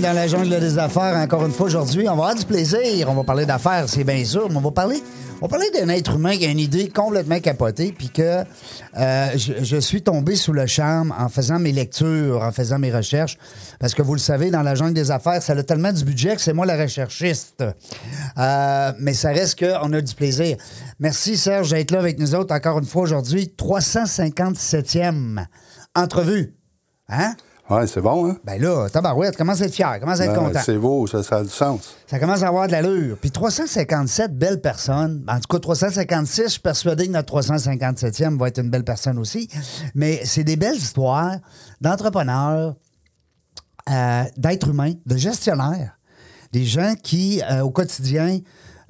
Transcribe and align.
Dans 0.00 0.12
la 0.12 0.26
jungle 0.26 0.60
des 0.60 0.78
affaires. 0.78 1.16
Encore 1.16 1.44
une 1.44 1.52
fois 1.52 1.66
aujourd'hui, 1.66 2.08
on 2.08 2.16
va 2.16 2.24
avoir 2.24 2.34
du 2.34 2.44
plaisir. 2.44 3.08
On 3.08 3.14
va 3.14 3.24
parler 3.24 3.46
d'affaires, 3.46 3.84
c'est 3.88 4.04
bien 4.04 4.24
sûr, 4.24 4.48
mais 4.50 4.56
on 4.56 4.60
va 4.60 4.70
parler, 4.70 5.02
on 5.40 5.48
d'un 5.48 5.88
être 5.88 6.14
humain 6.14 6.36
qui 6.36 6.46
a 6.46 6.50
une 6.50 6.58
idée 6.58 6.88
complètement 6.88 7.38
capotée, 7.40 7.94
puis 7.96 8.08
que 8.08 8.44
euh, 8.96 9.26
je, 9.36 9.62
je 9.62 9.76
suis 9.76 10.02
tombé 10.02 10.36
sous 10.36 10.52
le 10.52 10.66
charme 10.66 11.14
en 11.18 11.28
faisant 11.28 11.58
mes 11.58 11.72
lectures, 11.72 12.42
en 12.42 12.50
faisant 12.50 12.78
mes 12.78 12.90
recherches, 12.92 13.36
parce 13.78 13.94
que 13.94 14.02
vous 14.02 14.14
le 14.14 14.20
savez, 14.20 14.50
dans 14.50 14.62
la 14.62 14.74
jungle 14.74 14.94
des 14.94 15.10
affaires, 15.10 15.42
ça 15.42 15.52
a 15.52 15.62
tellement 15.62 15.92
du 15.92 16.04
budget 16.04 16.34
que 16.34 16.40
c'est 16.40 16.52
moi 16.52 16.66
la 16.66 16.76
recherchiste. 16.76 17.64
Euh, 18.38 18.92
mais 18.98 19.12
ça 19.12 19.30
reste 19.30 19.58
qu'on 19.58 19.92
a 19.92 20.00
du 20.00 20.14
plaisir. 20.14 20.56
Merci 20.98 21.36
Serge 21.36 21.70
d'être 21.70 21.90
là 21.90 21.98
avec 21.98 22.18
nous 22.18 22.34
autres 22.34 22.54
encore 22.54 22.78
une 22.78 22.86
fois 22.86 23.02
aujourd'hui. 23.02 23.52
357e 23.58 25.44
entrevue. 25.94 26.54
Hein? 27.08 27.34
Ouais, 27.70 27.86
c'est 27.86 28.02
bon, 28.02 28.28
hein? 28.30 28.36
Ben 28.44 28.60
là, 28.60 28.88
tabarouette, 28.90 29.36
commence 29.38 29.62
à 29.62 29.64
être 29.64 29.72
fier, 29.74 29.98
commence 29.98 30.20
à 30.20 30.26
être 30.26 30.34
Ben, 30.34 30.48
content. 30.48 30.60
c'est 30.62 30.76
beau, 30.76 31.06
ça, 31.06 31.22
ça 31.22 31.36
a 31.38 31.42
du 31.42 31.48
sens. 31.48 31.94
Ça 32.06 32.18
commence 32.18 32.42
à 32.42 32.48
avoir 32.48 32.66
de 32.66 32.72
l'allure. 32.72 33.16
Puis 33.18 33.30
357 33.30 34.36
belles 34.36 34.60
personnes. 34.60 35.24
En 35.26 35.36
tout 35.36 35.48
cas, 35.48 35.58
356, 35.60 36.42
je 36.44 36.48
suis 36.48 36.60
persuadé 36.60 37.06
que 37.06 37.12
notre 37.12 37.40
357e 37.40 38.36
va 38.38 38.48
être 38.48 38.58
une 38.60 38.68
belle 38.68 38.84
personne 38.84 39.18
aussi. 39.18 39.48
Mais 39.94 40.20
c'est 40.24 40.44
des 40.44 40.56
belles 40.56 40.76
histoires 40.76 41.36
d'entrepreneurs, 41.80 42.74
euh, 43.90 44.24
d'êtres 44.36 44.68
humains, 44.68 44.92
de 45.06 45.16
gestionnaires. 45.16 45.98
Des 46.52 46.64
gens 46.64 46.94
qui, 47.02 47.40
euh, 47.50 47.62
au 47.62 47.70
quotidien, 47.70 48.40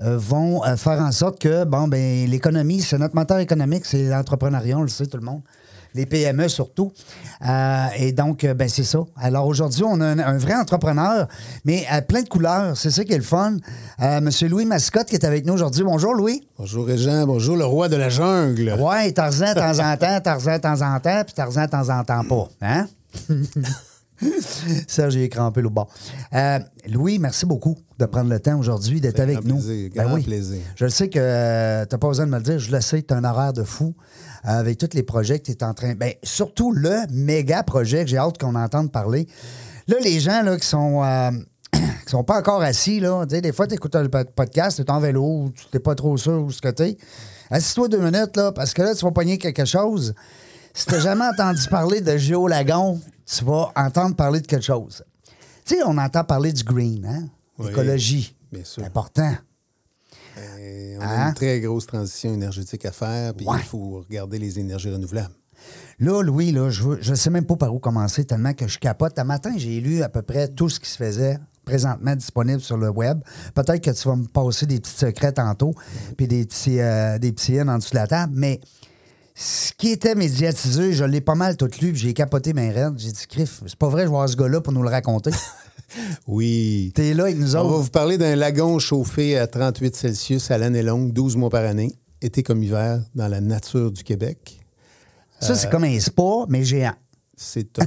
euh, 0.00 0.19
vont 0.19 0.62
faire 0.77 1.00
en 1.00 1.12
sorte 1.12 1.41
que, 1.41 1.62
bon, 1.64 1.86
ben, 1.86 2.28
l'économie, 2.28 2.80
c'est 2.80 2.98
notre 2.98 3.14
moteur 3.14 3.39
économique, 3.39 3.84
c'est 3.84 4.08
l'entrepreneuriat, 4.08 4.78
on 4.78 4.83
le 4.83 4.89
sait 4.89 5.06
tout 5.06 5.17
le 5.19 5.22
monde. 5.25 5.42
Les 5.95 6.06
PME 6.06 6.48
surtout. 6.48 6.92
Euh, 7.47 7.87
et 7.97 8.12
donc, 8.12 8.42
euh, 8.42 8.53
ben, 8.53 8.69
c'est 8.69 8.84
ça. 8.84 8.98
Alors 9.17 9.47
aujourd'hui, 9.47 9.84
on 9.87 10.01
a 10.01 10.06
un, 10.06 10.19
un 10.19 10.39
vrai 10.39 10.55
entrepreneur, 10.55 11.28
mais 11.64 11.86
à 11.89 12.03
plein 12.03 12.23
de 12.23 12.28
couleurs. 12.28 12.77
C'est 12.77 12.91
ça 12.91 13.05
qui 13.05 13.12
est 13.12 13.19
le 13.19 13.23
fun. 13.23 13.56
Euh, 14.03 14.20
Monsieur 14.20 14.48
Louis 14.48 14.64
Mascotte 14.64 15.06
qui 15.06 15.14
est 15.14 15.25
avec 15.25 15.47
nous 15.47 15.53
aujourd'hui. 15.53 15.84
Bonjour, 15.84 16.14
Louis. 16.14 16.47
Bonjour 16.59 16.86
Régent, 16.86 17.27
bonjour 17.27 17.56
le 17.56 17.64
roi 17.64 17.89
de 17.89 17.97
la 17.97 18.09
jungle. 18.09 18.75
Ouais, 18.81 19.12
Tarzan 19.12 19.51
de 19.51 19.55
temps 19.55 19.78
en 19.78 19.97
temps, 19.97 20.20
Tarzan 20.20 20.56
de 20.56 20.62
temps 20.62 20.83
en 20.83 21.01
temps, 21.01 21.23
puis 21.25 21.34
Tarzan 21.34 21.67
de 21.67 21.70
temps 21.70 21.89
en 21.89 22.03
temps 22.05 22.25
pas. 22.25 22.48
Hein? 22.61 22.86
Ça, 24.86 25.11
j'ai 25.11 25.29
crampé 25.29 25.61
le 25.61 25.69
bas. 25.69 25.86
Euh, 26.34 26.58
Louis, 26.89 27.19
merci 27.19 27.47
beaucoup 27.47 27.77
de 27.98 28.06
prendre 28.06 28.31
le 28.31 28.41
temps 28.41 28.58
aujourd'hui 28.58 29.01
d'être 29.01 29.20
avec 29.20 29.45
nous. 29.45 29.56
plaisir, 29.56 29.91
grand 29.95 30.20
plaisir. 30.20 30.61
Je 30.77 30.84
le 30.84 30.91
sais 30.91 31.08
que 31.08 31.19
euh, 31.19 31.84
tu 31.84 31.95
n'as 31.95 31.98
pas 31.98 32.08
besoin 32.08 32.27
de 32.27 32.31
me 32.31 32.36
le 32.39 32.42
dire. 32.42 32.58
Je 32.58 32.70
le 32.70 32.81
sais, 32.81 33.03
tu 33.03 33.12
as 33.12 33.17
un 33.17 33.25
horaire 33.25 33.53
de 33.53 33.64
fou 33.64 33.95
avec 34.45 34.79
tous 34.79 34.91
les 34.95 35.02
projets 35.02 35.39
que 35.41 35.45
tu 35.46 35.52
es 35.52 35.64
en 35.64 35.74
train. 35.74 35.95
Ben, 35.95 36.13
surtout 36.23 36.70
le 36.73 37.07
méga 37.11 37.63
projet 37.63 38.05
que 38.05 38.11
j'ai 38.11 38.18
hâte 38.18 38.39
qu'on 38.39 38.55
entende 38.55 38.92
parler. 38.92 39.27
Là, 39.89 39.96
les 40.02 40.20
gens 40.20 40.42
là, 40.42 40.57
qui 40.58 40.67
sont. 40.67 41.02
euh, 41.05 41.30
qui 41.73 42.11
sont 42.11 42.23
pas 42.24 42.39
encore 42.39 42.63
assis, 42.63 43.01
là. 43.01 43.24
Des 43.27 43.52
fois, 43.52 43.67
tu 43.67 43.74
écoutes 43.74 43.96
un 43.96 44.07
pod- 44.08 44.30
podcast, 44.30 44.77
tu 44.77 44.83
es 44.83 44.91
en 44.91 45.01
vélo, 45.01 45.51
tu 45.55 45.64
n'es 45.74 45.80
pas 45.80 45.95
trop 45.95 46.17
sûr 46.17 46.42
où 46.42 46.51
ce 46.52 46.61
que 46.61 46.68
tu 46.70 46.96
Assis-toi 47.51 47.89
deux 47.89 47.98
minutes, 47.98 48.36
là, 48.36 48.52
parce 48.52 48.73
que 48.73 48.83
là, 48.83 48.95
tu 48.95 49.05
vas 49.05 49.11
pogner 49.11 49.39
quelque 49.39 49.64
chose. 49.64 50.14
Si 50.73 50.86
tu 50.86 51.01
jamais 51.01 51.24
entendu 51.33 51.67
parler 51.68 52.01
de 52.01 52.17
Géolagon, 52.17 53.01
tu 53.27 53.45
vas 53.45 53.70
entendre 53.77 54.14
parler 54.17 54.41
de 54.41 54.47
quelque 54.47 54.64
chose. 54.64 55.05
Tu 55.64 55.77
sais, 55.77 55.83
on 55.85 55.97
entend 55.98 56.24
parler 56.24 56.52
du 56.52 56.63
green, 56.63 57.05
hein? 57.07 57.24
Oui, 57.58 57.68
L'écologie. 57.68 58.36
bien 58.52 58.64
sûr. 58.64 58.85
Important. 58.85 59.33
Et 60.61 60.96
on 60.98 61.02
a 61.02 61.06
Hein? 61.06 61.28
une 61.28 61.34
très 61.34 61.61
grosse 61.61 61.86
transition 61.86 62.33
énergétique 62.34 62.84
à 62.86 62.92
faire, 62.92 63.34
puis 63.34 63.46
Ouais. 63.46 63.56
il 63.58 63.64
faut 63.64 64.02
regarder 64.08 64.39
les 64.39 64.58
énergies 64.58 64.90
renouvelables. 64.90 65.34
Là, 66.00 66.22
Louis, 66.22 66.50
là, 66.52 66.70
je 66.70 67.11
ne 67.11 67.14
sais 67.17 67.30
même 67.30 67.46
pas 67.46 67.56
par 67.56 67.74
où 67.74 67.78
commencer 67.78 68.24
tellement 68.24 68.52
que 68.52 68.67
je 68.67 68.78
capote. 68.78 69.18
Un 69.18 69.24
matin, 69.24 69.52
j'ai 69.56 69.80
lu 69.80 70.02
à 70.02 70.08
peu 70.08 70.23
près 70.23 70.48
tout 70.48 70.68
ce 70.68 70.80
qui 70.80 70.90
se 70.90 70.96
faisait 70.96 71.39
présentement 71.64 72.14
disponible 72.14 72.61
sur 72.61 72.77
le 72.77 72.90
web. 72.90 73.20
Peut-être 73.55 73.80
que 73.83 73.90
tu 73.90 74.08
vas 74.08 74.17
me 74.17 74.27
passer 74.27 74.67
des 74.67 74.80
petits 74.80 74.92
secrets 74.96 75.33
tantôt, 75.33 75.73
puis 76.17 76.27
des 76.28 76.44
petits, 76.44 76.80
euh, 76.80 77.18
des 77.18 77.33
petits 77.33 77.61
en 77.62 77.78
dessous 77.78 77.90
de 77.92 77.96
la 77.96 78.06
table, 78.06 78.34
mais 78.36 78.61
ce 79.34 79.73
qui 79.73 79.90
était 79.90 80.14
médiatisé, 80.14 80.92
je 80.92 81.05
l'ai 81.05 81.20
pas 81.23 81.34
mal 81.34 81.56
tout 81.56 81.70
lu, 81.80 81.92
puis 81.92 81.96
j'ai 81.96 82.12
capoté 82.12 82.52
mes 82.52 82.70
rêves. 82.70 82.92
J'ai 82.98 83.12
dit, 83.12 83.27
Criff, 83.28 83.62
c'est 83.67 83.77
pas 83.77 83.89
vrai, 83.89 84.02
je 84.02 84.06
vais 84.08 84.11
voir 84.11 84.28
ce 84.28 84.36
gars-là 84.36 84.61
pour 84.61 84.73
nous 84.73 84.83
le 84.83 84.90
raconter. 84.90 85.30
Oui. 86.27 86.92
T'es 86.94 87.14
là 87.14 87.24
avec 87.24 87.38
nous 87.38 87.56
On 87.56 87.64
va 87.64 87.74
autres. 87.77 87.82
vous 87.84 87.90
parler 87.90 88.18
d'un 88.18 88.36
lagon 88.36 88.78
chauffé 88.78 89.38
à 89.38 89.46
38 89.46 89.94
Celsius 89.96 90.50
à 90.50 90.58
l'année 90.58 90.82
longue, 90.82 91.12
12 91.12 91.36
mois 91.36 91.50
par 91.50 91.64
année, 91.64 91.92
été 92.22 92.42
comme 92.42 92.62
hiver, 92.62 93.00
dans 93.14 93.28
la 93.28 93.40
nature 93.40 93.90
du 93.92 94.02
Québec. 94.02 94.60
Ça, 95.40 95.55
c'est 95.55 95.68
comme 95.70 95.84
un 95.84 96.00
spa, 96.00 96.46
mais 96.48 96.64
géant. 96.64 96.94
C'est 97.36 97.78
un... 97.80 97.84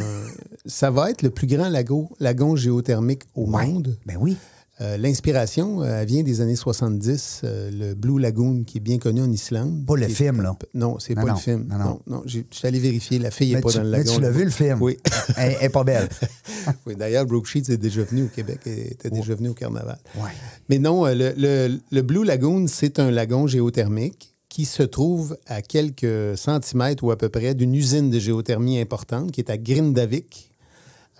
Ça 0.66 0.92
va 0.92 1.10
être 1.10 1.22
le 1.22 1.30
plus 1.30 1.48
grand 1.48 1.70
lagon, 1.70 2.10
lagon 2.20 2.56
géothermique 2.56 3.24
au 3.34 3.46
Ouais. 3.50 3.66
monde. 3.66 3.98
Ben 4.06 4.18
oui. 4.20 4.36
Euh, 4.80 4.96
L'inspiration 4.98 5.82
euh, 5.82 6.02
elle 6.02 6.08
vient 6.08 6.22
des 6.22 6.40
années 6.42 6.56
70, 6.56 7.42
euh, 7.44 7.72
le 7.72 7.96
Blue 7.96 8.20
Lagoon 8.20 8.64
qui 8.64 8.78
est 8.78 8.82
bien 8.82 9.00
connu 9.00 9.22
en 9.22 9.32
Islande. 9.32 9.86
Pas 9.88 9.96
le 9.96 10.04
est 10.04 10.10
film, 10.10 10.42
là. 10.44 10.56
Non, 10.76 11.00
c'est 11.00 11.16
pas 11.16 11.24
non, 11.26 11.34
le 11.34 11.40
film. 11.40 11.66
non, 11.68 11.78
non. 11.80 12.00
Non, 12.06 12.24
Je 12.28 12.42
suis 12.52 12.68
allé 12.68 12.80
vérifier, 12.80 13.18
la 13.18 13.32
fille 13.32 13.50
Mais 13.50 13.56
n'est 13.56 13.62
pas 13.62 13.72
tu, 13.72 13.78
dans 13.78 13.84
le 13.84 13.90
mais 13.90 13.98
lagon. 14.00 14.14
tu 14.16 14.22
l'as 14.22 14.30
vu, 14.30 14.44
le 14.44 14.52
film? 14.52 14.80
Oui. 14.82 14.98
Elle 15.36 15.56
elle 15.60 15.66
est 15.66 15.70
pas 15.70 15.84
belle. 15.84 16.08
oui. 16.86 16.96
D'ailleurs, 16.96 17.26
Brooke 17.26 17.48
Sheets 17.48 17.72
est 17.72 17.78
déjà 17.78 18.04
venu 18.04 18.24
au 18.26 18.28
Québec 18.28 18.60
et 18.68 18.92
était 18.92 19.10
déjà 19.10 19.34
venu 19.34 19.50
au 19.50 19.54
carnaval. 19.56 19.98
Ouais. 20.16 20.30
Mais 20.70 20.78
non, 20.78 21.06
le, 21.06 21.34
le- 21.36 21.80
le 21.92 22.02
Blue 22.04 22.24
Lagoon, 22.24 22.68
c'est 22.68 23.00
un 23.00 23.10
lagon 23.10 23.48
géothermique 23.48 24.36
qui 24.50 24.66
se 24.66 24.84
trouve 24.84 25.38
à 25.48 25.62
quelques 25.64 26.38
centimètres 26.38 27.04
ou 27.04 27.10
à 27.12 27.18
peu 27.18 27.30
près 27.30 27.54
d'une 27.56 27.74
usine 27.74 28.10
de 28.12 28.20
géothermie 28.20 28.80
importante 28.80 29.32
qui 29.32 29.42
est 29.42 29.50
à 29.50 29.58
Grindavik, 29.58 30.52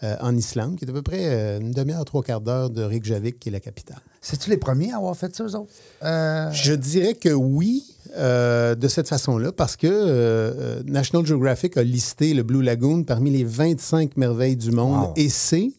euh, 0.04 0.16
en 0.22 0.36
Islande, 0.36 0.76
qui 0.78 0.86
est 0.86 0.90
à 0.90 0.94
peu 0.94 1.02
près 1.02 1.26
euh, 1.26 1.60
une 1.60 1.72
demi-heure, 1.72 2.06
trois 2.06 2.22
quarts 2.24 2.42
d'heure 2.42 2.70
de 2.70 2.84
Reykjavik, 2.84 3.40
qui 3.40 3.50
est 3.50 3.52
la 3.52 3.60
capitale. 3.60 4.00
C'est-tu 4.22 4.50
les 4.50 4.58
premiers 4.58 4.92
à 4.92 4.98
avoir 4.98 5.16
fait 5.16 5.36
ça, 5.36 5.44
eux 5.46 5.56
autres? 5.56 5.72
Euh, 6.04 6.52
Je 6.52 6.74
dirais 6.74 7.16
que 7.16 7.30
oui, 7.30 7.84
de 8.16 8.88
cette 8.88 9.08
façon-là, 9.08 9.52
parce 9.52 9.76
que 9.76 10.82
National 10.86 11.26
Geographic 11.26 11.78
a 11.78 11.84
listé 11.84 12.34
le 12.34 12.44
Blue 12.44 12.62
Lagoon 12.64 13.04
parmi 13.04 13.30
les 13.32 13.44
25 13.44 14.18
merveilles 14.18 14.56
du 14.56 14.72
monde 14.72 15.08
Wow. 15.10 15.14
et 15.18 15.30
c'est 15.30 15.72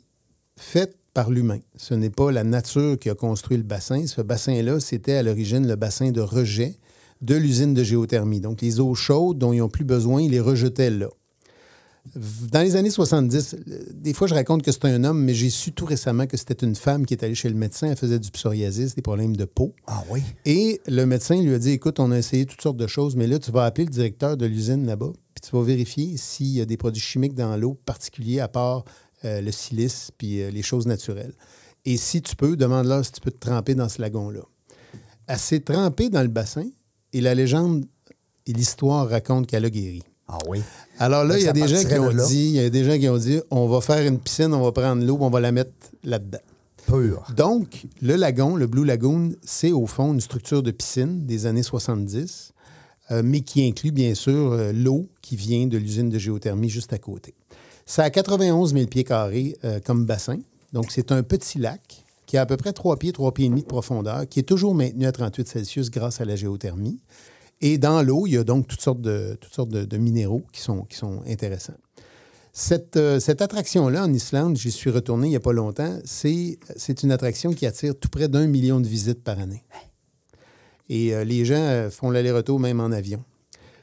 fait 0.56 0.94
par 1.14 1.30
l'humain. 1.30 1.58
Ce 1.76 1.94
n'est 1.94 2.10
pas 2.10 2.30
la 2.30 2.44
nature 2.44 2.98
qui 2.98 3.10
a 3.10 3.14
construit 3.14 3.56
le 3.56 3.62
bassin. 3.64 4.06
Ce 4.06 4.20
bassin-là, 4.20 4.78
c'était 4.78 5.14
à 5.14 5.22
l'origine 5.22 5.66
le 5.66 5.74
bassin 5.76 6.10
de 6.10 6.20
rejet 6.20 6.76
de 7.22 7.34
l'usine 7.34 7.74
de 7.74 7.82
géothermie. 7.82 8.40
Donc, 8.40 8.60
les 8.62 8.78
eaux 8.78 8.94
chaudes 8.94 9.38
dont 9.38 9.52
ils 9.52 9.58
n'ont 9.58 9.68
plus 9.68 9.84
besoin, 9.84 10.22
ils 10.22 10.30
les 10.30 10.38
rejetaient 10.40 10.90
là. 10.90 11.08
Dans 12.50 12.62
les 12.62 12.76
années 12.76 12.90
70, 12.90 13.54
euh, 13.54 13.78
des 13.92 14.14
fois, 14.14 14.26
je 14.26 14.34
raconte 14.34 14.62
que 14.62 14.72
c'est 14.72 14.84
un 14.86 15.04
homme, 15.04 15.22
mais 15.22 15.34
j'ai 15.34 15.50
su 15.50 15.72
tout 15.72 15.84
récemment 15.84 16.26
que 16.26 16.36
c'était 16.36 16.64
une 16.64 16.74
femme 16.74 17.06
qui 17.06 17.14
est 17.14 17.22
allée 17.22 17.34
chez 17.34 17.48
le 17.48 17.54
médecin. 17.54 17.88
Elle 17.88 17.96
faisait 17.96 18.18
du 18.18 18.30
psoriasis, 18.30 18.94
des 18.94 19.02
problèmes 19.02 19.36
de 19.36 19.44
peau. 19.44 19.74
Ah 19.86 20.02
oui? 20.10 20.22
Et 20.44 20.80
le 20.86 21.04
médecin 21.04 21.40
lui 21.40 21.54
a 21.54 21.58
dit 21.58 21.70
Écoute, 21.70 22.00
on 22.00 22.10
a 22.10 22.18
essayé 22.18 22.46
toutes 22.46 22.62
sortes 22.62 22.76
de 22.76 22.86
choses, 22.86 23.16
mais 23.16 23.26
là, 23.26 23.38
tu 23.38 23.50
vas 23.50 23.64
appeler 23.64 23.84
le 23.84 23.90
directeur 23.90 24.36
de 24.36 24.46
l'usine 24.46 24.86
là-bas, 24.86 25.12
puis 25.34 25.48
tu 25.48 25.56
vas 25.56 25.62
vérifier 25.62 26.16
s'il 26.16 26.48
y 26.48 26.60
a 26.60 26.64
des 26.64 26.76
produits 26.76 27.02
chimiques 27.02 27.34
dans 27.34 27.56
l'eau 27.56 27.74
particuliers 27.84 28.40
à 28.40 28.48
part 28.48 28.84
euh, 29.24 29.40
le 29.40 29.50
silice 29.50 30.10
puis 30.16 30.42
euh, 30.42 30.50
les 30.50 30.62
choses 30.62 30.86
naturelles. 30.86 31.34
Et 31.84 31.96
si 31.96 32.22
tu 32.22 32.36
peux, 32.36 32.56
demande-leur 32.56 33.04
si 33.04 33.12
tu 33.12 33.20
peux 33.20 33.30
te 33.30 33.38
tremper 33.38 33.74
dans 33.74 33.88
ce 33.88 34.00
lagon-là. 34.00 34.42
Elle 35.26 35.38
s'est 35.38 35.60
trempée 35.60 36.08
dans 36.08 36.22
le 36.22 36.28
bassin 36.28 36.66
et 37.12 37.20
la 37.20 37.34
légende 37.34 37.84
et 38.46 38.52
l'histoire 38.52 39.08
racontent 39.08 39.44
qu'elle 39.44 39.64
a 39.64 39.70
guéri. 39.70 40.02
Ah 40.28 40.38
oui. 40.46 40.60
Alors 40.98 41.24
là, 41.24 41.38
il 41.38 41.44
y 41.44 41.48
a 41.48 41.52
des 41.52 41.66
gens 41.66 41.82
qui 41.82 41.94
ont 41.98 42.12
dit, 42.12 42.48
il 42.48 42.54
y 42.54 42.60
a 42.60 42.68
des 42.68 42.84
gens 42.84 42.98
qui 42.98 43.08
ont 43.08 43.16
dit, 43.16 43.40
on 43.50 43.66
va 43.66 43.80
faire 43.80 44.06
une 44.06 44.18
piscine, 44.18 44.52
on 44.52 44.62
va 44.62 44.72
prendre 44.72 45.04
l'eau, 45.04 45.16
on 45.20 45.30
va 45.30 45.40
la 45.40 45.52
mettre 45.52 45.72
là-dedans. 46.04 46.40
Pur. 46.86 47.24
Donc, 47.36 47.86
le 48.02 48.16
lagon, 48.16 48.56
le 48.56 48.66
Blue 48.66 48.84
Lagoon, 48.84 49.32
c'est 49.42 49.72
au 49.72 49.86
fond 49.86 50.12
une 50.12 50.20
structure 50.20 50.62
de 50.62 50.70
piscine 50.70 51.26
des 51.26 51.46
années 51.46 51.62
70, 51.62 52.52
euh, 53.10 53.22
mais 53.24 53.40
qui 53.40 53.66
inclut 53.66 53.90
bien 53.90 54.14
sûr 54.14 54.52
euh, 54.52 54.72
l'eau 54.72 55.08
qui 55.22 55.36
vient 55.36 55.66
de 55.66 55.78
l'usine 55.78 56.08
de 56.08 56.18
géothermie 56.18 56.68
juste 56.68 56.92
à 56.92 56.98
côté. 56.98 57.34
Ça 57.86 58.04
a 58.04 58.10
91 58.10 58.74
000 58.74 58.86
pieds 58.86 59.04
carrés 59.04 59.56
euh, 59.64 59.80
comme 59.84 60.04
bassin. 60.04 60.38
Donc, 60.72 60.90
c'est 60.90 61.12
un 61.12 61.22
petit 61.22 61.58
lac 61.58 62.04
qui 62.26 62.36
a 62.36 62.42
à 62.42 62.46
peu 62.46 62.58
près 62.58 62.72
3 62.72 62.98
pieds, 62.98 63.12
3 63.12 63.32
pieds 63.32 63.46
et 63.46 63.48
demi 63.48 63.62
de 63.62 63.66
profondeur, 63.66 64.28
qui 64.28 64.40
est 64.40 64.44
toujours 64.44 64.74
maintenu 64.74 65.06
à 65.06 65.12
38 65.12 65.48
Celsius 65.48 65.90
grâce 65.90 66.20
à 66.20 66.26
la 66.26 66.36
géothermie. 66.36 66.98
Et 67.60 67.78
dans 67.78 68.02
l'eau, 68.02 68.26
il 68.26 68.34
y 68.34 68.36
a 68.36 68.44
donc 68.44 68.68
toutes 68.68 68.80
sortes 68.80 69.00
de, 69.00 69.36
toutes 69.40 69.52
sortes 69.52 69.70
de, 69.70 69.96
minéraux 69.96 70.44
qui 70.52 70.60
sont, 70.60 70.82
qui 70.82 70.96
sont 70.96 71.22
intéressants. 71.26 71.74
Cette, 72.52 72.96
euh, 72.96 73.20
cette 73.20 73.42
attraction-là 73.42 74.04
en 74.04 74.12
Islande, 74.12 74.56
j'y 74.56 74.70
suis 74.70 74.90
retourné 74.90 75.28
il 75.28 75.30
n'y 75.30 75.36
a 75.36 75.40
pas 75.40 75.52
longtemps, 75.52 75.98
c'est 76.04 76.58
une 77.02 77.12
attraction 77.12 77.52
qui 77.52 77.66
attire 77.66 77.94
tout 77.98 78.08
près 78.08 78.28
d'un 78.28 78.46
million 78.46 78.80
de 78.80 78.86
visites 78.86 79.22
par 79.22 79.38
année. 79.38 79.62
Et 80.88 81.14
euh, 81.14 81.24
les 81.24 81.44
gens 81.44 81.54
euh, 81.54 81.90
font 81.90 82.10
l'aller-retour 82.10 82.58
même 82.58 82.80
en 82.80 82.90
avion. 82.90 83.22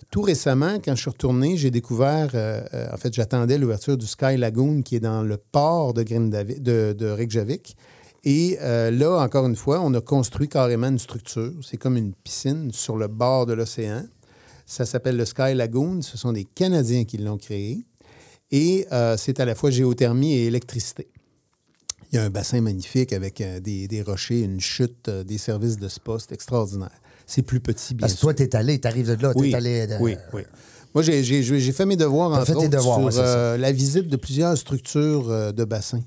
Tout 0.10 0.22
récemment, 0.22 0.80
quand 0.84 0.96
je 0.96 1.02
suis 1.02 1.10
retourné, 1.10 1.58
j'ai 1.58 1.72
découvert, 1.72 2.30
en 2.94 2.96
fait, 2.96 3.14
j'attendais 3.14 3.58
l'ouverture 3.58 3.98
du 3.98 4.06
Sky 4.06 4.38
Lagoon 4.38 4.82
qui 4.82 4.96
est 4.96 5.02
dans 5.02 5.24
le 5.24 5.36
port 5.36 5.94
de, 5.94 6.04
Grindavi- 6.04 6.62
de 6.62 7.10
Reykjavik. 7.10 7.76
Et 8.28 8.58
euh, 8.62 8.90
là, 8.90 9.20
encore 9.22 9.46
une 9.46 9.56
fois, 9.56 9.80
on 9.82 9.94
a 9.94 10.02
construit 10.02 10.50
carrément 10.50 10.88
une 10.88 10.98
structure. 11.00 11.54
C'est 11.62 11.78
comme 11.78 11.96
une 11.96 12.14
piscine 12.14 12.72
sur 12.72 12.98
le 12.98 13.08
bord 13.08 13.46
de 13.46 13.54
l'océan. 13.54 14.04
Ça 14.66 14.86
s'appelle 14.88 15.16
le 15.16 15.26
Sky 15.26 15.54
Lagoon. 15.54 16.02
Ce 16.02 16.18
sont 16.18 16.34
des 16.34 16.44
Canadiens 16.44 17.06
qui 17.06 17.18
l'ont 17.20 17.38
créé. 17.38 17.86
Et 18.52 18.88
euh, 18.92 19.16
c'est 19.18 19.40
à 19.40 19.46
la 19.46 19.54
fois 19.54 19.70
géothermie 19.70 20.34
et 20.34 20.46
électricité. 20.48 21.08
Il 22.12 22.16
y 22.16 22.20
a 22.20 22.24
un 22.24 22.30
bassin 22.32 22.62
magnifique 22.62 23.14
avec 23.14 23.42
euh, 23.42 23.60
des, 23.60 23.88
des 23.88 24.02
rochers, 24.02 24.42
une 24.42 24.60
chute, 24.60 25.08
des 25.10 25.38
services 25.38 25.78
de 25.78 25.88
spa. 25.88 26.18
C'est 26.20 26.32
extraordinaire. 26.32 26.90
C'est 27.28 27.42
plus 27.44 27.60
petit, 27.60 27.94
bien 27.94 28.08
Parce 28.08 28.16
que 28.16 28.22
toi, 28.22 28.34
t'es 28.34 28.56
allé, 28.56 28.80
t'arrives 28.80 29.16
de 29.16 29.22
là, 29.22 29.34
Oui, 29.36 29.54
allé. 29.54 29.86
de- 29.88 29.98
oui, 30.00 30.16
oui. 30.34 30.42
Moi, 30.96 31.04
j'ai- 31.04 31.22
fait 31.74 31.86
mes 31.86 31.98
devoirs, 31.98 32.32
entre 32.32 32.46
fait 32.46 32.56
autres, 32.56 32.70
devoirs, 32.70 33.12
sur 33.12 33.22
ouais, 33.22 33.58
la 33.58 33.72
visite 33.72 34.08
de 34.08 34.16
plusieurs 34.16 34.56
structures 34.58 35.54
de 35.54 35.64
bassins. 35.66 36.02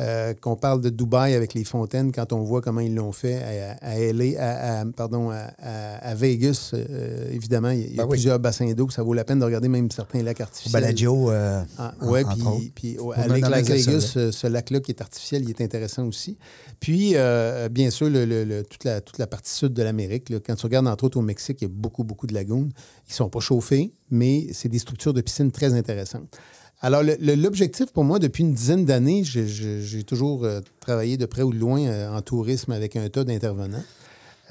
Euh, 0.00 0.32
qu'on 0.32 0.54
parle 0.54 0.80
de 0.80 0.90
Dubaï 0.90 1.34
avec 1.34 1.54
les 1.54 1.64
fontaines, 1.64 2.12
quand 2.12 2.32
on 2.32 2.42
voit 2.42 2.60
comment 2.60 2.80
ils 2.80 2.94
l'ont 2.94 3.10
fait 3.10 3.34
à, 3.42 3.76
à 3.80 3.98
LA, 3.98 4.38
à, 4.38 4.80
à- 4.80 4.84
pardon, 4.86 5.30
à, 5.30 6.14
Vegas, 6.14 6.70
euh, 6.74 7.28
évidemment, 7.32 7.70
il 7.70 7.80
y 7.80 7.82
a, 7.82 7.86
il 7.86 7.90
y 7.90 7.94
a 7.94 7.96
Ben 7.96 8.04
oui. 8.04 8.10
plusieurs 8.10 8.38
bassins 8.38 8.70
d'eau. 8.74 8.88
Ça 8.90 9.02
vaut 9.02 9.12
la 9.14 9.24
peine 9.24 9.40
de 9.40 9.44
regarder 9.44 9.68
même 9.68 9.90
certains 9.90 10.22
lacs 10.22 10.40
artificiels. 10.40 10.80
Bellagio. 10.82 11.30
euh, 11.32 11.62
Ah, 11.78 11.94
en- 12.00 12.08
ouais, 12.10 12.24
entre 12.24 12.36
puis, 12.58 12.72
puis 12.74 12.96
à 13.16 13.22
ça, 13.28 13.34
Vegas, 13.34 13.90
là. 13.92 14.00
ce, 14.00 14.30
ce 14.30 14.46
lac-là 14.46 14.78
qui 14.80 14.92
est 14.92 15.00
artificiel, 15.00 15.42
il 15.42 15.50
est 15.50 15.60
intéressant 15.60 16.06
aussi. 16.06 16.38
Puis, 16.78 17.12
euh, 17.16 17.68
bien 17.68 17.90
sûr, 17.90 18.08
le- 18.08 18.24
le- 18.24 18.44
le- 18.44 18.62
toute, 18.62 18.84
la, 18.84 19.00
toute 19.00 19.18
la 19.18 19.26
partie 19.26 19.52
sud 19.52 19.72
de 19.72 19.82
l'Amérique, 19.82 20.32
quand 20.46 20.54
tu 20.54 20.64
regardes 20.66 20.86
entre 20.86 21.04
autres 21.04 21.18
au 21.18 21.22
Mexique, 21.22 21.58
il 21.60 21.64
y 21.64 21.66
a 21.70 21.74
beaucoup, 21.74 22.04
beaucoup 22.04 22.28
de 22.28 22.34
lagunes. 22.34 22.70
Ils 23.08 23.10
ne 23.10 23.14
sont 23.14 23.28
pas 23.30 23.40
chauffés, 23.40 23.92
mais 24.12 24.46
c'est 24.52 24.68
des 24.68 24.78
structures 24.78 25.12
de 25.12 25.20
piscine 25.22 25.50
très 25.50 25.74
intéressantes. 25.74 26.38
Alors, 26.80 27.02
l'objectif 27.02 27.92
pour 27.92 28.04
moi, 28.04 28.20
depuis 28.20 28.44
une 28.44 28.54
dizaine 28.54 28.84
d'années, 28.84 29.24
j'ai- 29.24 30.04
toujours 30.04 30.44
euh, 30.44 30.60
travaillé 30.80 31.16
de 31.16 31.26
près 31.26 31.42
ou 31.42 31.52
de 31.52 31.58
loin 31.58 31.80
euh, 31.84 32.16
en 32.16 32.22
tourisme 32.22 32.70
avec 32.70 32.94
un 32.94 33.08
tas 33.08 33.24
d'intervenants. 33.24 33.82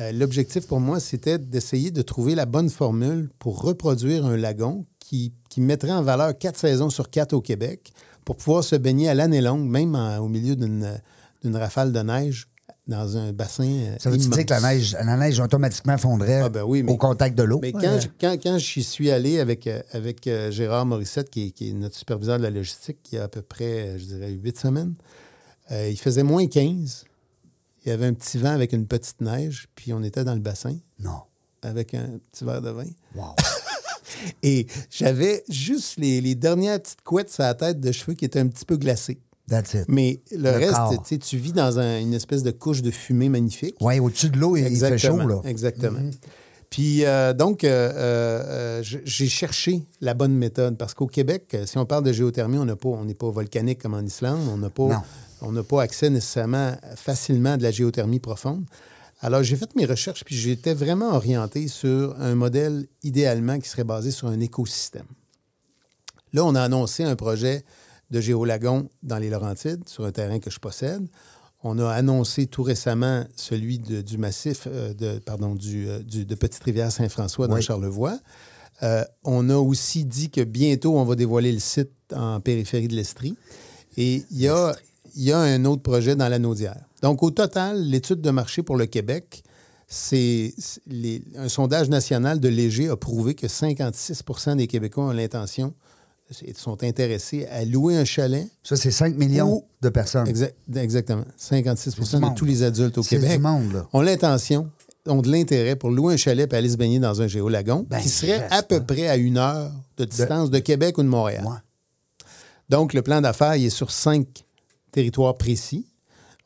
Euh, 0.02 0.12
L'objectif 0.12 0.68
pour 0.68 0.82
moi, 0.82 1.00
c'était 1.00 1.40
d'essayer 1.40 1.90
de 1.90 2.02
trouver 2.02 2.36
la 2.36 2.46
bonne 2.46 2.70
formule 2.70 3.30
pour 3.40 3.62
reproduire 3.62 4.26
un 4.26 4.36
lagon 4.36 4.86
qui, 5.00 5.32
mettrait 5.58 5.92
en 5.94 6.04
valeur 6.04 6.38
quatre 6.38 6.58
saisons 6.58 6.90
sur 6.92 7.10
quatre 7.10 7.34
au 7.34 7.42
Québec 7.42 7.92
pour 8.26 8.36
pouvoir 8.36 8.64
se 8.64 8.76
baigner 8.76 9.10
à 9.10 9.16
l'année 9.16 9.42
longue, 9.42 9.66
même 9.68 9.96
au 9.96 10.28
milieu 10.28 10.56
d'une 10.56 11.56
rafale 11.56 11.92
de 11.92 12.00
neige 12.02 12.48
dans 12.88 13.18
un 13.18 13.34
bassin. 13.34 13.66
euh, 13.68 13.96
Ça 14.00 14.10
immense. 14.10 14.30
dire 14.30 14.46
que 14.46 14.54
la 14.54 14.62
neige, 14.62 14.94
la 14.94 15.18
neige 15.18 15.40
automatiquement 15.40 15.98
fondrait 15.98 16.42
Ah, 16.42 16.50
ben 16.50 16.64
oui, 16.64 16.84
mais- 16.84 16.92
au 16.92 16.98
contact 16.98 17.38
de 17.38 17.44
l'eau? 17.44 17.60
Mais 17.62 17.72
quand, 17.74 18.00
je- 18.00 18.08
quand, 18.20 18.38
quand 18.42 18.58
j'y 18.58 18.84
suis 18.84 19.12
allé 19.12 19.40
avec, 19.40 19.68
euh, 19.68 19.82
avec 19.92 20.26
euh, 20.28 20.52
Gérard 20.52 20.86
Morissette, 20.86 21.30
qui 21.30 21.48
est, 21.48 21.52
qui 21.52 21.70
est 21.70 21.74
notre 21.74 21.96
superviseur 21.96 22.38
de 22.38 22.44
la 22.44 22.50
logistique, 22.50 22.98
il 23.12 23.16
y 23.16 23.18
a 23.20 23.24
à 23.24 23.28
peu 23.28 23.42
près, 23.42 23.98
je 24.00 24.06
dirais, 24.06 24.32
huit 24.32 24.58
semaines, 24.58 24.94
euh, 25.72 25.90
il 25.90 25.98
faisait 26.00 26.24
moins 26.24 26.48
15. 26.48 27.04
Il 27.86 27.90
y 27.90 27.92
avait 27.92 28.06
un 28.06 28.14
petit 28.14 28.38
vent 28.38 28.52
avec 28.52 28.74
une 28.74 28.86
petite 28.88 29.22
neige, 29.22 29.68
puis 29.76 29.94
on 29.94 30.02
était 30.04 30.24
dans 30.24 30.34
le 30.34 30.40
bassin 30.42 30.76
Non. 31.00 31.22
avec 31.62 31.94
un 31.94 32.20
petit 32.32 32.44
verre 32.46 32.62
de 32.62 32.70
vin. 32.70 32.86
Wow. 33.16 33.36
Et 34.44 34.66
j'avais 34.90 35.44
juste 35.50 35.98
les, 35.98 36.22
les 36.22 36.36
dernières 36.36 36.80
petites 36.82 37.02
couettes 37.04 37.30
sur 37.32 37.44
la 37.44 37.54
tête 37.54 37.80
de 37.80 37.92
cheveux 37.92 38.14
qui 38.14 38.26
étaient 38.26 38.40
un 38.40 38.48
petit 38.48 38.66
peu 38.66 38.78
glacées. 38.78 39.20
That's 39.50 39.74
it. 39.76 39.86
Mais 39.88 40.22
le, 40.32 40.38
Le 40.38 40.50
reste, 40.52 41.20
tu 41.26 41.38
vis 41.38 41.54
dans 41.54 41.80
un- 41.80 42.00
une 42.02 42.14
espèce 42.14 42.44
de 42.44 42.52
couche 42.52 42.82
de 42.82 42.92
fumée 42.92 43.30
magnifique. 43.30 43.76
Oui, 43.82 44.00
au-dessus 44.00 44.30
de 44.30 44.38
l'eau, 44.38 44.58
il, 44.58 44.68
il 44.68 44.78
fait 44.78 44.98
chaud, 44.98 45.18
là. 45.18 45.42
Exactement. 45.46 46.00
Puis, 46.70 47.06
euh, 47.06 47.34
donc, 47.34 47.64
euh, 47.64 47.92
euh, 47.96 48.84
j'ai 48.84 49.28
cherché 49.30 49.84
la 50.02 50.14
bonne 50.14 50.34
méthode 50.34 50.78
parce 50.78 50.94
qu'au 50.94 51.08
Québec, 51.08 51.56
si 51.66 51.78
on 51.78 51.86
parle 51.86 52.04
de 52.04 52.12
géothermie, 52.12 52.58
on 52.58 52.66
n'a 52.66 52.76
pas- 52.76 52.90
on 52.90 53.06
n'est 53.06 53.14
pas 53.14 53.30
volcanique 53.30 53.82
comme 53.82 53.94
en 53.94 54.02
Islande. 54.02 54.42
On 54.52 54.58
n'a 54.58 54.70
pas, 54.70 55.02
on 55.42 55.54
pas 55.64 55.82
accès 55.82 56.10
nécessairement 56.10 56.74
facilement 56.98 57.54
à 57.54 57.58
de 57.58 57.64
la 57.64 57.72
géothermie 57.72 58.20
profonde. 58.20 58.66
Alors, 59.22 59.44
j'ai 59.44 59.56
fait 59.56 59.74
mes 59.78 59.86
recherches, 59.86 60.26
puis 60.26 60.36
j'étais 60.36 60.74
vraiment 60.74 61.16
orienté 61.16 61.70
sur 61.70 62.16
un 62.20 62.36
modèle 62.36 62.86
idéalement 63.02 63.58
qui 63.60 63.70
serait 63.70 63.86
basé 63.86 64.12
sur 64.12 64.28
un 64.28 64.40
écosystème. 64.42 65.06
Là, 66.34 66.44
on 66.44 66.54
a 66.54 66.62
annoncé 66.62 67.04
un 67.04 67.16
projet 67.16 67.64
de 68.12 68.22
géolagon 68.22 68.90
dans 69.04 69.18
les 69.18 69.30
Laurentides, 69.30 69.88
sur 69.88 70.06
un 70.06 70.12
terrain 70.12 70.40
que 70.40 70.50
je 70.50 70.60
possède. 70.60 71.06
On 71.64 71.80
a 71.80 71.90
annoncé 71.92 72.46
tout 72.48 72.64
récemment 72.64 73.26
celui 73.36 73.80
de- 73.80 74.02
du 74.02 74.18
massif 74.18 74.68
euh, 74.68 74.94
de, 74.94 75.20
pardon, 75.20 75.56
du, 75.56 75.88
euh, 75.90 76.00
du- 76.04 76.26
de 76.26 76.36
Petite-Rivière-Saint-François 76.36 77.48
dans 77.48 77.56
Oui. 77.56 77.62
Charlevoix. 77.62 78.20
Euh, 78.84 79.04
on 79.24 79.50
a 79.50 79.56
aussi 79.58 80.06
dit 80.06 80.30
que 80.30 80.42
bientôt, 80.42 80.98
on 81.00 81.04
va 81.04 81.16
dévoiler 81.16 81.52
le 81.52 81.60
site 81.60 81.90
en 82.16 82.40
périphérie 82.40 82.88
de 82.88 82.96
l'Estrie. 82.96 83.36
Et 83.98 84.24
il 84.30 84.38
y 84.40 84.48
a, 84.48 84.76
il 85.16 85.24
y 85.24 85.32
a 85.32 85.40
un 85.40 85.66
autre 85.66 85.82
projet 85.82 86.16
dans 86.16 86.30
la 86.30 86.38
Naudière. 86.38 86.80
Donc, 87.02 87.24
au 87.24 87.32
total, 87.32 87.82
l'étude 87.84 88.22
de 88.22 88.30
marché 88.30 88.62
pour 88.62 88.78
le 88.78 88.86
Québec, 88.86 89.44
c'est 89.88 90.54
un 91.38 91.50
sondage 91.50 91.90
national 91.90 92.40
de 92.40 92.50
Léger 92.50 92.90
a 92.90 92.98
prouvé 92.98 93.34
que 93.36 93.48
56% 93.48 94.56
des 94.58 94.68
Québécois 94.68 95.06
ont 95.06 95.12
l'intention, 95.12 95.74
sont 96.56 96.84
intéressés 96.84 97.46
à 97.48 97.64
louer 97.66 97.96
un 97.98 98.06
chalet. 98.06 98.48
Ça, 98.64 98.76
c'est 98.76 98.92
5 98.92 99.16
millions 99.16 99.64
de 99.82 99.90
personnes. 99.90 100.28
Exa- 100.28 100.52
exactement. 100.76 101.24
56 101.38 101.96
C'est 102.04 102.20
du 102.20 102.30
de 102.30 102.34
tous 102.36 102.46
les 102.46 102.64
adultes 102.64 102.98
au 102.98 103.04
Québec 103.04 103.32
du 103.32 103.40
monde, 103.40 103.72
là. 103.74 103.88
ont 103.94 104.02
l'intention, 104.02 104.70
ont 105.08 105.22
de 105.22 105.32
l'intérêt 105.32 105.76
pour 105.78 105.90
louer 105.90 106.16
un 106.16 106.18
chalet 106.18 106.52
et 106.52 106.56
aller 106.56 106.70
se 106.70 106.76
baigner 106.78 107.00
dans 107.00 107.22
un 107.22 107.28
géolagon 107.28 107.86
Ben, 107.90 108.00
qui 108.00 108.10
serait 108.10 108.40
reste, 108.40 108.54
à 108.54 108.62
peu 108.64 108.84
près 108.84 109.08
à 109.08 109.16
une 109.16 109.38
heure 109.38 109.72
de 109.98 110.06
distance 110.06 110.50
de, 110.52 110.60
Québec 110.60 110.98
ou 110.98 111.04
de 111.04 111.08
Montréal. 111.08 111.46
Ouais. 111.46 111.56
Donc, 112.70 112.94
le 112.94 113.02
plan 113.02 113.22
d'affaires, 113.22 113.56
il 113.56 113.66
est 113.66 113.70
sur 113.70 113.92
cinq 113.92 114.28
territoires 114.92 115.38
précis. 115.38 115.88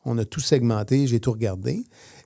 On 0.04 0.16
a 0.18 0.24
tout 0.24 0.40
segmenté, 0.40 1.06
j'ai 1.06 1.18
tout 1.20 1.32
regardé. 1.32 1.84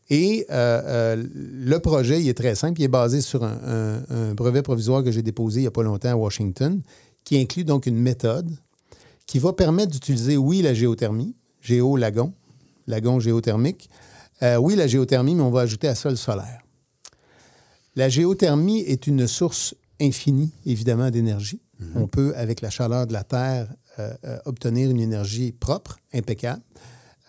Et 0.09 0.47
euh, 0.51 0.83
euh, 1.17 1.25
le 1.35 1.79
projet, 1.79 2.21
il 2.21 2.29
est 2.29 2.35
très 2.37 2.55
simple. 2.55 2.81
Il 2.81 2.85
est 2.85 2.89
basé 2.89 3.21
sur 3.21 3.43
un, 3.45 3.59
un- 3.67 4.03
un 4.31 4.35
brevet 4.35 4.63
provisoire 4.63 5.03
que 5.03 5.11
j'ai 5.11 5.23
déposé 5.23 5.61
il 5.61 5.63
n'y 5.65 5.67
a 5.69 5.73
pas 5.73 5.83
longtemps 5.83 6.11
à 6.11 6.15
Washington, 6.17 6.81
qui 7.27 7.37
inclut 7.37 7.65
donc 7.65 7.85
une 7.87 7.99
méthode 7.99 8.57
qui 9.27 9.41
va 9.41 9.53
permettre 9.53 9.91
d'utiliser, 9.91 10.37
oui, 10.37 10.63
la 10.63 10.73
géothermie, 10.73 11.35
géo-lagon, 11.61 12.33
lagon 12.87 13.19
géothermique. 13.19 13.91
Euh, 14.43 14.57
oui, 14.57 14.77
la 14.77 14.87
géothermie, 14.87 15.35
mais 15.35 15.43
on 15.43 15.51
va 15.51 15.63
ajouter 15.63 15.89
à 15.89 15.97
sol 15.97 16.17
solaire. 16.17 16.63
La 17.97 18.09
géothermie 18.09 18.81
est 18.81 19.09
une 19.09 19.27
source 19.27 19.75
infinie, 20.01 20.53
évidemment, 20.65 21.11
d'énergie. 21.11 21.61
On 21.95 22.07
peut, 22.07 22.33
avec 22.37 22.61
la 22.61 22.71
chaleur 22.71 23.07
de 23.07 23.13
la 23.13 23.25
Terre, 23.25 23.69
euh, 23.99 24.15
euh, 24.25 24.39
obtenir 24.45 24.89
une 24.91 25.01
énergie 25.01 25.53
propre, 25.53 25.99
impeccable. 26.15 26.63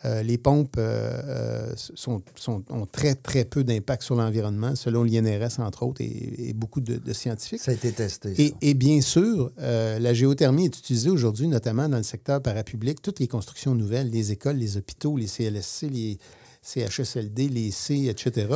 Euh, 0.05 0.21
les 0.21 0.37
pompes 0.37 0.75
euh, 0.77 1.09
euh, 1.25 1.73
sont, 1.75 2.21
sont- 2.35 2.63
ont 2.69 2.85
très, 2.85 3.15
très 3.15 3.45
peu 3.45 3.63
d'impact 3.63 4.03
sur 4.03 4.13
l'environnement, 4.15 4.75
selon 4.75 5.03
l'INRS, 5.03 5.59
entre 5.59 5.81
autres, 5.83 6.01
et, 6.01 6.49
et 6.49 6.53
beaucoup 6.53 6.81
de, 6.81 6.97
de 6.97 7.13
scientifiques. 7.13 7.59
Ça 7.61 7.71
a 7.71 7.73
été 7.73 7.91
testé. 7.91 8.35
ça. 8.35 8.41
Et, 8.43 8.53
et 8.61 8.73
bien 8.75 9.01
sûr, 9.01 9.51
euh, 9.59 9.97
la 9.97 10.13
géothermie 10.13 10.65
est 10.65 10.77
utilisée 10.77 11.09
aujourd'hui, 11.09 11.47
notamment 11.47 11.89
dans 11.89 11.97
le 11.97 12.03
secteur 12.03 12.43
parapublic. 12.43 13.01
Toutes 13.01 13.19
les 13.19 13.27
constructions 13.27 13.73
nouvelles, 13.73 14.11
les 14.11 14.31
écoles, 14.31 14.57
les 14.57 14.77
hôpitaux, 14.77 15.17
les 15.17 15.25
CLSC, 15.25 15.89
les 15.89 16.19
CHSLD, 16.61 17.49
les 17.49 17.71
C, 17.71 18.05
etc., 18.07 18.47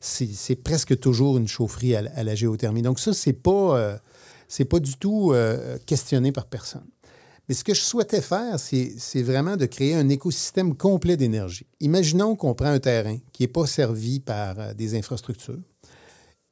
c'est 0.00 0.56
presque 0.56 0.98
toujours 1.00 1.38
une 1.38 1.48
chaufferie 1.48 1.96
à, 1.96 2.02
la- 2.02 2.10
à 2.14 2.22
la 2.22 2.34
géothermie. 2.34 2.82
Donc 2.82 3.00
ça, 3.00 3.12
c'est 3.14 3.32
pas, 3.32 3.98
pas 4.70 4.78
du 4.80 4.96
tout 4.96 5.32
questionné 5.86 6.30
par 6.30 6.46
personne. 6.46 6.84
Mais 7.48 7.54
ce 7.54 7.62
que 7.64 7.74
je 7.74 7.80
souhaitais 7.80 8.22
faire, 8.22 8.58
c'est 8.58 9.22
vraiment 9.22 9.56
de 9.56 9.66
créer 9.66 9.94
un 9.94 10.08
écosystème 10.08 10.74
complet 10.74 11.16
d'énergie. 11.16 11.66
Imaginons 11.80 12.36
qu'on 12.36 12.54
prend 12.54 12.68
un 12.70 12.78
terrain 12.80 13.18
qui 13.32 13.42
n'est 13.42 13.48
pas 13.48 13.66
servi 13.66 14.20
par 14.20 14.58
euh, 14.58 14.72
des 14.74 14.96
infrastructures. 14.96 15.60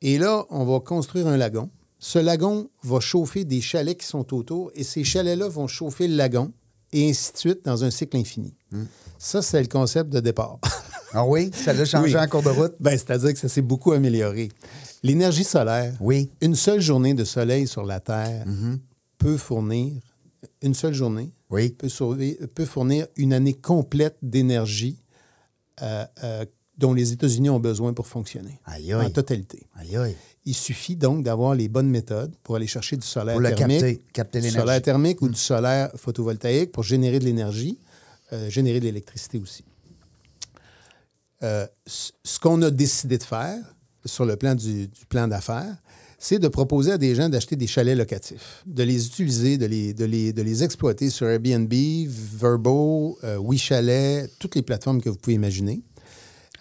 Et 0.02 0.18
là, 0.18 0.44
on 0.50 0.64
va 0.64 0.80
construire 0.80 1.28
un 1.28 1.37
lagon. 1.37 1.70
Ce 1.99 2.18
lagon 2.18 2.68
va 2.82 3.00
chauffer 3.00 3.44
des 3.44 3.61
chalets 3.61 3.96
qui 3.99 4.06
sont 4.06 4.34
autour 4.34 4.70
et 4.75 4.82
ces 4.84 5.04
chalets-là 5.04 5.49
vont 5.49 5.68
chauffer 5.68 6.08
le 6.08 6.16
lagon 6.16 6.52
et 6.92 7.08
ainsi 7.08 7.32
de 7.32 7.38
suite 7.38 7.64
dans 7.64 7.84
un 7.84 7.90
cycle 7.90 8.16
infini. 8.16 8.54
Ça, 9.18 9.40
c'est 9.40 9.61
le 9.62 9.68
concept 9.68 10.11
de 10.11 10.18
départ. 10.20 10.58
Ah 11.14 11.25
oui? 11.25 11.50
Ça 11.54 11.72
l'a 11.72 11.84
changé 11.84 12.16
Oui. 12.16 12.22
en 12.22 12.26
cours 12.26 12.42
de 12.42 12.49
route? 12.49 12.75
ben, 12.80 12.90
C'est-à-dire 12.99 13.32
que 13.32 13.38
ça 13.38 13.49
s'est 13.49 13.62
beaucoup 13.62 13.92
amélioré. 13.92 14.49
L'énergie 15.02 15.44
solaire, 15.44 15.94
Oui. 16.00 16.30
une 16.40 16.54
seule 16.56 16.80
journée 16.80 17.14
de 17.14 17.25
soleil 17.25 17.66
sur 17.68 17.84
la 17.84 18.00
Terre 18.00 18.44
peut 19.18 19.37
fournir, 19.37 19.92
une 20.62 20.75
seule 20.75 20.94
journée, 20.94 21.30
Oui. 21.50 21.70
peut, 21.70 21.88
sauver- 21.88 22.38
peut 22.54 22.64
fournir 22.64 23.06
une 23.16 23.32
année 23.32 23.54
complète 23.54 24.16
d'énergie 24.22 24.99
euh, 25.82 26.04
euh, 26.25 26.44
dont 26.78 26.92
les 26.94 27.12
États-Unis 27.12 27.50
ont 27.50 27.61
besoin 27.61 27.92
pour 27.92 28.06
fonctionner. 28.06 28.58
Aïe, 28.64 28.94
En 28.94 29.00
aïe. 29.00 29.12
totalité. 29.12 29.66
Aïe, 29.76 29.96
aïe. 29.96 30.16
Il 30.44 30.54
suffit 30.54 30.96
donc 30.96 31.22
d'avoir 31.22 31.54
les 31.54 31.68
bonnes 31.68 31.88
méthodes 31.90 32.34
pour 32.42 32.56
aller 32.56 32.66
chercher 32.66 32.96
du 32.96 33.06
solaire 33.06 33.34
Pour 33.38 33.42
thermique, 33.56 33.80
capter, 33.80 34.02
capter 34.12 34.40
du 34.40 34.50
solaire 34.50 34.82
thermique 34.82 35.22
ou 35.22 35.28
du 35.28 35.38
solaire 35.38 35.90
photovoltaïque 35.96 36.72
pour 36.72 36.82
générer 36.82 37.18
de 37.20 37.25
l'énergie, 37.25 37.78
euh, 38.32 38.50
générer 38.50 38.80
de 38.80 38.87
l'électricité 38.87 39.38
aussi. 39.38 39.64
Ce 41.87 42.38
qu'on 42.40 42.62
a 42.62 42.70
décidé 42.70 43.18
de 43.18 43.22
faire 43.25 43.58
sur 44.04 44.25
le 44.25 44.37
plan 44.37 44.54
du, 44.54 44.87
du 44.88 45.06
plan 45.08 45.26
d'affaires, 45.28 45.76
c'est 46.25 46.38
de 46.38 46.47
proposer 46.47 46.93
à 46.93 46.99
des 46.99 47.17
gens 47.17 47.29
d'acheter 47.29 47.57
des 47.57 47.67
chalets 47.67 47.99
locatifs, 47.99 48.62
de 48.64 48.85
les 48.85 49.07
utiliser, 49.09 49.59
de 49.59 49.67
les, 49.67 49.93
de 49.93 50.05
les, 50.05 50.33
de 50.33 50.41
les 50.43 50.62
exploiter 50.62 51.11
sur 51.11 51.26
Airbnb, 51.26 51.73
Verbo, 52.41 53.19
euh, 53.25 53.38
WeChalet, 53.41 54.29
toutes 54.38 54.55
les 54.55 54.62
plateformes 54.62 55.00
que 55.02 55.11
vous 55.11 55.17
pouvez 55.17 55.35
imaginer. 55.35 55.83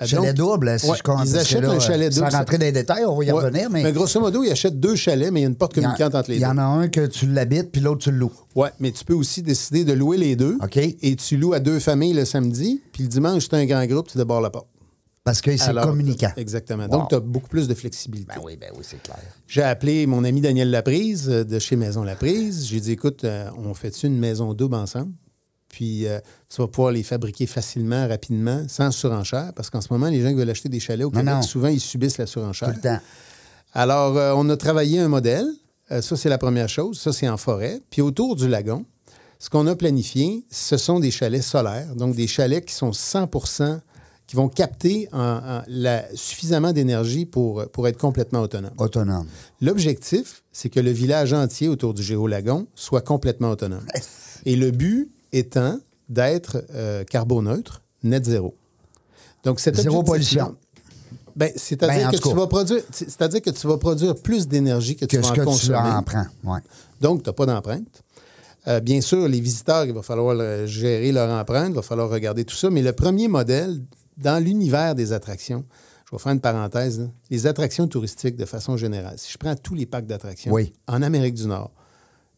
Euh, 0.01 0.07
Chalet 0.07 0.35
donc- 0.35 0.57
double, 0.57 0.79
si 0.79 0.89
Ouais, 0.89 0.97
je 0.97 1.03
compte. 1.03 1.21
Ils 1.25 1.37
achètent 1.37 1.63
un 1.63 1.79
chalet 1.79 2.11
Sans 2.11 2.21
double. 2.21 2.35
rentrer 2.35 2.57
dans 2.57 2.65
les 2.65 2.71
détails, 2.71 3.05
on 3.05 3.15
va 3.15 3.23
y 3.23 3.27
Ouais. 3.31 3.33
revenir, 3.33 3.69
mais. 3.69 3.91
grosso 3.91 4.19
modo, 4.19 4.43
ils 4.43 4.49
achètent 4.51 4.79
deux 4.79 4.95
chalets, 4.95 5.29
mais 5.31 5.41
il 5.41 5.43
y 5.43 5.45
a 5.45 5.49
une 5.49 5.55
porte 5.55 5.77
en- 5.77 5.81
communicante 5.81 6.15
entre 6.15 6.31
les 6.31 6.37
Il 6.37 6.41
y 6.41 6.43
deux. 6.43 6.49
en 6.49 6.57
a 6.57 6.63
un 6.63 6.87
que 6.87 7.05
tu 7.05 7.27
l'habites, 7.27 7.71
puis 7.71 7.81
l'autre, 7.81 8.01
tu 8.05 8.09
le 8.11 8.17
loues. 8.17 8.31
Oui, 8.55 8.69
mais 8.79 8.91
tu 8.91 9.05
peux 9.05 9.13
aussi 9.13 9.43
décider 9.43 9.83
de 9.85 9.93
louer 9.93 10.17
les 10.17 10.35
deux. 10.35 10.57
OK. 10.63 10.77
Et 10.77 11.15
tu 11.15 11.37
loues 11.37 11.53
à 11.53 11.59
deux 11.59 11.79
familles 11.79 12.13
le 12.13 12.25
samedi, 12.25 12.81
puis 12.91 13.03
le 13.03 13.09
dimanche, 13.09 13.47
tu 13.47 13.53
as 13.53 13.59
un 13.59 13.65
grand 13.67 13.85
groupe, 13.85 14.07
tu 14.07 14.17
débordes 14.17 14.41
la 14.41 14.49
porte. 14.49 14.65
Parce 15.23 15.41
que 15.41 15.55
c'est 15.55 15.73
communicant. 15.73 16.31
Exactement. 16.35 16.85
Wow. 16.85 16.89
Donc, 16.89 17.09
tu 17.09 17.15
as 17.15 17.19
beaucoup 17.19 17.47
plus 17.47 17.67
de 17.67 17.75
flexibilité. 17.75 18.33
Ben 18.35 18.41
oui, 18.43 18.57
ben 18.57 18.71
oui, 18.75 18.83
c'est 18.83 19.01
clair. 19.01 19.19
J'ai 19.47 19.61
appelé 19.61 20.07
mon 20.07 20.23
ami 20.23 20.41
Daniel 20.41 20.71
Laprise 20.71 21.29
euh, 21.29 21.43
de 21.43 21.59
chez 21.59 21.75
Maison 21.75 22.03
Laprise. 22.03 22.65
J'ai 22.67 22.79
dit, 22.79 22.93
écoute, 22.93 23.23
euh, 23.23 23.49
on 23.57 23.73
fait 23.75 24.03
une 24.03 24.17
maison 24.17 24.53
double 24.53 24.75
ensemble? 24.75 25.13
Puis 25.71 26.05
euh, 26.05 26.19
tu 26.49 26.61
vas 26.61 26.67
pouvoir 26.67 26.91
les 26.91 27.03
fabriquer 27.03 27.47
facilement, 27.47 28.07
rapidement, 28.07 28.65
sans 28.67 28.91
surenchère, 28.91 29.53
parce 29.55 29.69
qu'en 29.69 29.81
ce 29.81 29.87
moment, 29.91 30.07
les 30.07 30.21
gens 30.21 30.29
qui 30.29 30.35
veulent 30.35 30.49
acheter 30.49 30.69
des 30.69 30.79
chalets 30.79 31.05
au 31.05 31.11
Québec, 31.11 31.33
non. 31.33 31.41
souvent, 31.41 31.69
ils 31.69 31.79
subissent 31.79 32.17
la 32.17 32.27
surenchère. 32.27 32.69
Tout 32.69 32.75
le 32.75 32.81
temps. 32.81 32.99
Alors, 33.73 34.17
euh, 34.17 34.33
on 34.35 34.49
a 34.49 34.57
travaillé 34.57 34.99
un 34.99 35.07
modèle. 35.07 35.47
Euh, 35.91 36.01
ça, 36.01 36.17
c'est 36.17 36.29
la 36.29 36.37
première 36.37 36.67
chose. 36.67 36.99
Ça, 36.99 37.13
c'est 37.13 37.29
en 37.29 37.37
forêt. 37.37 37.81
Puis 37.89 38.01
autour 38.01 38.35
du 38.35 38.49
lagon, 38.49 38.85
ce 39.39 39.49
qu'on 39.49 39.65
a 39.67 39.75
planifié, 39.75 40.45
ce 40.49 40.75
sont 40.77 40.99
des 40.99 41.09
chalets 41.09 41.41
solaires, 41.41 41.95
donc 41.95 42.15
des 42.15 42.27
chalets 42.27 42.65
qui 42.65 42.73
sont 42.73 42.91
100 42.91 43.27
qui 44.31 44.37
vont 44.37 44.47
capter 44.47 45.09
en- 45.11 45.19
en 45.57 45.61
la- 45.67 46.05
suffisamment 46.15 46.71
d'énergie 46.71 47.25
pour, 47.25 47.65
pour 47.71 47.85
être 47.89 47.97
complètement 47.97 48.39
autonomes. 48.39 48.71
Autonome. 48.77 49.27
L'objectif, 49.59 50.43
c'est 50.53 50.69
que 50.69 50.79
le 50.79 50.91
village 50.91 51.33
entier 51.33 51.67
autour 51.67 51.93
du 51.93 52.01
Géolagon 52.01 52.65
soit 52.73 53.01
complètement 53.01 53.49
autonome. 53.49 53.83
Et 54.45 54.55
le 54.55 54.71
but 54.71 55.11
étant 55.33 55.79
d'être 56.07 56.63
euh, 56.73 57.03
carboneutre, 57.03 57.81
net 58.03 58.23
zéro. 58.23 58.55
Donc, 59.43 59.59
cet 59.59 59.75
Zéro 59.75 60.01
pollution. 60.01 60.55
Ben, 61.35 61.51
c'est-à-dire 61.57 61.97
Ben, 61.97 62.07
en 62.07 62.11
que 62.11 62.29
tu 62.29 62.33
vas 62.33 62.47
produire, 62.47 62.81
c'est-à-dire 62.89 63.41
que 63.41 63.49
tu 63.49 63.67
vas 63.67 63.77
produire 63.77 64.15
plus 64.15 64.47
d'énergie 64.47 64.95
que 64.95 65.03
tu 65.03 65.17
vas 65.17 65.23
ce 65.23 65.27
en 65.27 65.33
que 65.33 65.39
tu 65.41 65.45
consommer. 65.45 65.77
en 65.77 66.03
prends. 66.03 66.25
Ouais. 66.45 66.59
Donc, 67.01 67.23
tu 67.23 67.29
n'as 67.29 67.33
pas 67.33 67.45
d'empreinte. 67.47 68.01
Euh, 68.69 68.79
bien 68.79 69.01
sûr, 69.01 69.27
les 69.27 69.41
visiteurs, 69.41 69.83
il 69.83 69.91
va 69.93 70.01
falloir 70.03 70.37
euh, 70.39 70.65
gérer 70.67 71.11
leur 71.11 71.29
empreinte, 71.37 71.71
il 71.71 71.75
va 71.75 71.81
falloir 71.81 72.09
regarder 72.09 72.45
tout 72.45 72.55
ça. 72.55 72.69
Mais 72.69 72.81
le 72.81 72.93
premier 72.93 73.27
modèle, 73.27 73.81
dans 74.17 74.43
l'univers 74.43 74.95
des 74.95 75.13
attractions, 75.13 75.65
je 76.05 76.15
vais 76.15 76.21
faire 76.21 76.33
une 76.33 76.41
parenthèse, 76.41 76.99
là, 76.99 77.05
les 77.29 77.47
attractions 77.47 77.87
touristiques 77.87 78.35
de 78.35 78.45
façon 78.45 78.75
générale. 78.77 79.15
Si 79.17 79.31
je 79.31 79.37
prends 79.37 79.55
tous 79.55 79.75
les 79.75 79.85
parcs 79.85 80.05
d'attractions 80.05 80.51
Oui. 80.51 80.73
en 80.87 81.01
Amérique 81.01 81.35
du 81.35 81.47
Nord, 81.47 81.71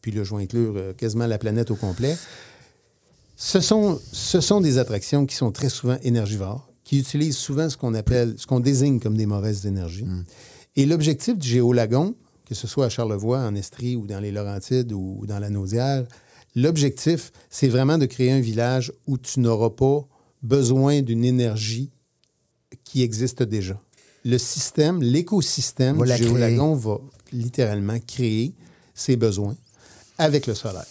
puis 0.02 0.12
là, 0.12 0.24
je 0.24 0.36
vais 0.36 0.44
inclure 0.44 0.74
euh, 0.76 0.94
quasiment 0.94 1.26
la 1.28 1.38
planète 1.38 1.72
au 1.72 1.76
complet, 1.76 2.16
ce 3.36 3.60
sont, 3.60 4.00
ce 4.12 4.42
sont 4.42 4.62
des 4.62 4.78
attractions 4.78 5.26
qui 5.26 5.36
sont 5.36 5.52
très 5.52 5.70
souvent 5.70 5.98
énergivores, 6.04 6.68
qui 6.84 7.00
utilisent 7.00 7.38
souvent 7.38 7.70
ce 7.70 7.78
qu'on 7.78 7.94
appelle, 7.94 8.36
ce 8.38 8.46
qu'on 8.46 8.60
désigne 8.60 9.00
comme 9.00 9.18
des 9.18 9.26
mauvaises 9.26 9.66
énergies. 9.66 10.06
Et 10.76 10.86
l'objectif 10.86 11.38
du 11.38 11.48
Géolagon, 11.48 12.16
que 12.46 12.56
ce 12.56 12.68
soit 12.68 12.86
à 12.86 12.90
Charlevoix, 12.90 13.40
en 13.40 13.56
Estrie 13.56 13.96
ou 13.96 14.06
dans 14.06 14.20
les 14.20 14.32
Laurentides 14.32 14.92
ou 14.92 15.24
dans 15.26 15.40
la 15.40 15.50
Naudière, 15.50 16.06
l'objectif, 16.56 17.32
c'est 17.50 17.68
vraiment 17.70 17.98
de 17.98 18.06
créer 18.06 18.32
un 18.32 18.40
village 18.40 18.92
où 19.08 19.18
tu 19.18 19.40
n'auras 19.40 19.72
pas 19.72 20.06
besoin 20.44 21.02
d'une 21.02 21.24
énergie 21.26 21.90
qui 22.84 23.02
existe 23.02 23.42
déjà. 23.44 23.80
Le 24.26 24.38
système, 24.38 25.02
l'écosystème 25.02 25.98
du. 25.98 26.24
Géolagon 26.24 26.76
va 26.76 27.00
littéralement 27.32 27.98
créer 28.06 28.54
ses 28.94 29.16
besoins 29.16 29.56
avec 30.18 30.46
le 30.48 30.54
solaire. 30.54 30.86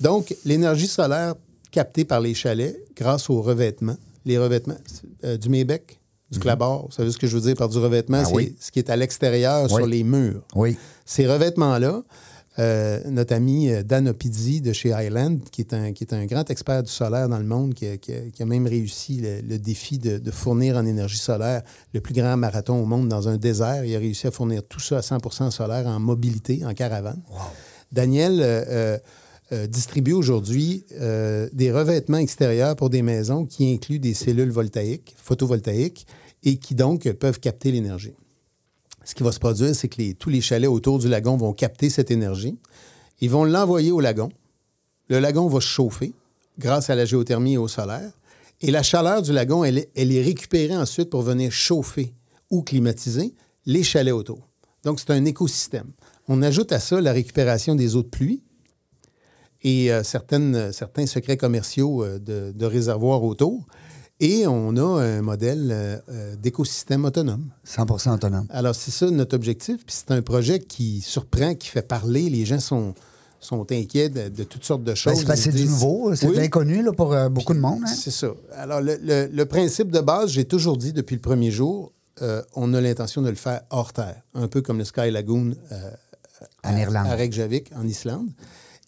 Donc, 0.00 0.34
l'énergie 0.44 0.86
solaire 0.86 1.34
captée 1.70 2.04
par 2.04 2.20
les 2.20 2.34
chalets 2.34 2.76
grâce 2.96 3.30
aux 3.30 3.40
revêtements, 3.42 3.96
les 4.24 4.38
revêtements 4.38 4.76
euh, 5.24 5.36
du 5.36 5.48
Mébec, 5.48 5.98
du 6.30 6.38
clabard, 6.40 6.86
vous 6.86 6.92
savez 6.92 7.10
ce 7.12 7.18
que 7.18 7.26
je 7.26 7.36
veux 7.36 7.42
dire 7.42 7.54
par 7.56 7.68
du 7.68 7.78
revêtement? 7.78 8.18
Ah 8.20 8.24
c'est 8.24 8.30
Mhm. 8.32 8.36
oui. 8.36 8.56
ce 8.60 8.70
qui 8.72 8.78
est 8.80 8.90
à 8.90 8.96
l'extérieur 8.96 9.68
sur 9.68 9.86
les 9.86 10.02
murs. 10.02 10.42
Oui. 10.54 10.76
Ces 11.04 11.26
revêtements-là, 11.26 12.02
euh, 12.58 13.00
notre 13.10 13.34
ami 13.34 13.70
euh, 13.70 13.82
Dan 13.82 14.08
Opizzi 14.08 14.60
de 14.60 14.72
chez 14.72 14.92
Highland, 14.92 15.38
qui 15.52 15.60
est, 15.60 15.74
un, 15.74 15.92
qui 15.92 16.04
est 16.04 16.12
un 16.14 16.24
grand 16.26 16.48
expert 16.50 16.82
du 16.82 16.90
solaire 16.90 17.28
dans 17.28 17.38
le 17.38 17.44
monde, 17.44 17.74
qui 17.74 17.86
a, 17.86 17.96
qui 17.98 18.12
a- 18.12 18.30
qui 18.32 18.42
a 18.42 18.46
même 18.46 18.66
réussi 18.66 19.20
le, 19.20 19.40
le 19.42 19.58
défi 19.58 19.98
de, 19.98 20.18
de 20.18 20.30
fournir 20.30 20.76
en 20.76 20.86
énergie 20.86 21.18
solaire 21.18 21.62
le 21.92 22.00
plus 22.00 22.14
grand 22.14 22.36
marathon 22.36 22.80
au 22.82 22.86
monde 22.86 23.08
dans 23.08 23.28
un 23.28 23.36
désert. 23.36 23.84
Il 23.84 23.94
a 23.94 23.98
réussi 23.98 24.26
à 24.26 24.30
fournir 24.30 24.62
tout 24.66 24.80
ça 24.80 24.98
à 24.98 25.02
100 25.02 25.50
solaire 25.50 25.86
en 25.86 26.00
mobilité, 26.00 26.64
en 26.64 26.72
caravane. 26.74 27.20
Daniel 27.92 28.40
euh, 28.42 28.98
distribue 29.68 30.12
aujourd'hui 30.12 30.84
des 31.52 31.70
revêtements 31.72 32.18
extérieurs 32.18 32.74
pour 32.74 32.90
des 32.90 33.02
maisons 33.02 33.46
qui 33.46 33.72
incluent 33.72 34.00
des 34.00 34.12
cellules 34.14 34.50
voltaïques, 34.50 35.14
photovoltaïques, 35.22 36.06
et 36.42 36.56
qui 36.56 36.74
donc 36.74 37.08
peuvent 37.12 37.38
capter 37.40 37.70
l'énergie 37.70 38.14
ce 39.06 39.14
qui 39.14 39.22
va 39.22 39.30
se 39.30 39.38
produire, 39.38 39.74
c'est 39.74 39.88
que 39.88 40.12
tous 40.14 40.30
les 40.30 40.40
chalets 40.40 40.68
autour 40.68 40.98
du 40.98 41.08
lagon 41.08 41.36
vont 41.36 41.52
capter 41.52 41.90
cette 41.90 42.10
énergie. 42.10 42.58
Ils 43.20 43.30
vont 43.30 43.44
l'envoyer 43.44 43.92
au 43.92 44.00
lagon. 44.00 44.30
Le 45.08 45.20
lagon 45.20 45.46
va 45.46 45.60
se 45.60 45.66
chauffer 45.66 46.12
grâce 46.58 46.90
à 46.90 46.96
la 46.96 47.04
géothermie 47.04 47.52
et 47.52 47.56
au 47.56 47.68
solaire. 47.68 48.10
Et 48.60 48.72
la 48.72 48.82
chaleur 48.82 49.22
du 49.22 49.32
lagon, 49.32 49.62
elle 49.62 49.78
est, 49.78 50.22
récupérée 50.22 50.76
ensuite 50.76 51.08
pour 51.08 51.22
venir 51.22 51.52
chauffer 51.52 52.14
ou 52.50 52.62
climatiser 52.62 53.32
les 53.64 53.84
chalets 53.84 54.12
autour. 54.12 54.48
Donc, 54.82 54.98
c'est 54.98 55.10
un 55.10 55.24
écosystème. 55.24 55.92
On 56.26 56.42
ajoute 56.42 56.72
à 56.72 56.80
ça 56.80 57.00
la 57.00 57.12
récupération 57.12 57.76
des 57.76 57.94
eaux 57.94 58.02
de 58.02 58.08
pluie 58.08 58.42
et 59.62 59.92
euh, 59.92 60.02
certaines, 60.02 60.72
certains 60.72 61.06
secrets 61.06 61.36
commerciaux 61.36 62.02
euh, 62.02 62.18
de 62.18 62.66
réservoirs 62.66 63.22
autour. 63.22 63.64
Et 64.18 64.46
on 64.46 64.74
a 64.76 65.02
un 65.02 65.20
modèle 65.22 65.68
euh, 65.70 65.98
euh, 66.08 66.36
d'écosystème 66.36 67.04
autonome. 67.04 67.50
100 67.64 68.12
autonome. 68.14 68.46
Alors, 68.50 68.74
c'est 68.74 68.90
ça 68.90 69.10
notre 69.10 69.36
objectif. 69.36 69.76
Puis 69.84 69.94
c'est 69.98 70.10
un 70.12 70.22
projet 70.22 70.58
qui 70.58 71.02
surprend, 71.02 71.54
qui 71.54 71.68
fait 71.68 71.82
parler. 71.82 72.30
Les 72.30 72.46
gens 72.46 72.58
sont, 72.58 72.94
sont 73.40 73.70
inquiets 73.70 74.08
de, 74.08 74.28
de 74.30 74.44
toutes 74.44 74.64
sortes 74.64 74.82
de 74.84 74.92
Ben, 74.92 74.94
choses. 74.96 75.20
Ils 75.28 75.36
c'est 75.36 75.50
du 75.52 75.64
nouveau, 75.66 76.14
c'est 76.14 76.28
Oui, 76.28 76.36
l'inconnu 76.36 76.82
là, 76.82 76.92
pour 76.92 77.12
euh, 77.12 77.28
beaucoup 77.28 77.52
de 77.52 77.58
monde. 77.58 77.82
hein. 77.84 77.94
C'est 77.94 78.10
ça. 78.10 78.28
Alors, 78.54 78.80
le, 78.80 78.96
le- 79.02 79.26
le 79.30 79.44
principe 79.46 79.90
de 79.90 80.00
base, 80.00 80.30
j'ai 80.30 80.46
toujours 80.46 80.78
dit 80.78 80.94
depuis 80.94 81.16
le 81.16 81.20
premier 81.22 81.50
jour, 81.50 81.92
euh, 82.22 82.42
on 82.54 82.72
a 82.72 82.80
l'intention 82.80 83.20
de 83.20 83.28
le 83.28 83.34
faire 83.34 83.60
hors 83.68 83.92
terre, 83.92 84.22
un 84.32 84.48
peu 84.48 84.62
comme 84.62 84.78
le 84.78 84.84
Sky 84.84 85.10
Lagoon 85.10 85.52
En 86.64 86.74
à- 86.74 86.80
Irlande. 86.80 87.06
à 87.06 87.14
Reykjavik, 87.16 87.70
en 87.76 87.86
Islande. 87.86 88.30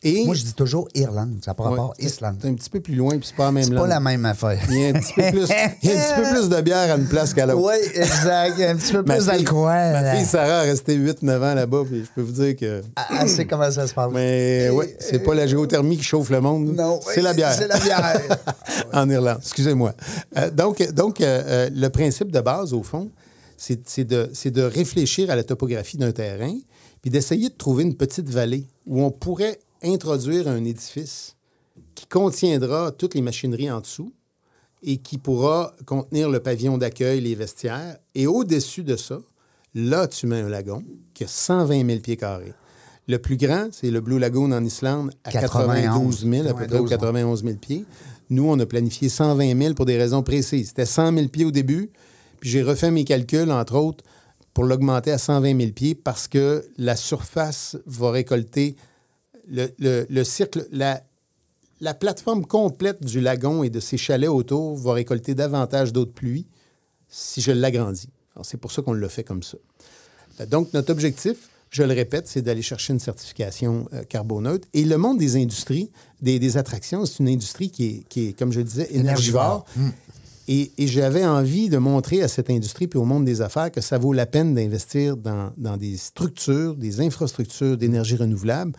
Et 0.05 0.25
Moi, 0.25 0.37
je 0.37 0.45
dis 0.45 0.55
toujours 0.55 0.88
Irlande. 0.95 1.38
Ça 1.45 1.57
Ouais, 1.59 1.64
rapport. 1.64 1.93
c'est- 1.99 2.07
Islande. 2.07 2.37
C'est 2.40 2.49
un 2.49 2.55
petit 2.55 2.71
peu 2.71 2.78
plus 2.81 2.95
loin, 2.95 3.19
puis 3.19 3.26
c'est 3.26 3.35
pas 3.35 3.47
la 3.47 3.52
même 3.52 3.64
C'est 3.64 3.75
pas 3.75 3.87
la 3.88 3.99
même 3.99 4.25
affaire. 4.26 4.61
Il 4.71 4.78
y 4.81 4.85
a 4.85 4.88
un 4.90 4.93
petit 4.93 5.12
peu 5.12 5.23
plus, 5.31 5.49
il 5.83 5.90
y 5.90 5.93
a 5.93 5.97
un 5.97 6.05
petit 6.05 6.23
peu 6.23 6.37
plus 6.37 6.49
de 6.49 6.61
bière 6.61 6.93
à 6.93 6.97
une 6.97 7.09
place 7.09 7.35
qu'à 7.35 7.47
l'autre. 7.47 7.67
Oui, 7.67 7.75
exact. 7.95 8.55
Il 8.59 8.61
y 8.61 8.64
a 8.64 8.71
un 8.71 8.76
petit 8.76 8.93
peu 8.93 9.02
plus 9.02 9.26
d'alcool. 9.26 9.64
Ma 9.67 10.14
fille 10.14 10.25
Sarah 10.25 10.61
a 10.61 10.62
resté 10.62 10.95
8-9 10.95 11.43
ans 11.43 11.55
là-bas, 11.55 11.83
puis 11.90 12.05
je 12.05 12.11
peux 12.14 12.23
vous 12.23 12.31
dire 12.33 12.55
que. 12.55 12.83
Ah, 12.95 13.09
Elle 13.23 13.28
sait 13.28 13.45
comment 13.47 13.71
ça 13.73 13.88
se 13.88 13.95
passe. 13.95 14.12
Mais 14.12 14.71
oui, 14.73 14.87
c'est 15.00 15.19
pas 15.19 15.35
la 15.35 15.49
géothermie 15.49 15.97
qui 15.97 16.05
chauffe 16.05 16.31
le 16.31 16.40
monde. 16.40 16.76
Non, 16.76 17.00
c'est 17.05 17.21
la 17.23 17.35
bière. 17.35 17.52
C'est 17.52 17.67
la 17.67 17.78
bière. 17.81 18.21
en 18.93 19.11
Irlande, 19.11 19.38
excusez-moi. 19.40 19.95
Euh, 20.37 20.50
donc, 20.50 20.81
donc 20.93 21.21
euh, 21.21 21.43
euh, 21.47 21.71
le 21.75 21.88
principe 21.88 22.31
de 22.31 22.40
base, 22.40 22.73
au 22.73 22.85
fond, 22.85 23.11
c'est 23.57 24.05
de, 24.05 24.31
c'est 24.33 24.52
de 24.52 24.62
réfléchir 24.62 25.28
à 25.31 25.35
la 25.35 25.43
topographie 25.43 25.97
d'un 25.97 26.12
terrain, 26.12 26.55
puis 27.02 27.11
d'essayer 27.11 27.49
de 27.49 27.55
trouver 27.57 27.83
une 27.83 27.97
petite 27.97 28.28
vallée 28.28 28.69
où 28.87 29.02
on 29.02 29.11
pourrait 29.11 29.59
introduire 29.82 30.49
un 30.49 30.64
édifice 30.64 31.37
qui 31.94 32.06
contiendra 32.06 32.92
toutes 32.92 33.14
les 33.14 33.23
machineries 33.23 33.70
en 33.70 33.80
dessous 33.80 34.12
et 34.82 34.99
qui 34.99 35.18
pourra 35.18 35.75
contenir 35.87 36.30
le 36.30 36.40
pavillon 36.40 36.78
d'accueil, 36.78 37.20
les 37.20 37.35
vestiaires. 37.35 37.97
Et 38.14 38.26
au-dessus 38.26 38.85
de 38.85 38.97
ça, 38.97 39.20
là, 39.75 40.06
tu 40.06 40.26
mets 40.26 40.40
un 40.40 40.49
lagon 40.49 40.82
qui 41.14 41.25
a 41.25 41.28
120 41.28 41.87
000 41.87 42.00
pieds 42.00 42.16
carrés. 42.16 42.54
Le 43.08 43.18
plus 43.18 43.37
grand, 43.37 43.68
c'est 43.73 43.90
le 43.90 44.00
Blue 44.00 44.18
Lagoon 44.18 44.52
en 44.52 44.62
Islande, 44.62 45.11
à 45.25 45.32
92 45.32 46.26
000, 46.28 46.47
à 46.47 46.52
peu 46.52 46.66
près, 46.66 46.78
ou 46.78 46.85
92, 46.85 46.90
91 46.90 47.42
000 47.42 47.56
pieds. 47.56 47.85
Nous, 48.30 48.44
on 48.47 48.58
a 48.61 48.66
planifié 48.66 49.08
120 49.08 49.58
000 49.58 49.75
pour 49.75 49.87
des 49.87 49.97
raisons 49.97 50.23
précises. 50.23 50.68
C'était 50.68 50.85
100 50.85 51.14
000 51.14 51.28
pieds 51.28 51.47
au 51.47 51.50
début, 51.50 51.90
puis 52.38 52.50
j'ai 52.50 52.62
refait 52.62 52.90
mes 52.90 53.04
calculs, 53.04 53.50
entre 53.50 53.76
autres, 53.76 54.04
pour 54.52 54.64
l'augmenter 54.64 55.11
à 55.11 55.18
120 55.18 55.58
000 55.58 55.73
pieds 55.73 55.94
parce 55.94 56.28
que 56.28 56.68
la 56.76 56.97
surface 56.97 57.78
va 57.87 58.11
récolter 58.11 58.76
le, 59.50 59.69
le- 59.78 60.07
le 60.09 60.25
cycle, 60.25 60.67
la, 60.73 61.02
la 61.81 61.95
plateforme 61.95 62.45
complète 62.45 63.05
du 63.05 63.21
lagon 63.21 63.62
et 63.62 63.71
de 63.71 63.81
ses 63.81 63.97
chalets 63.97 64.28
autour 64.31 64.76
va 64.76 64.93
récolter 64.95 65.35
davantage 65.35 65.93
d'eau 65.93 66.05
de 66.05 66.11
pluie 66.11 66.47
si 67.09 67.40
je 67.40 67.52
l'agrandis. 67.52 68.09
C'est 68.43 68.59
pour 68.61 68.71
ça 68.73 68.83
qu'on 68.83 68.93
l'a 68.93 69.09
fait 69.09 69.25
comme 69.25 69.43
ça. 69.43 69.57
Euh, 70.40 70.47
Donc, 70.47 70.73
notre 70.73 70.90
objectif, 70.93 71.49
je 71.71 71.83
le 71.83 71.93
répète, 71.93 72.26
c'est 72.28 72.43
d'aller 72.43 72.62
chercher 72.62 72.93
une 72.93 73.00
certification 73.00 73.88
euh, 73.93 74.02
carboneutre. 74.05 74.67
Et 74.75 74.85
le 74.85 74.97
monde 74.97 75.19
des 75.19 75.37
industries, 75.37 75.90
des, 76.23 76.38
des 76.38 76.57
attractions, 76.57 77.05
c'est 77.07 77.19
une 77.19 77.28
industrie 77.28 77.71
qui 77.71 77.85
est, 77.87 78.09
qui 78.09 78.28
est, 78.28 78.33
comme 78.38 78.52
je 78.52 78.59
le 78.59 78.64
disais, 78.64 78.88
énergivore. 78.95 79.64
Et, 80.50 80.73
et 80.78 80.87
j'avais 80.87 81.26
envie 81.26 81.69
de 81.69 81.76
montrer 81.76 82.23
à 82.23 82.28
cette 82.28 82.49
industrie 82.49 82.87
puis 82.87 82.99
au 82.99 83.05
monde 83.05 83.26
des 83.26 83.43
affaires 83.43 83.71
que 83.71 83.83
ça 83.83 83.99
vaut 83.99 84.14
la 84.14 84.25
peine 84.25 84.55
d'investir 84.55 85.17
dans, 85.19 85.52
dans 85.59 85.76
des 85.76 85.99
structures, 85.99 86.75
des 86.75 87.00
infrastructures 87.02 87.76
d'énergie 87.76 88.17
renouvelable 88.17 88.73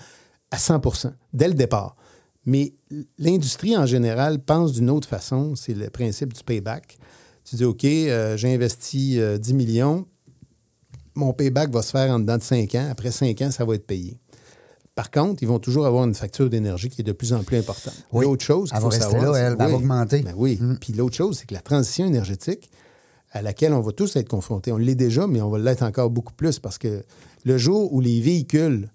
à 0.52 0.58
100% 0.58 1.12
dès 1.34 1.48
le 1.48 1.54
départ. 1.54 1.96
Mais 2.46 2.74
l'industrie 3.18 3.78
en 3.78 3.86
général 3.86 4.40
pense 4.40 4.72
d'une 4.74 4.90
autre 4.90 5.08
façon. 5.08 5.56
C'est 5.56 5.74
le 5.76 5.90
principe 5.90 6.34
du 6.34 6.44
payback. 6.44 6.98
Tu 7.44 7.56
dis, 7.58 7.66
OK, 7.66 7.84
euh, 7.84 8.38
j'ai 8.38 8.54
investi 8.54 9.20
euh, 9.20 9.38
10 9.38 9.54
millions, 9.54 10.06
mon 11.16 11.34
payback 11.34 11.72
va 11.72 11.82
se 11.82 11.92
faire 11.92 12.12
en 12.12 12.20
dedans 12.20 12.38
de 12.38 12.44
5 12.44 12.74
ans. 12.76 12.88
Après 12.92 13.12
5 13.12 13.42
ans, 13.42 13.52
ça 13.52 13.66
va 13.66 13.76
être 13.76 13.86
payé. 13.88 14.18
Par 14.96 15.12
contre, 15.12 15.42
ils 15.44 15.48
vont 15.48 15.60
toujours 15.60 15.86
avoir 15.86 16.04
une 16.06 16.14
facture 16.14 16.50
d'énergie 16.50 16.90
qui 16.90 17.02
est 17.02 17.04
de 17.06 17.12
plus 17.12 17.34
en 17.34 17.44
plus 17.44 17.58
importante. 17.58 17.94
Oui. 18.12 18.26
L'autre 18.26 18.44
chose 18.44 18.70
qu'il 18.70 18.76
Elle 18.78 18.82
faut 18.84 18.90
va 18.90 18.96
rester 18.98 19.12
savoir, 19.12 19.32
là, 19.32 19.38
elle, 19.40 19.46
c'est- 19.46 19.52
elle 19.52 19.58
va 19.58 19.68
oui. 19.68 19.74
augmenter. 19.74 20.22
Ben 20.24 20.34
oui. 20.36 20.60
Puis 20.82 20.94
l'autre 20.94 21.16
chose, 21.16 21.38
c'est 21.40 21.46
que 21.46 21.54
la 21.54 21.62
transition 21.62 22.06
énergétique 22.06 22.70
à 23.32 23.42
laquelle 23.42 23.74
on 23.74 23.82
va 23.82 23.92
tous 23.92 24.16
être 24.16 24.28
confrontés, 24.28 24.72
on 24.72 24.78
l'est 24.78 24.96
déjà, 24.96 25.26
mais 25.28 25.42
on 25.42 25.50
va 25.50 25.60
l'être 25.60 25.84
encore 25.84 26.10
beaucoup 26.10 26.34
plus 26.34 26.60
parce 26.60 26.78
que 26.78 27.04
le 27.46 27.58
jour 27.58 27.94
où 27.94 28.02
les 28.02 28.20
véhicules 28.22 28.90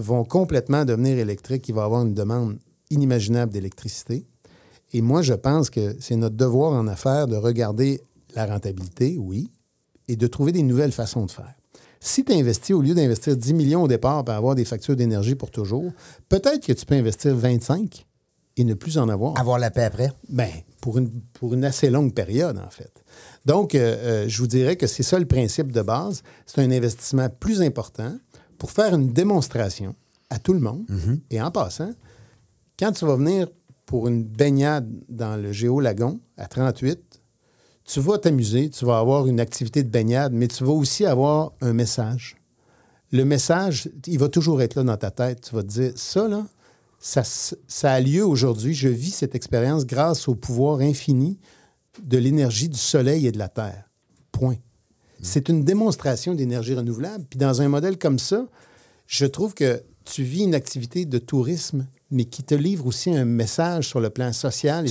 vont 0.00 0.24
complètement 0.24 0.84
devenir 0.84 1.18
électriques, 1.18 1.68
il 1.68 1.74
va 1.74 1.82
y 1.82 1.84
avoir 1.84 2.02
une 2.02 2.14
demande 2.14 2.58
inimaginable 2.90 3.52
d'électricité. 3.52 4.26
Et 4.92 5.02
moi, 5.02 5.22
je 5.22 5.34
pense 5.34 5.70
que 5.70 5.96
c'est 6.00 6.16
notre 6.16 6.36
devoir 6.36 6.72
en 6.72 6.88
affaires 6.88 7.28
de 7.28 7.36
regarder 7.36 8.00
la 8.34 8.46
rentabilité, 8.46 9.16
oui, 9.18 9.50
et 10.08 10.16
de 10.16 10.26
trouver 10.26 10.52
des 10.52 10.62
nouvelles 10.62 10.92
façons 10.92 11.26
de 11.26 11.30
faire. 11.30 11.54
Si 12.00 12.24
tu 12.24 12.32
investis, 12.32 12.74
au 12.74 12.80
lieu 12.80 12.94
d'investir 12.94 13.36
10 13.36 13.54
millions 13.54 13.82
au 13.82 13.88
départ 13.88 14.24
pour 14.24 14.34
avoir 14.34 14.54
des 14.54 14.64
factures 14.64 14.96
d'énergie 14.96 15.34
pour 15.34 15.50
toujours, 15.50 15.92
peut-être 16.28 16.66
que 16.66 16.72
tu 16.72 16.86
peux 16.86 16.94
investir 16.94 17.34
25 17.36 18.06
et 18.56 18.64
ne 18.64 18.74
plus 18.74 18.98
en 18.98 19.08
avoir. 19.08 19.38
Avoir 19.38 19.58
la 19.58 19.70
paix 19.70 19.84
après. 19.84 20.10
Ben, 20.28 20.50
pour 20.80 20.98
une, 20.98 21.10
pour 21.34 21.54
une 21.54 21.64
assez 21.64 21.90
longue 21.90 22.14
période, 22.14 22.58
en 22.58 22.70
fait. 22.70 22.90
Donc, 23.44 23.74
euh, 23.74 23.78
euh, 23.78 24.28
je 24.28 24.38
vous 24.38 24.46
dirais 24.46 24.76
que 24.76 24.86
c'est 24.86 25.02
ça 25.02 25.18
le 25.18 25.26
principe 25.26 25.72
de 25.72 25.82
base. 25.82 26.22
C'est 26.46 26.62
un 26.62 26.70
investissement 26.70 27.28
plus 27.28 27.62
important 27.62 28.16
pour 28.60 28.70
faire 28.70 28.94
une 28.94 29.12
démonstration 29.12 29.96
à 30.28 30.38
tout 30.38 30.52
le 30.52 30.60
monde. 30.60 30.84
Et 31.30 31.40
en 31.40 31.50
passant, 31.50 31.92
quand 32.78 32.92
tu 32.92 33.06
vas 33.06 33.16
venir 33.16 33.48
pour 33.86 34.06
une 34.06 34.22
baignade 34.22 34.86
dans 35.08 35.36
le 35.40 35.50
Géo-Lagon 35.50 36.20
à 36.36 36.46
38, 36.46 37.00
tu 37.84 38.00
vas 38.00 38.18
t'amuser, 38.18 38.68
tu 38.68 38.84
vas 38.84 38.98
avoir 38.98 39.26
une 39.26 39.40
activité 39.40 39.82
de 39.82 39.88
baignade, 39.88 40.34
mais 40.34 40.46
tu 40.46 40.62
vas 40.62 40.72
aussi 40.72 41.06
avoir 41.06 41.52
un 41.62 41.72
message. 41.72 42.36
Le 43.12 43.24
message, 43.24 43.88
il 44.06 44.18
va 44.18 44.28
toujours 44.28 44.60
être 44.60 44.74
là 44.74 44.84
dans 44.84 44.98
ta 44.98 45.10
tête. 45.10 45.40
Tu 45.48 45.54
vas 45.54 45.62
te 45.62 45.68
dire, 45.68 45.92
ça, 45.96 46.28
là, 46.28 46.46
ça 47.00 47.92
a 47.92 48.00
lieu 48.00 48.24
aujourd'hui. 48.26 48.74
Je 48.74 48.88
vis 48.88 49.10
cette 49.10 49.34
expérience 49.34 49.86
grâce 49.86 50.28
au 50.28 50.34
pouvoir 50.34 50.80
infini 50.80 51.38
de 52.02 52.18
l'énergie 52.18 52.68
du 52.68 52.78
soleil 52.78 53.26
et 53.26 53.32
de 53.32 53.38
la 53.38 53.48
terre. 53.48 53.90
Point. 54.30 54.58
C'est 55.22 55.48
une 55.48 55.64
démonstration 55.64 56.34
d'énergie 56.34 56.74
renouvelable. 56.74 57.24
Puis 57.28 57.38
dans 57.38 57.60
un 57.62 57.68
modèle 57.68 57.98
comme 57.98 58.18
ça, 58.18 58.46
je 59.06 59.26
trouve 59.26 59.54
que 59.54 59.82
tu 60.04 60.22
vis 60.22 60.44
une 60.44 60.54
activité 60.54 61.04
de 61.04 61.18
tourisme, 61.18 61.86
mais 62.10 62.24
qui 62.24 62.42
te 62.42 62.54
livre 62.54 62.86
aussi 62.86 63.10
un 63.14 63.24
message 63.24 63.88
sur 63.88 64.00
le 64.00 64.10
plan 64.10 64.32
social 64.32 64.86
et 64.86 64.88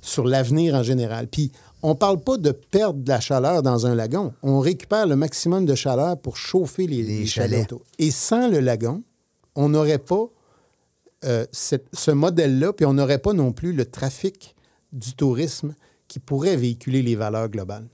sur, 0.00 0.24
l'avenir 0.26 0.74
en 0.74 0.82
général. 0.82 1.26
Puis, 1.28 1.50
on 1.82 1.90
ne 1.90 1.94
parle 1.94 2.20
pas 2.20 2.36
de 2.36 2.50
perdre 2.52 3.00
de 3.00 3.08
la 3.08 3.20
chaleur 3.20 3.62
dans 3.62 3.86
un 3.86 3.94
lagon. 3.94 4.32
On 4.42 4.60
récupère 4.60 5.06
le 5.06 5.16
maximum 5.16 5.66
de 5.66 5.74
chaleur 5.74 6.18
pour 6.18 6.36
chauffer 6.36 6.86
les, 6.86 7.02
Les 7.02 7.18
les 7.20 7.26
chalets. 7.26 7.68
Et 7.98 8.10
sans 8.10 8.48
le 8.48 8.60
lagon, 8.60 9.02
on 9.54 9.68
n'aurait 9.68 9.98
pas 9.98 10.26
euh, 11.24 11.46
cette- 11.50 11.88
ce 11.92 12.10
modèle-là, 12.10 12.72
puis 12.72 12.86
on 12.86 12.92
n'aurait 12.94 13.18
pas 13.18 13.32
non 13.32 13.52
plus 13.52 13.72
le 13.72 13.84
trafic 13.84 14.54
du 14.92 15.14
tourisme 15.14 15.74
qui 16.08 16.18
pourrait 16.20 16.56
véhiculer 16.56 17.02
les 17.02 17.16
valeurs 17.16 17.48
globales. 17.48 17.88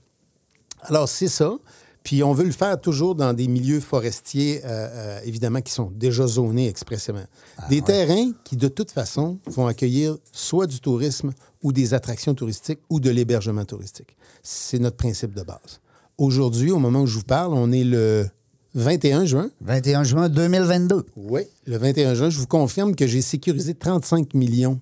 Alors, 0.87 1.09
c'est 1.09 1.27
ça. 1.27 1.57
Puis 2.03 2.21
on 2.21 2.33
veut 2.33 2.43
le 2.43 2.51
faire 2.51 2.79
toujours 2.79 3.15
dans 3.15 3.33
des 3.33 3.47
milieux 3.47 3.79
forestiers, 3.79 4.61
euh, 4.65 4.67
euh, 4.67 5.19
évidemment, 5.23 5.61
qui 5.61 5.71
sont 5.71 5.91
déjà 5.95 6.27
zonés 6.27 6.67
expressément. 6.67 7.23
des 7.69 7.81
terrains 7.81 8.31
qui, 8.43 8.57
de 8.57 8.67
toute 8.67 8.91
façon, 8.91 9.39
vont 9.47 9.67
accueillir 9.67 10.17
soit 10.33 10.67
du 10.67 10.81
tourisme 10.81 11.31
ou 11.61 11.71
des 11.71 11.93
attractions 11.93 12.33
touristiques 12.33 12.79
ou 12.89 12.99
de 12.99 13.09
l'hébergement 13.09 13.63
touristique. 13.63 14.17
C'est 14.43 14.79
notre 14.79 14.97
principe 14.97 15.33
de 15.33 15.43
base. 15.43 15.79
Aujourd'hui, 16.17 16.71
au 16.71 16.79
moment 16.79 17.01
où 17.01 17.07
je 17.07 17.17
vous 17.17 17.23
parle, 17.23 17.53
on 17.53 17.71
est 17.71 17.85
le 17.85 18.27
21 18.75 19.23
juin. 19.23 19.49
21 19.61 20.03
juin 20.03 20.27
2022. 20.27 21.05
Oui. 21.15 21.43
Le 21.65 21.77
21 21.77 22.15
juin, 22.15 22.29
je 22.29 22.37
vous 22.37 22.47
confirme 22.47 22.95
que 22.95 23.07
j'ai 23.07 23.21
sécurisé 23.21 23.75
35 23.75 24.33
millions 24.33 24.81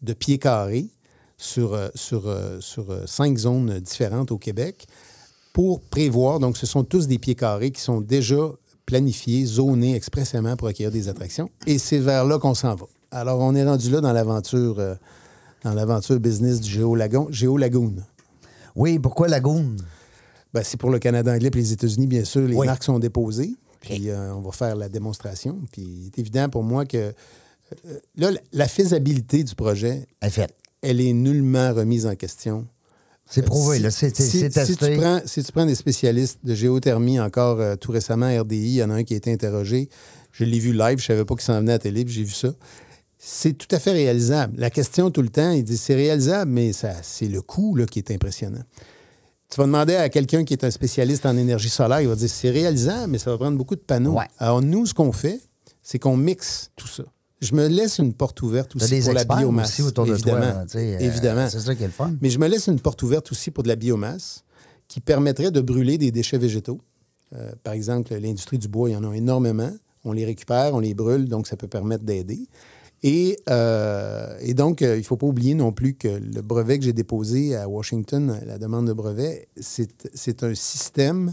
de 0.00 0.14
pieds 0.14 0.38
carrés 0.38 0.86
sur, 1.36 1.74
euh, 1.74 1.90
sur, 1.94 2.34
sur 2.60 2.96
cinq 3.06 3.36
zones 3.36 3.78
différentes 3.80 4.32
au 4.32 4.38
Québec 4.38 4.86
pour 5.52 5.80
prévoir, 5.80 6.38
donc 6.40 6.56
ce 6.56 6.66
sont 6.66 6.84
tous 6.84 7.06
des 7.06 7.18
pieds 7.18 7.34
carrés 7.34 7.70
qui 7.70 7.80
sont 7.80 8.00
déjà 8.00 8.36
planifiés, 8.86 9.44
zonés 9.44 9.94
expressément 9.94 10.56
pour 10.56 10.68
accueillir 10.68 10.90
des 10.90 11.08
attractions. 11.08 11.48
Et 11.66 11.78
c'est 11.78 11.98
vers 11.98 12.24
là 12.24 12.38
qu'on 12.38 12.54
s'en 12.54 12.74
va. 12.74 12.86
Alors, 13.10 13.40
on 13.40 13.54
est 13.54 13.64
rendu 13.64 13.90
là 13.90 14.00
dans 14.00 14.12
l'aventure 14.12 14.78
euh, 14.78 14.94
dans 15.64 15.74
l'aventure 15.74 16.18
business 16.18 16.60
du 16.60 16.70
Géo-Lagon, 16.70 17.28
Géo-Lagoon. 17.30 17.94
Oui, 18.74 18.98
pourquoi 18.98 19.28
Lagoon? 19.28 19.76
Ben, 20.54 20.62
c'est 20.64 20.76
pour 20.78 20.90
le 20.90 20.98
Canada 20.98 21.32
anglais 21.32 21.50
et 21.52 21.56
les 21.56 21.72
États-Unis, 21.72 22.06
bien 22.06 22.24
sûr. 22.24 22.46
Les 22.48 22.56
Oui. 22.56 22.66
marques 22.66 22.84
sont 22.84 22.98
déposées. 22.98 23.54
Puis 23.80 24.10
euh, 24.10 24.34
on 24.34 24.40
va 24.40 24.50
faire 24.52 24.76
la 24.76 24.88
démonstration. 24.88 25.58
Puis 25.72 25.82
il 25.82 26.06
est 26.06 26.18
évident 26.18 26.48
pour 26.48 26.62
moi 26.62 26.84
que 26.86 26.96
euh, 26.98 27.98
là, 28.16 28.30
la- 28.52 28.68
faisabilité 28.68 29.44
du 29.44 29.54
projet, 29.54 30.06
Elle 30.20 30.30
faite. 30.30 30.54
elle 30.82 31.00
est 31.00 31.12
nullement 31.12 31.72
remise 31.72 32.06
en 32.06 32.14
question. 32.16 32.66
C'est 33.34 33.42
prouvé, 33.42 33.76
Si- 33.78 33.82
là. 33.82 33.90
C'est 33.90 34.14
si, 34.14 34.50
tu 34.50 34.96
prends, 34.98 35.20
si 35.24 35.42
tu 35.42 35.52
prends 35.52 35.64
des 35.66 35.74
spécialistes 35.74 36.38
de 36.44 36.54
géothermie, 36.54 37.18
encore 37.18 37.60
euh, 37.60 37.76
tout 37.76 37.90
récemment, 37.92 38.26
RDI, 38.26 38.56
il 38.56 38.74
y 38.74 38.82
en 38.82 38.90
a 38.90 38.94
un 38.94 39.04
qui 39.04 39.14
a 39.14 39.16
été 39.16 39.32
interrogé. 39.32 39.88
Je 40.32 40.44
l'ai 40.44 40.58
vu 40.58 40.72
live, 40.72 40.98
je 40.98 41.06
savais 41.06 41.24
pas 41.24 41.34
qu'il 41.34 41.44
s'en 41.44 41.58
venait 41.60 41.72
à 41.72 41.74
la 41.76 41.78
télé, 41.78 42.04
puis 42.04 42.12
j'ai 42.14 42.24
vu 42.24 42.32
ça. 42.32 42.52
C'est 43.18 43.52
tout 43.52 43.68
à 43.74 43.78
fait 43.78 43.92
réalisable. 43.92 44.54
La 44.58 44.68
question 44.70 45.10
tout 45.10 45.22
le 45.22 45.28
temps, 45.28 45.50
il 45.52 45.64
dit 45.64 45.76
c'est 45.76 45.94
réalisable, 45.94 46.50
mais 46.50 46.72
ça, 46.72 46.92
c'est 47.02 47.28
le 47.28 47.40
coût 47.40 47.76
là, 47.76 47.86
qui 47.86 48.00
est 48.00 48.10
impressionnant. 48.10 48.62
Tu 49.48 49.56
vas 49.58 49.64
demander 49.66 49.94
à 49.94 50.08
quelqu'un 50.08 50.44
qui 50.44 50.54
est 50.54 50.64
un 50.64 50.70
spécialiste 50.70 51.24
en 51.26 51.36
énergie 51.36 51.68
solaire, 51.68 52.00
il 52.00 52.08
va 52.08 52.16
dire 52.16 52.28
c'est 52.28 52.50
réalisable, 52.50 53.12
mais 53.12 53.18
ça 53.18 53.30
va 53.30 53.38
prendre 53.38 53.56
beaucoup 53.56 53.76
de 53.76 53.80
panneaux. 53.80 54.14
Ouais. 54.18 54.26
Alors, 54.38 54.60
nous, 54.62 54.86
ce 54.86 54.94
qu'on 54.94 55.12
fait, 55.12 55.40
c'est 55.82 55.98
qu'on 55.98 56.16
mixe 56.16 56.70
tout 56.76 56.88
ça. 56.88 57.04
Je 57.42 57.54
me 57.54 57.66
laisse 57.66 57.98
une 57.98 58.14
porte 58.14 58.40
ouverte 58.42 58.74
aussi 58.76 58.88
des 58.88 59.00
pour 59.02 59.12
la 59.12 59.24
biomasse. 59.24 59.70
aussi 59.70 59.82
autour 59.82 60.06
de 60.06 60.16
toi. 60.16 60.34
euh, 60.40 60.98
évidemment. 61.00 61.48
C'est 61.50 61.60
ça 61.60 61.74
qui 61.74 61.82
est 61.82 61.86
le 61.86 61.92
fun. 61.92 62.14
Mais 62.22 62.30
je 62.30 62.38
me 62.38 62.46
laisse 62.46 62.68
une 62.68 62.80
porte 62.80 63.02
ouverte 63.02 63.30
aussi 63.32 63.50
pour 63.50 63.62
de 63.64 63.68
la 63.68 63.76
biomasse 63.76 64.44
qui 64.88 65.00
permettrait 65.00 65.50
de 65.50 65.60
brûler 65.60 65.98
des 65.98 66.10
déchets 66.10 66.38
végétaux. 66.38 66.80
Euh, 67.34 67.50
par 67.64 67.72
exemple, 67.72 68.14
l'industrie 68.14 68.58
du 68.58 68.68
bois, 68.68 68.88
il 68.90 68.92
y 68.92 68.96
en 68.96 69.04
a 69.10 69.14
énormément. 69.16 69.70
On 70.04 70.12
les 70.12 70.24
récupère, 70.24 70.74
on 70.74 70.80
les 70.80 70.94
brûle, 70.94 71.28
donc 71.28 71.46
ça 71.46 71.56
peut 71.56 71.66
permettre 71.68 72.04
d'aider. 72.04 72.46
Et, 73.02 73.36
euh, 73.50 74.36
et 74.40 74.54
donc, 74.54 74.80
il 74.80 74.98
ne 74.98 75.02
faut 75.02 75.16
pas 75.16 75.26
oublier 75.26 75.54
non 75.54 75.72
plus 75.72 75.94
que 75.94 76.08
le 76.08 76.42
brevet 76.42 76.78
que 76.78 76.84
j'ai 76.84 76.92
déposé 76.92 77.56
à 77.56 77.68
Washington, 77.68 78.38
la 78.46 78.58
demande 78.58 78.86
de 78.86 78.92
brevet, 78.92 79.48
c'est 79.60 79.90
c'est 80.14 80.44
un 80.44 80.54
système 80.54 81.32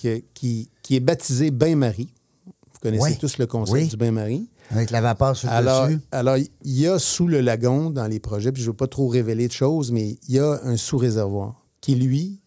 que- 0.00 0.22
qui, 0.34 0.68
qui 0.82 0.94
est 0.96 1.00
baptisé 1.00 1.50
bain-marie. 1.50 2.12
Vous 2.46 2.78
connaissez 2.80 3.02
Oui. 3.04 3.18
tous 3.18 3.38
le 3.38 3.46
concept 3.46 3.74
Oui. 3.76 3.88
du 3.88 3.96
bain-marie. 3.96 4.48
Avec 4.72 4.90
la 4.90 5.00
vapeur 5.00 5.36
sur 5.36 5.48
le 5.48 5.54
Alors, 5.54 5.86
dessus. 5.86 6.00
alors, 6.10 6.36
il 6.38 6.48
y 6.64 6.86
a 6.86 6.98
sous 6.98 7.28
le 7.28 7.40
lagon, 7.40 7.90
dans 7.90 8.06
les 8.06 8.18
projets, 8.20 8.52
puis 8.52 8.62
je 8.62 8.68
ne 8.68 8.72
veux 8.72 8.76
pas 8.76 8.86
trop 8.86 9.06
révéler 9.08 9.46
de 9.48 9.52
choses, 9.52 9.92
mais 9.92 10.16
il 10.28 10.34
y 10.34 10.38
a 10.38 10.60
un 10.64 10.76
sous-réservoir 10.76 11.64
qui, 11.80 11.94
lui, 11.94 12.40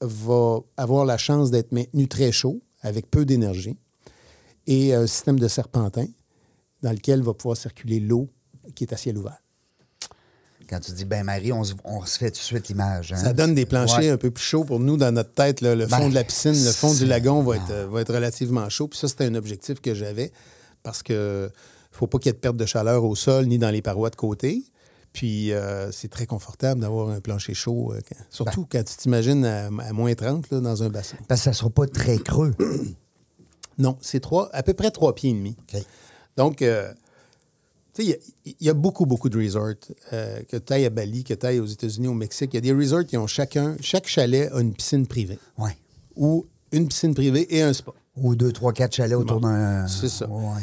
va 0.00 0.58
avoir 0.76 1.04
la 1.04 1.18
chance 1.18 1.50
d'être 1.50 1.72
maintenu 1.72 2.08
très 2.08 2.32
chaud, 2.32 2.60
avec 2.82 3.10
peu 3.10 3.24
d'énergie, 3.24 3.76
et 4.66 4.94
un 4.94 5.06
système 5.06 5.38
de 5.38 5.48
serpentin 5.48 6.06
dans 6.82 6.92
lequel 6.92 7.22
va 7.22 7.34
pouvoir 7.34 7.56
circuler 7.56 8.00
l'eau 8.00 8.28
qui 8.74 8.84
est 8.84 8.92
à 8.92 8.96
ciel 8.96 9.18
ouvert. 9.18 9.38
Quand 10.68 10.78
tu 10.80 10.92
dis 10.92 11.04
ben 11.04 11.24
Marie, 11.24 11.52
on 11.52 11.64
se, 11.64 11.74
on 11.84 12.04
se 12.06 12.16
fait 12.16 12.30
tout 12.30 12.38
de 12.38 12.42
suite 12.44 12.68
l'image. 12.68 13.12
hein. 13.12 13.16
Ça 13.16 13.32
donne 13.32 13.54
des 13.56 13.66
planchers 13.66 13.98
Ouais. 13.98 14.08
un 14.10 14.16
peu 14.16 14.30
plus 14.30 14.44
chauds 14.44 14.64
pour 14.64 14.78
nous 14.78 14.96
dans 14.96 15.12
notre 15.12 15.32
tête. 15.32 15.62
là. 15.62 15.74
le 15.74 15.86
fond 15.88 15.98
Ben, 15.98 16.08
de 16.10 16.14
la 16.14 16.22
piscine, 16.22 16.52
le 16.52 16.70
fond 16.70 16.94
du 16.94 17.06
lagon 17.06 17.42
va 17.42 17.56
être, 17.56 17.70
euh, 17.72 17.86
va 17.88 18.00
être 18.02 18.14
relativement 18.14 18.68
chaud. 18.68 18.86
Puis 18.86 18.98
ça, 19.00 19.08
c'était 19.08 19.24
un 19.24 19.34
objectif 19.34 19.80
que 19.80 19.94
j'avais 19.94 20.30
parce 20.82 21.02
que 21.02 21.50
faut 21.92 22.06
pas 22.06 22.18
qu'il 22.18 22.28
y 22.28 22.30
ait 22.30 22.34
de 22.34 22.38
perte 22.38 22.56
de 22.56 22.66
chaleur 22.66 23.04
au 23.04 23.14
sol 23.16 23.46
ni 23.46 23.58
dans 23.58 23.70
les 23.70 23.82
parois 23.82 24.10
de 24.10 24.16
côté. 24.16 24.62
Puis 25.12 25.52
euh, 25.52 25.90
c'est 25.90 26.08
très 26.08 26.26
confortable 26.26 26.80
d'avoir 26.80 27.08
un 27.08 27.20
plancher 27.20 27.52
chaud, 27.54 27.92
euh, 27.92 27.98
quand- 28.08 28.24
surtout 28.30 28.66
quand 28.70 28.84
tu 28.84 28.96
t'imagines 28.96 29.44
à, 29.44 29.66
à 29.66 29.92
moins 29.92 30.14
30 30.14 30.48
là, 30.50 30.60
dans 30.60 30.82
un 30.84 30.88
bassin. 30.88 31.16
Parce 31.26 31.40
que 31.40 31.44
ça 31.44 31.50
ne 31.50 31.56
sera 31.56 31.70
pas 31.70 31.86
très 31.86 32.18
creux. 32.18 32.54
Non, 33.78 33.96
c'est 34.02 34.20
trois, 34.20 34.50
à 34.54 34.62
peu 34.62 34.74
près 34.74 34.90
trois 34.90 35.14
pieds 35.14 35.30
et 35.30 35.34
demi. 35.34 35.56
Donc, 36.36 36.60
euh, 36.60 36.92
Tu 37.94 38.04
sais, 38.04 38.04
il 38.04 38.10
y 38.10 38.12
a- 38.12 38.16
il 38.60 38.66
y, 38.66 38.68
a 38.68 38.74
beaucoup, 38.74 39.06
beaucoup 39.06 39.28
de 39.30 39.38
resorts. 39.38 39.72
que 40.10 40.56
tu 40.58 40.72
ailles 40.72 40.84
à 40.84 40.90
Bali, 40.90 41.24
que 41.24 41.32
tu 41.34 41.46
ailles 41.46 41.60
aux 41.60 41.66
États-Unis, 41.66 42.06
au 42.08 42.14
Mexique. 42.14 42.50
Il 42.52 42.56
y 42.56 42.58
a 42.58 42.60
des 42.60 42.72
resorts 42.72 43.04
qui 43.06 43.16
ont 43.16 43.26
chacun, 43.26 43.76
chaque 43.80 44.06
chalet 44.06 44.50
a 44.52 44.60
une 44.60 44.74
piscine 44.74 45.06
privée. 45.06 45.38
Ouais. 45.58 45.76
Ou 46.14 46.46
une 46.72 46.86
piscine 46.88 47.14
privée 47.14 47.46
et 47.56 47.62
un 47.62 47.72
spa. 47.72 47.92
Ou 48.16 48.34
deux, 48.34 48.52
trois, 48.52 48.72
quatre 48.72 48.94
chalets 48.94 49.16
autour 49.16 49.40
d'un. 49.40 49.86
c'est 49.86 50.08
ça. 50.08 50.28
Ouais. 50.28 50.60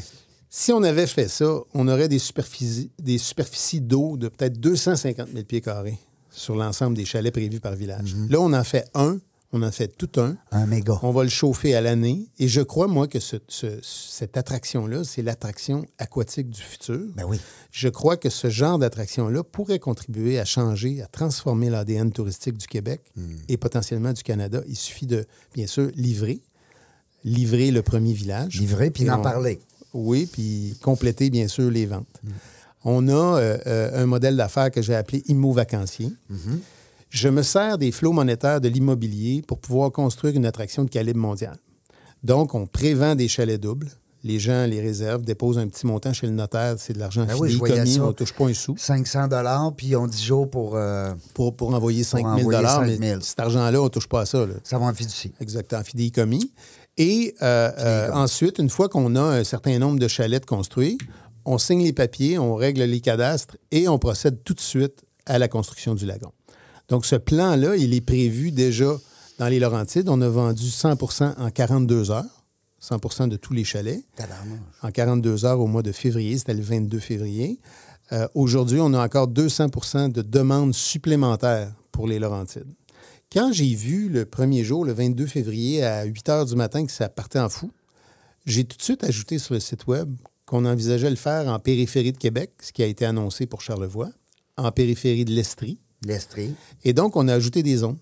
Si 0.49 0.71
on 0.71 0.83
avait 0.83 1.07
fait 1.07 1.27
ça, 1.27 1.59
on 1.73 1.87
aurait 1.87 2.07
des 2.07 2.19
superficies, 2.19 2.91
des 2.99 3.17
superficies 3.17 3.81
d'eau 3.81 4.17
de 4.17 4.27
peut-être 4.29 4.59
250 4.59 5.29
000 5.33 5.43
pieds 5.45 5.61
carrés 5.61 5.97
sur 6.31 6.55
l'ensemble 6.55 6.95
des 6.95 7.05
chalets 7.05 7.33
prévus 7.33 7.59
par 7.59 7.75
village. 7.75 8.15
Là, 8.29 8.39
on 8.39 8.53
en 8.53 8.63
fait 8.63 8.85
un, 8.93 9.19
on 9.53 9.61
en 9.63 9.71
fait 9.71 9.87
tout 9.87 10.09
un. 10.19 10.35
Un 10.51 10.65
méga. 10.65 10.99
On 11.03 11.11
va 11.11 11.23
le 11.23 11.29
chauffer 11.29 11.73
à 11.75 11.81
l'année. 11.81 12.27
Et 12.37 12.47
je 12.47 12.61
crois, 12.61 12.87
moi, 12.87 13.07
que 13.07 13.19
ce- 13.19 13.37
ce- 13.47 13.79
cette 13.81 14.35
attraction-là, 14.37 15.03
c'est 15.03 15.21
l'attraction 15.21 15.85
aquatique 15.97 16.49
du 16.49 16.61
futur. 16.61 16.99
Ben 17.15 17.23
oui. 17.27 17.39
Je 17.71 17.87
crois 17.89 18.17
que 18.17 18.29
ce 18.29 18.49
genre 18.49 18.77
d'attraction-là 18.77 19.43
pourrait 19.43 19.79
contribuer 19.79 20.37
à 20.39 20.45
changer, 20.45 21.01
à 21.01 21.07
transformer 21.07 21.69
l'ADN 21.69 22.11
touristique 22.11 22.57
du 22.57 22.67
Québec 22.67 23.01
Hmm. 23.15 23.35
et 23.47 23.57
potentiellement 23.57 24.11
du 24.13 24.21
Canada. 24.23 24.61
Il 24.67 24.75
suffit 24.75 25.07
de, 25.07 25.25
bien 25.53 25.65
sûr, 25.67 25.91
livrer, 25.95 26.41
livrer 27.23 27.71
le 27.71 27.81
premier 27.81 28.13
village. 28.13 28.59
Livrer 28.59 28.89
puis 28.91 29.09
on- 29.09 29.21
parler. 29.21 29.59
Oui, 29.93 30.27
puis 30.31 30.75
compléter, 30.81 31.29
bien 31.29 31.47
sûr, 31.47 31.71
les 31.71 31.85
ventes. 31.85 32.21
On 32.83 33.07
a 33.07 33.11
euh, 33.13 33.57
euh, 33.65 34.03
un 34.03 34.05
modèle 34.05 34.37
d'affaires 34.37 34.69
que 34.71 34.81
j'ai 34.81 34.95
appelé 34.95 35.23
Immo-Vacancier. 35.27 36.11
Je 37.09 37.29
me 37.29 37.41
sers 37.41 37.77
des 37.77 37.91
flots 37.91 38.11
monétaires 38.11 38.61
de 38.61 38.67
l'immobilier 38.69 39.41
pour 39.47 39.59
pouvoir 39.59 39.91
construire 39.91 40.35
une 40.35 40.45
attraction 40.45 40.83
de 40.83 40.89
calibre 40.89 41.19
mondial. 41.19 41.55
Donc, 42.23 42.53
on 42.53 42.67
prévend 42.67 43.15
des 43.15 43.27
chalets 43.27 43.59
doubles. 43.61 43.89
Les 44.23 44.39
gens 44.39 44.65
les 44.65 44.81
réservent, 44.81 45.23
déposent 45.23 45.57
un 45.59 45.67
petit 45.67 45.85
montant 45.85 46.11
chez 46.11 46.27
le 46.27 46.33
notaire, 46.33 46.75
c'est 46.79 46.91
de 46.93 46.99
l'argent 46.99 47.25
Ben 47.25 47.35
oui, 47.39 47.57
commis, 47.57 47.93
ça. 47.93 48.03
on 48.03 48.07
ne 48.07 48.11
touche 48.13 48.33
pas 48.33 48.45
un 48.47 48.53
sou 48.53 48.75
500 48.77 49.29
puis 49.77 49.95
on 49.95 50.07
10 50.07 50.21
jours 50.23 50.49
pour. 50.49 50.75
euh, 50.75 51.13
pour, 51.33 51.55
pour 51.55 51.73
envoyer 51.73 52.03
5 52.03 52.19
000 52.19 52.29
envoyer 52.39 52.67
5 52.67 52.99
mais 52.99 53.09
000. 53.09 53.21
cet 53.21 53.39
argent-là, 53.39 53.79
on 53.79 53.85
ne 53.85 53.89
touche 53.89 54.07
pas 54.09 54.21
à 54.21 54.25
ça. 54.25 54.39
là. 54.45 54.53
ça 54.63 54.77
va 54.79 54.85
en 54.87 54.93
fiducie. 54.93 55.31
Exactement, 55.39 55.83
fidéicommis. 55.83 56.51
Et 56.97 57.35
euh, 57.41 57.71
euh, 57.77 58.11
ensuite, 58.11 58.57
une 58.57 58.69
fois 58.69 58.89
qu'on 58.89 59.15
a 59.15 59.21
un 59.21 59.43
certain 59.43 59.77
nombre 59.77 59.99
de 59.99 60.07
chalets 60.07 60.41
de 60.41 60.45
construits, 60.45 60.97
on 61.45 61.57
signe 61.57 61.83
les 61.83 61.93
papiers, 61.93 62.39
on 62.39 62.55
règle 62.55 62.83
les 62.83 62.99
cadastres 62.99 63.55
et 63.71 63.87
on 63.87 63.99
procède 63.99 64.43
tout 64.43 64.53
de 64.53 64.59
suite 64.59 65.05
à 65.25 65.37
la 65.37 65.47
construction 65.47 65.93
du 65.93 66.05
lagon. 66.05 66.31
Donc, 66.89 67.05
ce 67.05 67.15
plan-là, 67.15 67.75
il 67.75 67.93
est 67.93 68.01
prévu 68.01 68.51
déjà 68.51 68.97
dans 69.37 69.47
les 69.47 69.59
Laurentides. 69.59 70.09
On 70.09 70.21
a 70.21 70.29
vendu 70.29 70.63
100% 70.65 71.35
en 71.37 71.49
42 71.51 72.11
heures, 72.11 72.43
100% 72.81 73.27
de 73.27 73.37
tous 73.37 73.53
les 73.53 73.63
chalets 73.63 74.03
en 74.81 74.91
42 74.91 75.45
heures 75.45 75.59
au 75.59 75.67
mois 75.67 75.83
de 75.83 75.91
février. 75.91 76.37
C'était 76.37 76.53
le 76.53 76.61
22 76.61 76.99
février. 76.99 77.59
Euh, 78.13 78.27
Aujourd'hui, 78.35 78.79
on 78.81 78.93
a 78.93 79.03
encore 79.03 79.27
200% 79.27 80.11
de 80.11 80.21
demandes 80.21 80.73
supplémentaires 80.73 81.71
pour 81.91 82.07
les 82.07 82.19
Laurentides. 82.19 82.73
Quand 83.31 83.51
j'ai 83.51 83.75
vu 83.75 84.07
le 84.07 84.25
premier 84.25 84.63
jour, 84.63 84.85
le 84.85 84.93
22 84.93 85.25
février, 85.25 85.83
à 85.83 86.05
8 86.05 86.29
heures 86.29 86.45
du 86.45 86.55
matin, 86.55 86.85
que 86.85 86.91
ça 86.91 87.09
partait 87.09 87.39
en 87.39 87.49
fou, 87.49 87.71
j'ai 88.45 88.63
tout 88.63 88.77
de 88.77 88.81
suite 88.81 89.03
ajouté 89.03 89.37
sur 89.37 89.53
le 89.53 89.59
site 89.59 89.85
Web 89.87 90.15
qu'on 90.45 90.63
envisageait 90.63 91.09
le 91.09 91.17
faire 91.17 91.49
en 91.49 91.59
périphérie 91.59 92.13
de 92.13 92.17
Québec, 92.17 92.51
ce 92.61 92.71
qui 92.71 92.81
a 92.83 92.85
été 92.85 93.05
annoncé 93.05 93.45
pour 93.45 93.61
Charlevoix, 93.61 94.09
en 94.55 94.71
périphérie 94.71 95.25
de 95.25 95.33
l'Estrie. 95.33 95.77
L'Estrie. 96.05 96.55
Et 96.85 96.93
donc, 96.93 97.17
on 97.17 97.27
a 97.27 97.33
ajouté 97.33 97.63
des 97.63 97.77
zones. 97.77 97.97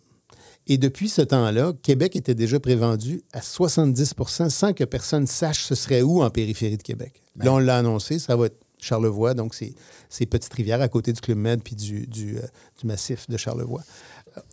Et 0.68 0.78
depuis 0.78 1.10
ce 1.10 1.24
temps-là, 1.24 1.74
Québec 1.82 2.16
était 2.16 2.36
déjà 2.36 2.60
prévendu 2.60 3.24
à 3.34 3.40
70% 3.40 4.50
sans 4.50 4.74
que 4.74 4.84
personne 4.84 5.26
sache 5.26 5.64
ce 5.64 5.74
serait 5.74 6.04
où 6.04 6.22
en 6.22 6.30
périphérie 6.30 6.78
de 6.78 6.84
Québec. 6.84 7.24
Là, 7.38 7.54
on 7.54 7.58
l'a 7.58 7.78
annoncé, 7.78 8.20
ça 8.20 8.36
va 8.36 8.46
être 8.46 8.60
Charlevoix, 8.80 9.34
donc 9.34 9.56
c'est 9.56 9.74
ces 10.10 10.26
petites 10.26 10.54
rivières 10.54 10.82
à 10.82 10.88
côté 10.88 11.12
du 11.14 11.22
Club 11.22 11.38
Med 11.38 11.64
puis 11.64 11.76
du, 11.76 12.06
du, 12.06 12.38
euh, 12.38 12.42
du 12.80 12.86
massif 12.86 13.28
de 13.30 13.38
Charlevoix. 13.38 13.82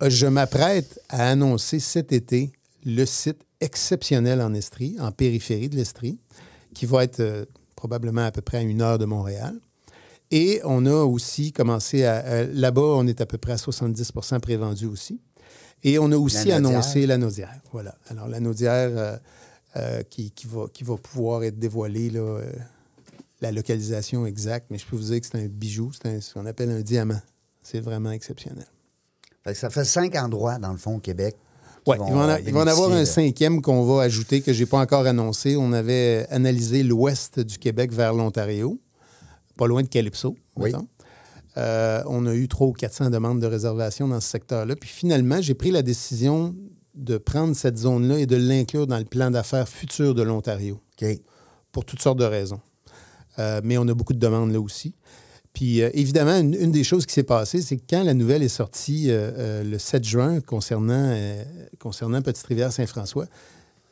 Euh, 0.02 0.10
Je 0.10 0.26
m'apprête 0.26 1.00
à 1.08 1.28
annoncer 1.30 1.80
cet 1.80 2.12
été 2.12 2.52
le 2.84 3.04
site 3.04 3.38
exceptionnel 3.60 4.40
en 4.40 4.54
Estrie, 4.54 4.96
en 5.00 5.12
périphérie 5.12 5.68
de 5.68 5.76
l'Estrie, 5.76 6.18
qui 6.74 6.86
va 6.86 7.04
être 7.04 7.20
euh, 7.20 7.44
probablement 7.76 8.24
à 8.24 8.30
peu 8.32 8.40
près 8.42 8.58
à 8.58 8.62
une 8.62 8.82
heure 8.82 8.98
de 8.98 9.04
Montréal. 9.04 9.54
Et 10.30 10.60
on 10.64 10.86
a 10.86 11.02
aussi 11.04 11.52
commencé 11.52 12.04
à. 12.04 12.16
à- 12.18 12.44
Là-bas, 12.44 12.80
on 12.82 13.06
est 13.06 13.20
à 13.20 13.26
peu 13.26 13.38
près 13.38 13.52
à 13.52 13.56
70% 13.56 14.40
prévendu 14.40 14.86
aussi. 14.86 15.20
Et 15.84 15.98
on 15.98 16.10
a 16.12 16.16
aussi 16.16 16.48
La 16.48 16.56
annoncé 16.56 17.06
la 17.06 17.18
Naudière. 17.18 17.52
Voilà. 17.72 17.96
Alors, 18.08 18.28
la 18.28 18.40
Naudière 18.40 18.90
euh, 18.96 19.16
euh, 19.76 20.02
qui, 20.04 20.30
qui 20.30 20.46
va, 20.46 20.66
qui 20.72 20.84
va 20.84 20.96
pouvoir 20.96 21.42
être 21.44 21.58
dévoilée, 21.58 22.08
là, 22.10 22.20
euh, 22.20 22.52
la 23.40 23.50
localisation 23.52 24.24
exacte, 24.26 24.66
mais 24.70 24.78
je 24.78 24.86
peux 24.86 24.94
vous 24.96 25.02
dire 25.10 25.20
que 25.20 25.26
c'est 25.26 25.38
un 25.38 25.46
bijou, 25.48 25.90
c'est 26.00 26.20
ce 26.20 26.34
qu'on 26.34 26.46
appelle 26.46 26.70
un 26.70 26.80
diamant. 26.80 27.20
C'est 27.62 27.80
vraiment 27.80 28.12
exceptionnel. 28.12 28.66
Fait 29.44 29.52
que 29.52 29.58
ça 29.58 29.70
fait 29.70 29.84
cinq 29.84 30.14
endroits, 30.16 30.58
dans 30.58 30.72
le 30.72 30.78
fond, 30.78 30.96
au 30.96 31.00
Québec. 31.00 31.36
Oui, 31.86 31.96
il 32.06 32.12
va, 32.14 32.18
en 32.20 32.28
a- 32.28 32.40
il 32.40 32.52
va 32.52 32.60
en 32.60 32.66
avoir 32.68 32.92
un 32.92 33.04
cinquième 33.04 33.60
qu'on 33.60 33.82
va 33.84 34.02
ajouter 34.04 34.40
que 34.40 34.52
je 34.52 34.60
n'ai 34.60 34.66
pas 34.66 34.78
encore 34.78 35.04
annoncé. 35.06 35.56
On 35.56 35.72
avait 35.72 36.26
analysé 36.30 36.84
l'ouest 36.84 37.40
du 37.40 37.58
Québec 37.58 37.92
vers 37.92 38.14
l'Ontario, 38.14 38.78
pas 39.56 39.66
loin 39.66 39.82
de 39.82 39.88
Calypso, 39.88 40.36
Oui. 40.56 40.72
Euh, 41.58 42.02
on 42.06 42.24
a 42.26 42.34
eu 42.34 42.48
300 42.48 42.70
ou 42.70 42.72
400 42.72 43.10
demandes 43.10 43.40
de 43.40 43.46
réservation 43.46 44.08
dans 44.08 44.20
ce 44.20 44.28
secteur-là. 44.28 44.74
Puis 44.76 44.88
finalement, 44.88 45.40
j'ai 45.42 45.52
pris 45.54 45.70
la 45.70 45.82
décision 45.82 46.54
de 46.94 47.18
prendre 47.18 47.54
cette 47.54 47.76
zone-là 47.76 48.18
et 48.20 48.26
de 48.26 48.36
l'inclure 48.36 48.86
dans 48.86 48.98
le 48.98 49.04
plan 49.04 49.30
d'affaires 49.30 49.68
futur 49.68 50.14
de 50.14 50.22
l'Ontario, 50.22 50.80
OK. 51.02 51.08
pour 51.70 51.84
toutes 51.84 52.00
sortes 52.00 52.18
de 52.18 52.24
raisons. 52.24 52.60
Euh, 53.38 53.60
mais 53.64 53.76
on 53.76 53.86
a 53.88 53.92
beaucoup 53.94 54.12
de 54.14 54.18
demandes 54.18 54.50
là 54.52 54.60
aussi. 54.60 54.94
Puis 55.52 55.82
euh, 55.82 55.90
évidemment, 55.92 56.38
une, 56.38 56.72
des 56.72 56.84
choses 56.84 57.06
qui 57.06 57.12
s'est 57.12 57.22
passée, 57.22 57.60
c'est 57.60 57.76
que 57.76 57.82
quand 57.88 58.02
la 58.02 58.14
nouvelle 58.14 58.42
est 58.42 58.48
sortie 58.48 59.10
euh, 59.10 59.30
euh, 59.36 59.64
le 59.64 59.78
7 59.78 60.04
juin 60.04 60.40
concernant, 60.40 61.14
concernant 61.78 62.22
Petite-Rivière-Saint-François, 62.22 63.26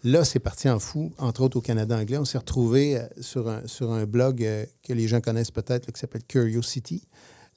là, 0.03 0.25
c'est 0.25 0.38
parti 0.38 0.68
en 0.70 0.79
fou, 0.79 1.12
entre 1.18 1.42
autres 1.42 1.59
au 1.59 1.61
Canada 1.61 1.96
anglais. 1.99 2.16
On 2.16 2.25
s'est 2.25 2.38
retrouvé 2.38 3.01
sur, 3.20 3.49
un, 3.49 3.62
sur 3.66 3.92
un 3.92 4.07
blog 4.07 4.46
que 4.83 4.92
les 4.92 5.07
gens 5.07 5.20
connaissent 5.20 5.51
peut-être, 5.51 5.92
qui 5.92 6.01
s'appelle 6.01 6.23
Curiosity. 6.27 7.03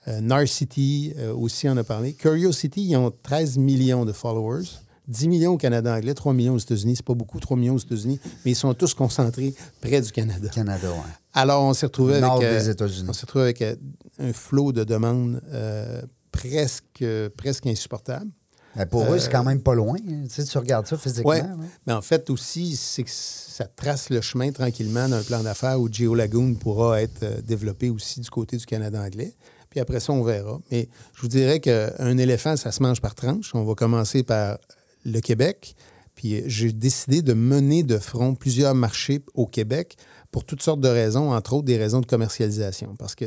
Narcity 0.05 1.13
aussi 1.33 1.69
en 1.69 1.77
a 1.77 1.85
parlé. 1.85 2.11
Curiosity, 2.11 2.89
ils 2.89 2.97
ont 2.97 3.13
13 3.23 3.57
millions 3.57 4.03
de 4.03 4.11
followers. 4.11 4.65
10 5.07 5.27
millions 5.27 5.51
au 5.53 5.57
Canada 5.57 5.93
anglais, 5.95 6.13
3 6.13 6.33
millions 6.33 6.53
aux 6.53 6.59
États-Unis. 6.59 6.95
C'est 6.97 7.05
pas 7.05 7.13
beaucoup, 7.13 7.39
3 7.39 7.57
millions 7.57 7.75
aux 7.75 7.79
États-Unis, 7.79 8.19
mais 8.45 8.51
ils 8.51 8.55
sont 8.55 8.73
tous 8.73 8.93
concentrés 8.93 9.53
près 9.81 10.01
du 10.01 10.11
Canada. 10.11 10.47
Canada, 10.49 10.87
oui. 10.91 11.11
Alors, 11.33 11.63
on 11.63 11.73
s'est 11.73 11.87
retrouvé 11.87 12.15
avec, 12.17 12.43
euh, 12.43 12.59
des 12.59 12.69
États-Unis. 12.69 13.07
on 13.09 13.13
s'est 13.13 13.21
retrouvé 13.25 13.43
avec 13.45 13.61
euh, 13.61 13.75
un 14.19 14.33
flot 14.33 14.71
de 14.71 14.83
demandes 14.83 15.41
euh, 15.51 16.01
presque, 16.31 17.03
presque 17.37 17.65
insupportable. 17.67 18.29
Mais 18.75 18.87
pour 18.87 19.03
eux, 19.13 19.19
c'est 19.19 19.31
quand 19.31 19.43
même 19.43 19.61
pas 19.61 19.75
loin. 19.75 19.97
hein. 19.97 20.23
Tu 20.23 20.29
sais, 20.29 20.43
tu 20.45 20.57
regardes 20.57 20.87
ça 20.87 20.97
physiquement. 20.97 21.57
Mais 21.85 21.93
en 21.93 22.01
fait 22.01 22.29
aussi, 22.31 22.75
c'est 22.75 23.03
que 23.03 23.09
ça 23.11 23.65
trace 23.65 24.09
le 24.09 24.19
chemin 24.19 24.51
tranquillement 24.51 25.07
d'un 25.07 25.21
plan 25.21 25.43
d'affaires 25.43 25.79
où 25.79 25.87
Geo 25.91 26.15
Lagoon 26.15 26.55
pourra 26.55 26.99
être 27.01 27.21
euh, 27.21 27.39
développé 27.41 27.91
aussi 27.91 28.19
du 28.19 28.29
côté 28.31 28.57
du 28.57 28.65
Canada 28.65 28.99
anglais. 28.99 29.35
Puis 29.69 29.79
après 29.79 29.99
ça, 29.99 30.11
on 30.13 30.23
verra. 30.23 30.59
Mais 30.71 30.89
je 31.15 31.21
vous 31.21 31.27
dirais 31.27 31.59
qu'un 31.59 32.17
éléphant, 32.17 32.55
ça 32.57 32.71
se 32.71 32.81
mange 32.81 32.99
par 32.99 33.13
tranche. 33.13 33.51
On 33.53 33.63
va 33.63 33.75
commencer 33.75 34.23
par 34.23 34.57
le 35.05 35.19
Québec. 35.19 35.75
Puis 36.15 36.35
euh, 36.35 36.43
j'ai 36.47 36.71
décidé 36.71 37.21
de 37.21 37.33
mener 37.33 37.83
de 37.83 37.97
front 37.97 38.35
plusieurs 38.35 38.75
marchés 38.75 39.21
au 39.33 39.47
Québec 39.47 39.95
pour 40.31 40.45
toutes 40.45 40.61
sortes 40.61 40.81
de 40.81 40.87
raisons, 40.89 41.31
entre 41.33 41.53
autres 41.53 41.65
des 41.65 41.77
raisons 41.77 42.01
de 42.01 42.05
commercialisation. 42.05 42.95
Parce 42.97 43.15
que 43.15 43.25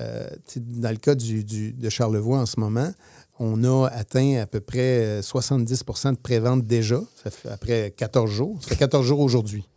euh, 0.00 0.28
dans 0.56 0.90
le 0.90 0.96
cas 0.96 1.14
du, 1.14 1.44
du- 1.44 1.72
de 1.72 1.88
Charlevoix 1.88 2.38
en 2.38 2.46
ce 2.46 2.58
moment, 2.60 2.90
on 3.38 3.64
a 3.64 3.88
atteint 3.88 4.38
à 4.40 4.46
peu 4.46 4.60
près 4.60 5.04
euh, 5.04 5.20
70% 5.22 6.12
de 6.12 6.16
prévente 6.16 6.64
déjà, 6.66 7.00
ça 7.22 7.30
fait 7.30 7.48
après 7.48 7.92
14 7.96 8.30
jours. 8.30 8.58
Ça 8.62 8.68
fait 8.70 8.76
14 8.76 9.04
jours 9.04 9.20
aujourd'hui. 9.20 9.68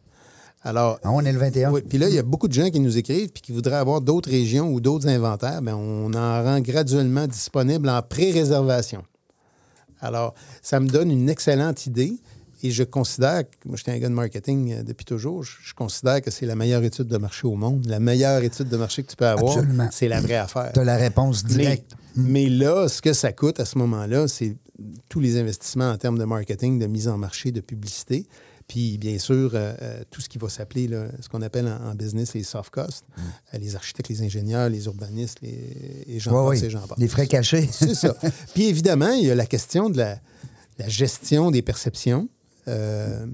Alors, 0.61 0.99
Ah, 1.03 1.11
on 1.11 1.21
est 1.21 1.31
le 1.31 1.37
21. 1.37 1.71
oui, 1.71 1.81
puis 1.87 1.97
là, 1.99 2.09
il 2.09 2.15
y 2.15 2.19
a 2.19 2.23
beaucoup 2.23 2.47
de 2.47 2.53
gens 2.53 2.69
qui 2.71 2.79
nous 2.79 2.97
écrivent 2.97 3.29
puis 3.29 3.41
qui 3.43 3.51
voudraient 3.51 3.75
avoir 3.75 4.01
d'autres 4.01 4.29
régions 4.31 4.71
ou 4.73 4.79
d'autres 4.81 5.07
inventaires. 5.07 5.61
Bien, 5.61 5.75
on 5.75 6.11
en 6.13 6.43
rend 6.43 6.59
graduellement 6.59 7.27
disponible 7.27 7.87
en 7.89 8.01
pré-réservation. 8.01 9.03
Alors, 10.05 10.33
ça 10.61 10.79
me 10.79 10.87
donne 10.87 11.11
une 11.11 11.29
excellente 11.29 11.85
idée 11.85 12.13
et 12.63 12.71
je 12.71 12.83
considère, 12.83 13.43
que- 13.43 13.55
moi, 13.67 13.75
j'étais 13.77 13.91
un 13.91 13.99
gars 13.99 14.07
de 14.09 14.13
marketing 14.13 14.71
euh, 14.73 14.83
depuis 14.83 15.05
toujours, 15.05 15.43
je, 15.43 15.51
je 15.61 15.73
considère 15.73 16.21
que 16.21 16.31
c'est 16.31 16.45
la 16.45 16.55
meilleure 16.55 16.83
étude 16.83 17.07
de 17.07 17.17
marché 17.17 17.45
au 17.47 17.55
monde. 17.55 17.85
La 17.87 17.99
meilleure 17.99 18.41
étude 18.43 18.69
de 18.69 18.77
marché 18.77 19.03
que 19.03 19.09
tu 19.09 19.15
peux 19.15 19.27
avoir, 19.27 19.57
c'est 19.91 20.07
la 20.07 20.21
vraie 20.21 20.35
affaire. 20.37 20.71
Tu 20.73 20.79
as 20.79 20.83
la 20.85 20.95
réponse 20.97 21.43
Mais, 21.43 21.49
directe. 21.55 21.91
mais 22.15 22.47
là, 22.49 22.87
ce 22.87 23.01
que 23.01 23.13
ça 23.13 23.33
coûte 23.33 23.59
à 23.59 23.65
ce 23.65 23.77
moment-là, 23.79 24.27
c'est 24.27 24.55
tous 25.09 25.19
les 25.19 25.37
investissements 25.37 25.89
en 25.91 25.97
termes 25.97 26.17
de 26.17 26.23
marketing, 26.25 26.79
de 26.79 26.87
mise 26.87 27.07
en 27.07 27.17
marché, 27.17 27.51
de 27.51 27.61
publicité. 27.61 28.25
Puis, 28.67 28.97
bien 28.97 29.19
sûr, 29.19 29.51
euh, 29.53 29.73
euh, 29.81 30.03
tout 30.09 30.21
ce 30.21 30.29
qui 30.29 30.37
va 30.37 30.49
s'appeler 30.49 30.89
ce 31.21 31.29
qu'on 31.29 31.41
appelle 31.43 31.67
en, 31.67 31.91
en 31.91 31.95
business 31.95 32.33
les 32.33 32.43
soft 32.43 32.71
costs, 32.71 33.05
Mm. 33.17 33.21
Euh, 33.53 33.57
les 33.59 33.75
architectes, 33.75 34.09
les 34.09 34.21
ingénieurs, 34.23 34.69
les 34.69 34.85
urbanistes, 34.85 35.39
les, 35.41 36.05
les 36.07 36.19
gens 36.19 36.47
Ouais, 36.47 36.59
oui. 36.61 36.79
Les 36.97 37.07
frais 37.07 37.27
cachés. 37.27 37.69
C'est 37.71 37.95
ça. 37.95 38.15
Puis 38.53 38.65
évidemment, 38.65 39.11
il 39.11 39.25
y 39.25 39.31
a 39.31 39.35
la 39.35 39.45
question 39.45 39.89
de 39.89 39.97
la, 39.97 40.19
la 40.79 40.87
gestion 40.87 41.51
des 41.51 41.61
perceptions. 41.61 42.27
Euh, 42.67 43.25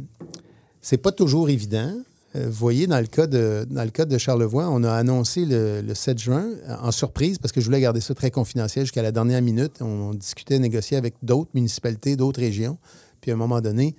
c'est 0.82 0.98
pas 0.98 1.12
toujours 1.12 1.50
évident. 1.50 1.94
Vous 2.34 2.52
voyez, 2.52 2.88
dans 2.88 3.00
le, 3.00 3.08
cas 3.08 3.28
de, 3.28 3.68
dans 3.70 3.84
le 3.84 3.90
cas 3.90 4.06
de 4.06 4.18
Charlevoix, 4.18 4.70
on 4.70 4.86
a 4.86 4.94
annoncé 4.94 5.44
le, 5.44 5.82
le 5.82 5.94
7 5.94 6.18
juin 6.18 6.48
en 6.82 6.92
surprise 6.92 7.38
parce 7.38 7.52
que 7.52 7.60
je 7.60 7.66
voulais 7.66 7.82
garder 7.82 8.00
ça 8.00 8.14
très 8.14 8.32
confidentiel 8.32 8.86
jusqu'à 8.86 9.02
la 9.02 9.12
dernière 9.12 9.42
minute. 9.42 9.82
On, 9.82 10.14
discutait, 10.14 10.58
négociait 10.58 10.96
avec 10.96 11.16
d'autres 11.22 11.52
municipalités, 11.54 12.16
d'autres 12.16 12.40
régions. 12.40 12.78
Puis 13.20 13.32
à 13.32 13.34
un 13.34 13.38
moment 13.38 13.60
donné, 13.60 13.98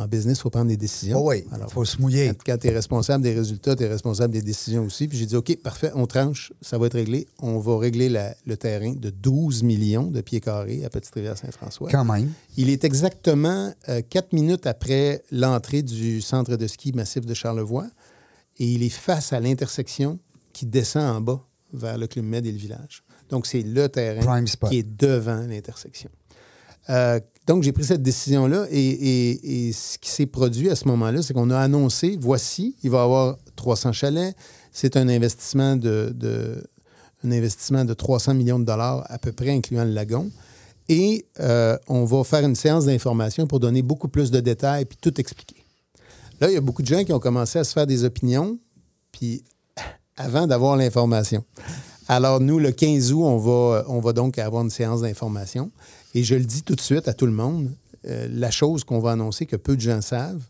en 0.00 0.06
business, 0.08 0.38
il 0.38 0.40
faut 0.42 0.50
prendre 0.50 0.68
des 0.68 0.76
décisions. 0.76 1.18
Oh 1.22 1.28
oui, 1.30 1.44
il 1.50 1.70
faut 1.70 1.84
se 1.84 2.00
mouiller. 2.00 2.32
Quand, 2.46 2.56
tu 2.58 2.66
es 2.68 2.70
responsable 2.70 3.22
des 3.22 3.34
résultats, 3.34 3.76
tu 3.76 3.82
es 3.84 3.88
responsable 3.88 4.32
des 4.32 4.42
décisions 4.42 4.84
aussi. 4.84 5.06
Puis 5.08 5.18
j'ai 5.18 5.26
dit, 5.26 5.36
OK, 5.36 5.56
parfait, 5.62 5.90
on 5.94 6.06
tranche, 6.06 6.52
ça 6.60 6.78
va 6.78 6.86
être 6.86 6.94
réglé. 6.94 7.26
On 7.38 7.58
va 7.58 7.78
régler 7.78 8.08
la- 8.08 8.34
le 8.46 8.56
terrain 8.56 8.92
de 8.92 9.10
12 9.10 9.62
millions 9.62 10.10
de 10.10 10.20
pieds 10.20 10.40
carrés 10.40 10.84
à 10.84 10.90
Petite-Rivière-Saint-François. 10.90 11.90
Quand 11.90 12.04
même. 12.04 12.32
Il 12.56 12.70
est 12.70 12.84
exactement 12.84 13.72
euh, 13.88 14.00
quatre 14.08 14.32
minutes 14.32 14.66
après 14.66 15.22
l'entrée 15.30 15.82
du 15.82 16.20
centre 16.20 16.56
de 16.56 16.66
ski 16.66 16.92
massif 16.92 17.24
de 17.26 17.34
Charlevoix 17.34 17.86
et 18.58 18.66
il 18.66 18.82
est 18.82 18.88
face 18.88 19.32
à 19.32 19.40
l'intersection 19.40 20.18
qui 20.52 20.66
descend 20.66 21.04
en 21.16 21.20
bas 21.20 21.44
vers 21.72 21.96
le 21.98 22.06
Club 22.06 22.24
Med 22.24 22.46
et 22.46 22.52
le 22.52 22.58
village. 22.58 23.02
Donc, 23.28 23.46
c'est 23.46 23.62
le 23.62 23.88
terrain 23.88 24.20
qui 24.70 24.78
est 24.78 24.82
devant 24.98 25.46
l'intersection. 25.46 26.10
Euh, 26.88 27.20
donc, 27.46 27.62
j'ai 27.62 27.72
pris 27.72 27.84
cette 27.84 28.02
décision-là 28.02 28.66
et, 28.70 29.72
ce 29.72 29.98
qui 29.98 30.10
s'est 30.10 30.26
produit 30.26 30.70
à 30.70 30.76
ce 30.76 30.86
moment-là, 30.88 31.22
c'est 31.22 31.34
qu'on 31.34 31.50
a 31.50 31.58
annoncé, 31.58 32.16
voici, 32.20 32.76
il 32.82 32.90
va 32.90 32.98
y 32.98 33.00
avoir 33.00 33.38
300 33.56 33.92
chalets. 33.92 34.36
C'est 34.72 34.96
un 34.96 35.08
investissement 35.08 35.74
de, 35.76 36.62
investissement 37.24 37.84
de 37.84 37.94
300 37.94 38.34
millions 38.34 38.58
de 38.58 38.64
dollars 38.64 39.04
à 39.08 39.18
peu 39.18 39.32
près, 39.32 39.50
incluant 39.50 39.84
le 39.84 39.90
lagon. 39.90 40.30
Et 40.88 41.26
euh, 41.40 41.76
on 41.88 42.04
va 42.04 42.24
faire 42.24 42.44
une 42.44 42.56
séance 42.56 42.86
d'information 42.86 43.46
pour 43.46 43.60
donner 43.60 43.82
beaucoup 43.82 44.08
plus 44.08 44.30
de 44.30 44.40
détails 44.40 44.84
puis 44.84 44.98
tout 45.00 45.18
expliquer. 45.20 45.64
Là, 46.40 46.50
il 46.50 46.54
y 46.54 46.56
a 46.56 46.60
beaucoup 46.60 46.82
de 46.82 46.88
gens 46.88 47.04
qui 47.04 47.12
ont 47.12 47.20
commencé 47.20 47.58
à 47.58 47.64
se 47.64 47.72
faire 47.72 47.86
des 47.86 48.04
opinions, 48.04 48.58
puis 49.12 49.44
avant 50.16 50.46
d'avoir 50.46 50.76
l'information. 50.76 51.44
Alors, 52.08 52.40
nous, 52.40 52.58
le 52.58 52.72
15 52.72 53.12
août, 53.12 53.22
on 53.22 53.38
va, 53.38 53.84
on 53.88 54.00
va 54.00 54.12
donc 54.12 54.38
avoir 54.38 54.62
une 54.62 54.70
séance 54.70 55.02
d'information. 55.02 55.70
Et 56.14 56.24
je 56.24 56.34
le 56.34 56.44
dis 56.44 56.62
tout 56.62 56.74
de 56.74 56.80
suite 56.80 57.08
à 57.08 57.14
tout 57.14 57.26
le 57.26 57.32
monde, 57.32 57.70
euh, 58.06 58.28
la 58.30 58.50
chose 58.50 58.84
qu'on 58.84 58.98
va 58.98 59.12
annoncer, 59.12 59.46
que 59.46 59.56
peu 59.56 59.76
de 59.76 59.80
gens 59.80 60.00
savent, 60.00 60.42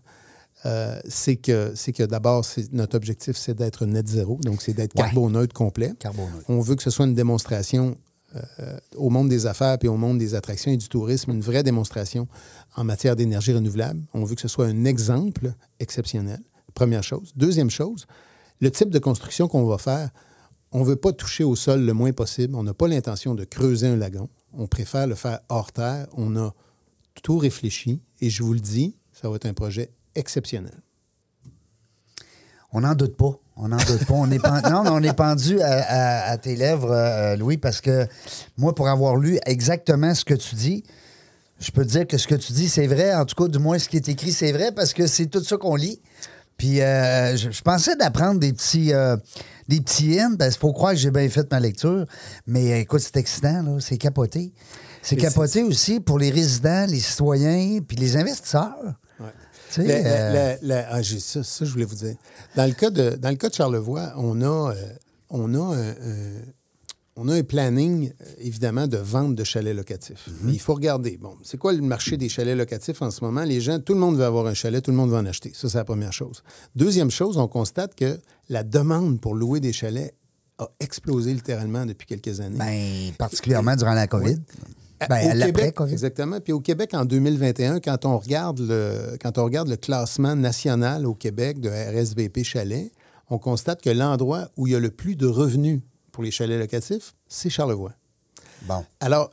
euh, 0.66 1.00
c'est 1.08 1.36
que, 1.36 1.72
c'est 1.74 1.92
que 1.92 2.02
d'abord, 2.02 2.44
notre 2.72 2.96
objectif, 2.96 3.36
c'est 3.36 3.54
d'être 3.54 3.86
net 3.86 4.06
zéro, 4.08 4.38
donc 4.44 4.62
c'est 4.62 4.72
d'être 4.74 4.94
Ouais. 4.96 5.04
carboneutre 5.04 5.54
complet. 5.54 5.92
Carboneutre. 5.98 6.44
On 6.48 6.60
veut 6.60 6.76
que 6.76 6.82
ce 6.82 6.90
soit 6.90 7.06
une 7.06 7.14
démonstration 7.14 7.96
euh, 8.36 8.78
au 8.94 9.10
monde 9.10 9.28
des 9.28 9.46
affaires 9.46 9.76
puis 9.78 9.88
au 9.88 9.96
monde 9.96 10.18
des 10.18 10.34
attractions 10.36 10.70
et 10.70 10.76
du 10.76 10.88
tourisme, 10.88 11.32
une 11.32 11.40
vraie 11.40 11.64
démonstration 11.64 12.28
en 12.76 12.84
matière 12.84 13.16
d'énergie 13.16 13.52
renouvelable. 13.52 14.00
On 14.14 14.22
veut 14.24 14.34
que 14.36 14.40
ce 14.42 14.48
soit 14.48 14.66
un 14.66 14.84
exemple 14.84 15.52
exceptionnel, 15.80 16.40
première 16.74 17.02
chose. 17.02 17.32
Deuxième 17.36 17.70
chose, 17.70 18.06
le 18.60 18.70
type 18.70 18.90
de 18.90 18.98
construction 19.00 19.48
qu'on 19.48 19.64
va 19.66 19.78
faire, 19.78 20.10
on 20.72 20.80
ne 20.80 20.84
veut 20.84 20.96
pas 20.96 21.12
toucher 21.12 21.42
au 21.42 21.56
sol 21.56 21.80
le 21.84 21.92
moins 21.92 22.12
possible. 22.12 22.54
On 22.54 22.62
n'a 22.62 22.74
pas 22.74 22.86
l'intention 22.86 23.34
de 23.34 23.42
creuser 23.44 23.88
un 23.88 23.96
lagon. 23.96 24.28
On 24.52 24.66
préfère 24.66 25.06
le 25.06 25.14
faire 25.14 25.40
hors 25.48 25.72
terre. 25.72 26.06
On 26.16 26.36
a 26.36 26.52
tout 27.22 27.38
réfléchi 27.38 28.00
et 28.20 28.30
je 28.30 28.42
vous 28.42 28.52
le 28.52 28.60
dis, 28.60 28.96
ça 29.12 29.28
va 29.28 29.36
être 29.36 29.46
un 29.46 29.54
projet 29.54 29.90
exceptionnel. 30.14 30.80
On 32.72 32.80
n'en 32.80 32.94
doute 32.94 33.16
pas. 33.16 33.38
On 33.56 33.68
n'en 33.68 33.76
doute 33.76 34.06
pas. 34.06 34.14
On 34.14 34.30
est 34.30 34.42
non, 34.70 34.84
on 34.86 35.02
est 35.02 35.12
pendu 35.12 35.60
à, 35.60 36.36
tes 36.38 36.56
lèvres, 36.56 36.92
euh, 36.92 37.36
Louis, 37.36 37.58
parce 37.58 37.80
que 37.80 38.06
moi, 38.56 38.74
pour 38.74 38.88
avoir 38.88 39.16
lu 39.16 39.38
exactement 39.44 40.14
ce 40.14 40.24
que 40.24 40.34
tu 40.34 40.54
dis, 40.54 40.84
je 41.58 41.70
peux 41.70 41.84
dire 41.84 42.06
que 42.06 42.16
ce 42.16 42.26
que 42.26 42.36
tu 42.36 42.52
dis, 42.52 42.68
c'est 42.68 42.86
vrai. 42.86 43.14
En 43.14 43.26
tout 43.26 43.34
cas, 43.34 43.48
du 43.48 43.58
moins, 43.58 43.78
ce 43.78 43.88
qui 43.88 43.96
est 43.96 44.08
écrit, 44.08 44.32
c'est 44.32 44.52
vrai, 44.52 44.72
parce 44.72 44.94
que 44.94 45.06
c'est 45.06 45.26
tout 45.26 45.42
ça 45.42 45.56
qu'on 45.56 45.76
lit. 45.76 46.00
Puis, 46.56 46.80
euh, 46.80 47.36
je, 47.36 47.50
je 47.50 47.62
pensais 47.62 47.96
d'apprendre 47.96 48.40
des 48.40 48.52
petits, 48.52 48.92
euh, 48.92 49.16
des 49.70 49.80
petits 49.80 50.20
hints, 50.20 50.34
parce 50.36 50.50
qu'il 50.50 50.60
faut 50.60 50.72
croire 50.72 50.92
que 50.92 50.98
j'ai 50.98 51.12
bien 51.12 51.28
fait 51.28 51.50
ma 51.50 51.60
lecture. 51.60 52.04
Mais 52.46 52.72
euh, 52.72 52.80
écoute, 52.80 53.00
c'est 53.00 53.16
excitant, 53.16 53.62
là. 53.62 53.76
C'est 53.78 53.96
capoté. 53.96 54.52
C'est 55.00 55.16
capoté 55.16 55.62
aussi 55.62 56.00
pour 56.00 56.18
les 56.18 56.30
résidents, 56.30 56.84
les 56.86 57.00
citoyens, 57.00 57.80
puis 57.80 57.96
les 57.96 58.16
investisseurs. 58.16 58.76
Tu 59.72 59.82
sais, 59.82 60.02
euh, 60.04 60.82
ah, 60.90 61.00
j'ai 61.00 61.20
ça, 61.20 61.44
ça, 61.44 61.64
je 61.64 61.70
voulais 61.70 61.84
vous 61.84 61.94
dire. 61.94 62.16
Dans 62.56 62.66
le 62.66 62.72
cas 62.72 62.90
de, 62.90 63.10
dans 63.10 63.30
le 63.30 63.36
cas 63.36 63.48
de 63.48 63.54
Charlevoix, 63.54 64.12
on 64.16 64.42
a, 64.42 64.72
euh, 64.72 64.74
on 65.30 65.54
a, 65.54 65.76
on 67.16 67.28
a 67.28 67.34
un 67.34 67.42
planning, 67.42 68.12
euh, 68.20 68.24
évidemment, 68.38 68.86
de 68.86 68.96
vente 68.96 69.34
de 69.34 69.44
chalets 69.44 69.74
locatifs. 69.76 70.28
Mhm. 70.42 70.50
Il 70.52 70.60
faut 70.60 70.74
regarder, 70.74 71.16
bon, 71.18 71.34
c'est 71.42 71.58
quoi 71.58 71.72
le 71.72 71.82
marché 71.82 72.16
des 72.16 72.28
chalets 72.28 72.56
locatifs 72.56 73.02
en 73.02 73.10
ce 73.10 73.22
moment? 73.24 73.42
Les 73.44 73.60
gens, 73.60 73.78
tout 73.80 73.94
le 73.94 74.00
monde 74.00 74.16
veut 74.16 74.24
avoir 74.24 74.46
un 74.46 74.54
chalet, 74.54 74.82
tout 74.82 74.90
le 74.90 74.96
monde 74.96 75.10
veut 75.10 75.16
en 75.16 75.26
acheter. 75.26 75.52
Ça, 75.54 75.68
c'est 75.68 75.78
la 75.78 75.84
première 75.84 76.12
chose. 76.12 76.42
Deuxième 76.76 77.10
chose, 77.10 77.36
on 77.36 77.48
constate 77.48 77.94
que 77.94 78.18
la 78.48 78.62
demande 78.62 79.20
pour 79.20 79.34
louer 79.34 79.60
des 79.60 79.72
chalets 79.72 80.14
a 80.58 80.68
explosé 80.78 81.32
littéralement 81.34 81.84
depuis 81.86 82.06
quelques 82.06 82.40
années. 82.40 82.58
ben, 82.58 83.12
particulièrement 83.18 83.76
durant 83.76 83.94
la 83.94 84.06
COVID. 84.06 84.34
Au 85.02 85.06
Ben, 85.08 85.34
l'après 85.34 85.46
Québec, 85.46 85.74
COVID. 85.74 85.92
exactement. 85.92 86.40
Puis 86.40 86.52
au 86.52 86.60
Québec, 86.60 86.90
en 86.92 87.06
2021, 87.06 87.80
quand 87.80 88.04
on 88.04 88.18
regarde 88.18 88.60
le, 88.60 89.16
quand 89.20 89.38
on 89.38 89.44
regarde 89.44 89.68
le 89.68 89.76
classement 89.76 90.36
national 90.36 91.06
au 91.06 91.14
Québec 91.14 91.60
de 91.60 91.70
RSVP 91.70 92.44
Chalet, 92.44 92.92
on 93.30 93.38
constate 93.38 93.80
que 93.80 93.88
l'endroit 93.90 94.50
où 94.58 94.66
il 94.66 94.72
y 94.74 94.76
a 94.76 94.80
le 94.80 94.90
plus 94.90 95.16
de 95.16 95.26
revenus 95.26 95.80
pour 96.12 96.22
les 96.24 96.30
chalets 96.30 96.58
locatifs, 96.58 97.14
c'est 97.28 97.50
Charlevoix. 97.50 97.92
Bon. 98.62 98.84
Alors, 99.00 99.30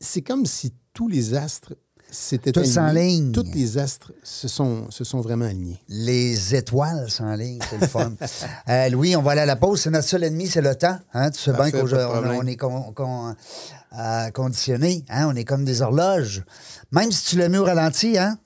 c'est 0.00 0.22
comme 0.22 0.46
si 0.46 0.72
tous 0.92 1.08
les 1.08 1.34
astres 1.34 1.74
s'étaient 2.10 2.52
Tous 2.52 2.78
en 2.78 2.84
alignés. 2.84 3.08
ligne. 3.08 3.32
Tous 3.32 3.46
les 3.52 3.76
astres 3.78 4.12
se 4.22 4.46
sont, 4.46 4.88
se 4.90 5.02
sont 5.04 5.20
vraiment 5.20 5.46
alignés. 5.46 5.80
Les 5.88 6.54
étoiles 6.54 7.10
sont 7.10 7.24
en 7.24 7.34
ligne, 7.34 7.58
c'est 7.68 7.80
le 7.80 7.86
fun. 7.88 8.12
Euh, 8.68 8.88
Louis, 8.90 9.16
on 9.16 9.22
va 9.22 9.32
aller 9.32 9.40
à 9.42 9.46
la 9.46 9.56
pause. 9.56 9.80
C'est 9.82 9.90
notre 9.90 10.08
seul 10.08 10.22
ennemi, 10.24 10.46
c'est 10.46 10.62
le 10.62 10.74
temps. 10.76 10.96
Hein? 11.12 11.30
Tu 11.30 11.40
sais 11.40 11.52
bien 11.52 11.70
qu'on 11.70 12.46
est 12.46 12.56
con- 12.56 12.92
con- 12.94 13.34
euh, 13.98 14.30
conditionné. 14.30 15.04
Hein? 15.08 15.28
On 15.28 15.34
est 15.36 15.44
comme 15.44 15.64
des 15.64 15.82
horloges. 15.82 16.44
Même 16.92 17.10
si 17.10 17.24
tu 17.30 17.38
l'as 17.38 17.48
mis 17.48 17.58
au 17.58 17.64
ralenti, 17.64 18.16
hein? 18.16 18.38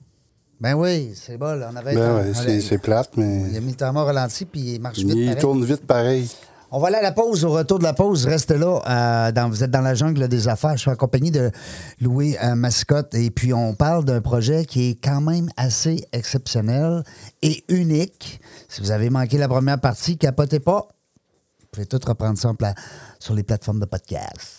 Ben 0.59 0.73
oui, 0.73 1.13
c'est 1.15 1.37
bon. 1.37 1.57
là, 1.57 1.69
On 1.71 1.75
avait 1.77 1.95
Ben 1.95 2.15
ouais, 2.17 2.31
a- 2.37 2.61
c'est 2.61 2.77
plate, 2.79 3.11
Il 3.15 3.23
a 3.23 3.25
mais 3.25 3.61
mis 3.61 3.71
le 3.71 3.77
temps 3.77 3.95
au 3.95 4.03
ralenti, 4.03 4.43
puis 4.45 4.73
il 4.75 4.81
marche 4.81 4.97
vite. 4.97 5.07
il 5.15 5.25
pareil. 5.27 5.41
tourne 5.41 5.63
vite 5.63 5.85
pareil. 5.87 6.29
On 6.71 6.79
va 6.79 6.87
aller 6.89 6.97
à 6.97 7.01
la 7.01 7.11
pause. 7.11 7.45
Au 7.45 7.51
retour 7.51 7.79
de 7.79 7.83
la 7.83 7.93
pause, 7.93 8.27
restez 8.27 8.57
là. 8.57 8.79
euh, 8.87 9.47
vous 9.47 9.63
êtes 9.63 9.71
dans 9.71 9.81
la 9.81 9.95
jungle 9.95 10.27
des 10.27 10.47
affaires. 10.47 10.73
Je 10.73 10.81
suis 10.81 10.91
en 10.91 10.95
compagnie 10.95 11.31
de 11.31 11.49
Louis 11.99 12.37
euh, 12.43 12.53
Mascotte. 12.53 13.15
Et 13.15 13.31
puis, 13.31 13.53
on 13.53 13.73
parle 13.73 14.05
d'un 14.05 14.21
projet 14.21 14.65
qui 14.65 14.91
est 14.91 15.03
quand 15.03 15.21
même 15.21 15.49
assez 15.57 16.07
exceptionnel 16.11 17.03
et 17.41 17.63
unique. 17.69 18.39
Si 18.67 18.81
vous 18.81 18.91
avez 18.91 19.09
manqué 19.09 19.39
la 19.39 19.47
première 19.47 19.79
partie, 19.79 20.17
capotez 20.17 20.59
pas. 20.59 20.87
Vous 21.59 21.67
pouvez 21.71 21.85
tout 21.87 21.99
reprendre 22.05 22.37
ça 22.37 22.51
sur 23.19 23.33
les 23.33 23.43
plateformes 23.43 23.79
de 23.79 23.85
podcast. 23.85 24.58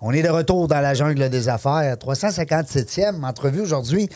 On 0.00 0.12
est 0.12 0.22
de 0.22 0.28
retour 0.30 0.66
dans 0.68 0.80
la 0.80 0.94
jungle 0.94 1.28
des 1.28 1.48
affaires. 1.48 1.94
357e 1.96 3.22
entrevue 3.24 3.60
aujourd'hui. 3.60 4.08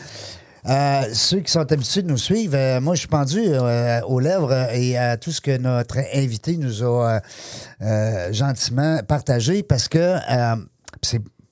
Euh, 0.67 1.01
ceux 1.13 1.41
qui 1.41 1.51
sont 1.51 1.71
habitués 1.71 2.01
de 2.01 2.07
nous 2.07 2.17
suivre, 2.17 2.55
euh, 2.57 2.81
moi, 2.81 2.95
je 2.95 2.99
suis 3.01 3.07
pendu 3.07 3.39
euh, 3.39 4.01
aux 4.07 4.19
lèvres 4.19 4.51
et 4.73 4.97
à 4.97 5.15
tout 5.15 5.31
ce 5.31 5.39
que 5.39 5.55
notre 5.57 5.99
invité 6.15 6.57
nous 6.57 6.83
a 6.83 7.21
gentiment 8.31 8.99
partagé 9.07 9.61
parce 9.61 9.87
que 9.87 10.15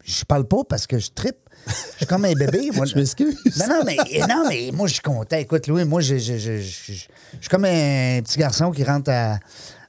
je 0.03 0.23
parle 0.25 0.45
pas 0.47 0.63
parce 0.67 0.87
que 0.87 0.97
je 0.97 1.09
trippe. 1.13 1.37
Je 1.67 1.97
suis 1.97 2.05
comme 2.07 2.25
un 2.25 2.33
bébé. 2.33 2.71
Moi, 2.75 2.85
Je 2.87 2.95
m'excuse. 2.95 3.37
non, 3.57 3.67
non, 3.69 3.83
mais, 3.85 3.95
non, 4.27 4.43
mais 4.49 4.69
moi, 4.73 4.85
je 4.87 4.93
suis 4.93 5.01
content. 5.01 5.37
Écoute, 5.37 5.65
Louis, 5.67 5.85
moi, 5.85 6.01
je, 6.01 6.17
je, 6.17 6.37
je, 6.37 6.57
je- 6.57 6.61
je- 6.61 6.93
je 6.93 7.39
suis 7.39 7.49
comme 7.49 7.63
un 7.63 8.19
petit 8.21 8.37
garçon 8.37 8.69
qui 8.71 8.83
rentre 8.83 9.09
à- 9.11 9.39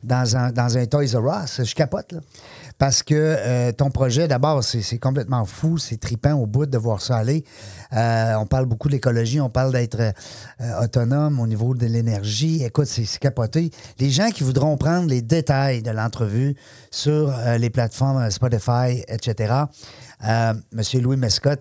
dans, 0.04 0.36
un, 0.36 0.52
dans 0.52 0.78
un 0.78 0.86
Toys 0.86 1.16
R 1.18 1.42
Us. 1.44 1.64
Je 1.64 1.74
capote, 1.74 2.12
là. 2.12 2.20
Parce 2.78 3.02
que 3.02 3.14
euh, 3.14 3.72
ton 3.72 3.90
projet, 3.90 4.26
d'abord, 4.26 4.64
c'est 4.64 4.98
complètement 4.98 5.44
fou. 5.44 5.78
C'est 5.78 5.98
tripant 5.98 6.32
au 6.34 6.46
bout 6.46 6.66
de 6.66 6.76
voir 6.76 7.00
ça 7.00 7.16
aller. 7.16 7.44
Euh, 7.92 8.34
on 8.34 8.46
parle 8.46 8.66
beaucoup 8.66 8.88
de 8.88 8.94
l'écologie. 8.94 9.40
On 9.40 9.50
parle 9.50 9.72
d'être 9.72 10.00
euh, 10.00 10.82
autonome 10.82 11.38
au 11.38 11.46
niveau 11.46 11.74
de 11.74 11.86
l'énergie. 11.86 12.64
Écoute, 12.64 12.86
c'est 12.86 13.06
capoté. 13.18 13.70
Les 13.98 14.10
gens 14.10 14.30
qui 14.30 14.42
voudront 14.42 14.76
prendre 14.76 15.08
les 15.08 15.22
détails 15.22 15.82
de 15.82 15.90
l'entrevue 15.90 16.56
sur 16.90 17.32
les 17.58 17.70
plateformes 17.70 18.30
Spotify, 18.30 19.04
etc., 19.08 19.54
Monsieur 20.72 21.00
Louis 21.00 21.18
Mescott, 21.18 21.60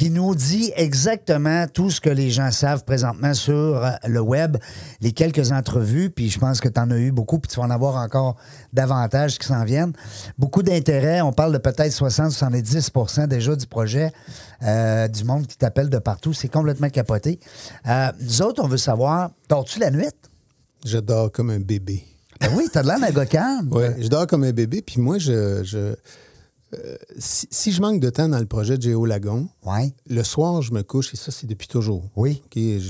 qui 0.00 0.08
nous 0.08 0.34
dit 0.34 0.72
exactement 0.76 1.66
tout 1.66 1.90
ce 1.90 2.00
que 2.00 2.08
les 2.08 2.30
gens 2.30 2.50
savent 2.50 2.86
présentement 2.86 3.34
sur 3.34 3.54
euh, 3.54 3.90
le 4.08 4.20
web, 4.20 4.56
les 5.02 5.12
quelques 5.12 5.52
entrevues, 5.52 6.08
puis 6.08 6.30
je 6.30 6.38
pense 6.38 6.62
que 6.62 6.70
tu 6.70 6.80
en 6.80 6.90
as 6.90 6.96
eu 6.96 7.12
beaucoup, 7.12 7.38
puis 7.38 7.50
tu 7.50 7.60
vas 7.60 7.66
en 7.66 7.70
avoir 7.70 7.96
encore 7.96 8.36
davantage 8.72 9.38
qui 9.38 9.46
s'en 9.46 9.62
viennent. 9.62 9.92
Beaucoup 10.38 10.62
d'intérêt, 10.62 11.20
on 11.20 11.34
parle 11.34 11.52
de 11.52 11.58
peut-être 11.58 11.92
60-70 11.92 13.26
déjà 13.26 13.54
du 13.54 13.66
projet, 13.66 14.10
euh, 14.62 15.06
du 15.06 15.22
monde 15.24 15.46
qui 15.46 15.58
t'appelle 15.58 15.90
de 15.90 15.98
partout, 15.98 16.32
c'est 16.32 16.48
complètement 16.48 16.88
capoté. 16.88 17.38
Euh, 17.86 18.10
nous 18.22 18.40
autres, 18.40 18.64
on 18.64 18.68
veut 18.68 18.78
savoir, 18.78 19.32
dors-tu 19.50 19.80
la 19.80 19.90
nuit? 19.90 20.08
Je 20.82 20.96
dors 20.96 21.30
comme 21.30 21.50
un 21.50 21.60
bébé. 21.60 22.06
Ben 22.40 22.48
oui, 22.56 22.70
t'as 22.72 22.82
de 22.82 22.88
l'air 22.88 23.00
d'un. 23.00 23.68
Oui, 23.70 23.84
je 23.98 24.08
dors 24.08 24.26
comme 24.26 24.44
un 24.44 24.52
bébé, 24.52 24.80
puis 24.80 24.98
moi, 24.98 25.18
je... 25.18 25.62
je 25.62 25.94
euh, 26.74 26.96
si, 27.18 27.46
si 27.50 27.72
je 27.72 27.80
manque 27.80 28.00
de 28.00 28.10
temps 28.10 28.28
dans 28.28 28.38
le 28.38 28.46
projet 28.46 28.76
de 28.76 28.82
Géo 28.82 29.04
Lagon, 29.06 29.48
Ouais. 29.66 29.92
le 30.08 30.22
soir, 30.22 30.62
je 30.62 30.72
me 30.72 30.82
couche, 30.82 31.12
et 31.14 31.16
ça, 31.16 31.30
c'est 31.32 31.46
depuis 31.46 31.68
toujours. 31.68 32.04
Oui. 32.16 32.42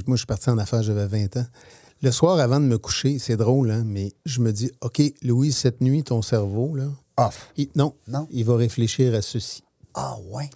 Moi, 0.07 0.17
je 0.17 0.21
suis 0.21 0.27
parti 0.27 0.51
en 0.51 0.59
affaires, 0.59 0.83
j'avais 0.83 1.07
20 1.07 1.37
ans. 1.39 1.47
Le 2.03 2.11
soir, 2.13 2.39
avant 2.39 2.61
de 2.61 2.65
me 2.67 2.79
coucher, 2.79 3.19
c'est 3.19 3.37
drôle, 3.37 3.71
hein, 3.71 3.83
mais 3.87 4.13
je 4.25 4.41
me 4.41 4.53
dis, 4.53 4.71
OK, 4.81 5.03
Louis, 5.23 5.53
cette 5.53 5.81
nuit, 5.83 6.03
ton 6.03 6.23
cerveau, 6.23 6.75
là, 6.75 6.85
Off. 7.19 7.53
il- 7.57 7.69
non, 7.77 7.95
Non. 8.09 8.27
il 8.31 8.45
va 8.45 8.57
réfléchir 8.57 9.15
à 9.15 9.21
ceci. 9.23 9.63
Ah 9.95 10.17
ouais. 10.31 10.49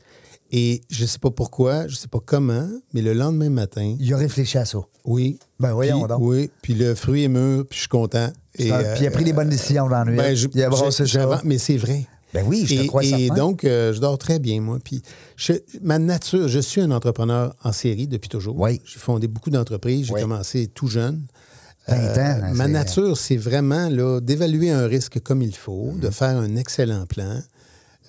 Et 0.50 0.82
je 0.88 1.04
sais 1.04 1.18
pas 1.18 1.30
pourquoi, 1.30 1.88
je 1.88 1.96
sais 1.96 2.06
pas 2.08 2.20
comment, 2.24 2.68
mais 2.92 3.02
le 3.02 3.12
lendemain 3.12 3.50
matin, 3.50 3.96
Il 3.98 4.14
a 4.14 4.16
réfléchi 4.16 4.56
à 4.58 4.64
ça. 4.64 4.78
oui. 5.04 5.38
Ben 5.58 5.72
voyons 5.72 6.00
puis, 6.00 6.08
donc. 6.08 6.18
Oui, 6.20 6.50
puis 6.62 6.74
le 6.74 6.94
fruit 6.94 7.24
est 7.24 7.28
mûr, 7.28 7.66
puis 7.66 7.76
je 7.76 7.80
suis 7.80 7.88
content. 7.88 8.28
Et, 8.56 8.70
euh, 8.72 8.94
puis 8.94 9.04
il 9.04 9.06
a 9.06 9.10
pris 9.10 9.24
les 9.24 9.32
bonnes 9.32 9.48
décisions 9.48 9.88
dans 9.88 9.98
la 9.98 10.04
nuit. 10.04 10.16
ben, 10.16 10.34
je- 10.36 10.46
il 10.54 10.62
a 10.62 10.68
brassé 10.68 10.84
j'ai- 10.84 10.90
ça. 10.92 11.04
j'avance- 11.20 11.44
Mais 11.44 11.58
c'est 11.58 11.76
vrai. 11.76 12.06
Ben 12.34 12.44
oui, 12.46 12.64
je 12.66 12.74
te 12.74 12.80
et, 12.82 12.86
crois 12.86 13.04
Et 13.04 13.28
donc, 13.30 13.64
euh, 13.64 13.92
je 13.92 14.00
dors 14.00 14.18
très 14.18 14.38
bien, 14.38 14.60
moi. 14.60 14.78
Puis, 14.82 15.02
je- 15.36 15.52
ma 15.82 15.98
nature, 15.98 16.48
je 16.48 16.58
suis 16.58 16.80
un 16.80 16.90
entrepreneur 16.90 17.54
en 17.62 17.72
série 17.72 18.06
depuis 18.08 18.28
toujours. 18.28 18.58
Oui. 18.58 18.80
J'ai 18.84 18.98
fondé 18.98 19.26
beaucoup 19.28 19.50
d'entreprises. 19.50 20.06
J'ai 20.06 20.14
Oui. 20.14 20.20
commencé 20.20 20.66
tout 20.66 20.88
jeune. 20.88 21.22
20 21.86 21.96
Euh, 21.96 22.14
ans. 22.14 22.40
hein, 22.46 22.54
ma 22.54 22.64
c'est- 22.64 22.70
nature, 22.70 23.16
c'est 23.16 23.36
vraiment 23.36 23.88
là, 23.88 24.20
d'évaluer 24.20 24.70
un 24.70 24.86
risque 24.86 25.20
comme 25.20 25.42
il 25.42 25.54
faut, 25.54 25.92
Mhm. 25.92 26.00
de 26.00 26.10
faire 26.10 26.36
un 26.36 26.56
excellent 26.56 27.06
plan. 27.06 27.40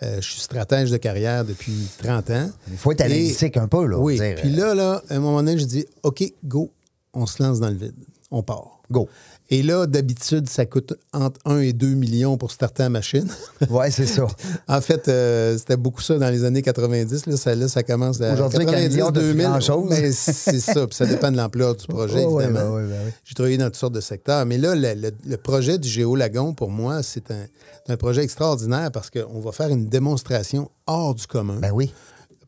Euh, 0.03 0.17
je 0.21 0.27
suis 0.29 0.41
stratège 0.41 0.91
de 0.91 0.97
carrière 0.97 1.45
depuis 1.45 1.87
30 1.97 2.29
ans. 2.29 2.49
Il 2.69 2.77
faut 2.77 2.91
être 2.91 3.01
analytique 3.01 3.55
un 3.57 3.67
peu, 3.67 3.85
là. 3.85 3.97
Oui. 3.97 4.15
dire, 4.19 4.35
Puis 4.41 4.53
euh, 4.59 4.73
là, 4.73 4.75
là, 4.75 5.03
à 5.09 5.15
un 5.15 5.19
moment 5.19 5.41
donné, 5.43 5.57
je 5.57 5.65
dis 5.65 5.85
OK, 6.03 6.23
go, 6.43 6.71
on 7.13 7.25
se 7.25 7.41
lance 7.43 7.59
dans 7.59 7.69
le 7.69 7.75
vide. 7.77 7.95
On 8.31 8.43
part. 8.43 8.81
Go. 8.91 9.07
Et 9.51 9.61
là, 9.61 9.85
d'habitude, 9.85 10.49
ça 10.49 10.65
coûte 10.65 10.93
entre 11.13 11.39
1 11.45 11.59
et 11.59 11.71
2 11.73 11.89
millions 11.89 12.35
pour 12.35 12.49
starter 12.51 12.81
la 12.83 12.89
machine. 12.89 13.27
Ouais, 13.69 13.91
c'est 13.91 14.07
ça. 14.07 14.25
en 14.67 14.81
fait, 14.81 15.07
euh, 15.07 15.55
c'était 15.57 15.77
beaucoup 15.77 16.01
ça 16.01 16.17
dans 16.17 16.29
les 16.29 16.43
années 16.43 16.61
90. 16.63 17.27
Là, 17.27 17.37
ça, 17.37 17.53
là, 17.55 17.67
ça 17.67 17.83
commence 17.83 18.19
à 18.21 18.33
Aujourd'hui, 18.33 18.57
avec 18.57 18.69
un 18.69 18.71
90, 18.71 18.93
million 18.95 19.11
de 19.11 19.19
plus 19.19 19.27
2000. 19.33 19.45
grand-chose. 19.45 19.85
Mais 19.89 20.11
c'est 20.11 20.59
ça. 20.59 20.87
Puis 20.87 20.95
ça 20.95 21.05
dépend 21.05 21.31
de 21.31 21.37
l'ampleur 21.37 21.75
du 21.75 21.85
projet, 21.87 22.25
Oh, 22.27 22.39
évidemment. 22.41 22.71
ouais, 22.75 22.81
ouais, 22.83 22.87
ouais, 22.87 22.97
ouais. 23.05 23.13
J'ai 23.23 23.35
travaillé 23.35 23.57
dans 23.57 23.65
toutes 23.65 23.75
sortes 23.75 23.93
de 23.93 24.01
secteurs. 24.01 24.45
Mais 24.47 24.57
là, 24.57 24.73
le, 24.75 24.93
le- 24.95 25.11
le 25.25 25.37
projet 25.37 25.77
du 25.77 25.87
Géolagon, 25.87 26.53
pour 26.53 26.71
moi, 26.71 27.03
c'est 27.03 27.29
un, 27.31 27.45
un 27.87 27.97
projet 27.97 28.23
extraordinaire 28.23 28.91
parce 28.91 29.09
qu'on 29.11 29.39
va 29.39 29.51
faire 29.51 29.69
une 29.69 29.85
démonstration 29.87 30.69
hors 30.87 31.13
du 31.13 31.27
commun 31.27 31.57
Ben 31.61 31.71
oui. 31.71 31.93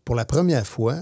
pour 0.03 0.15
la 0.15 0.25
première 0.25 0.65
fois 0.65 0.95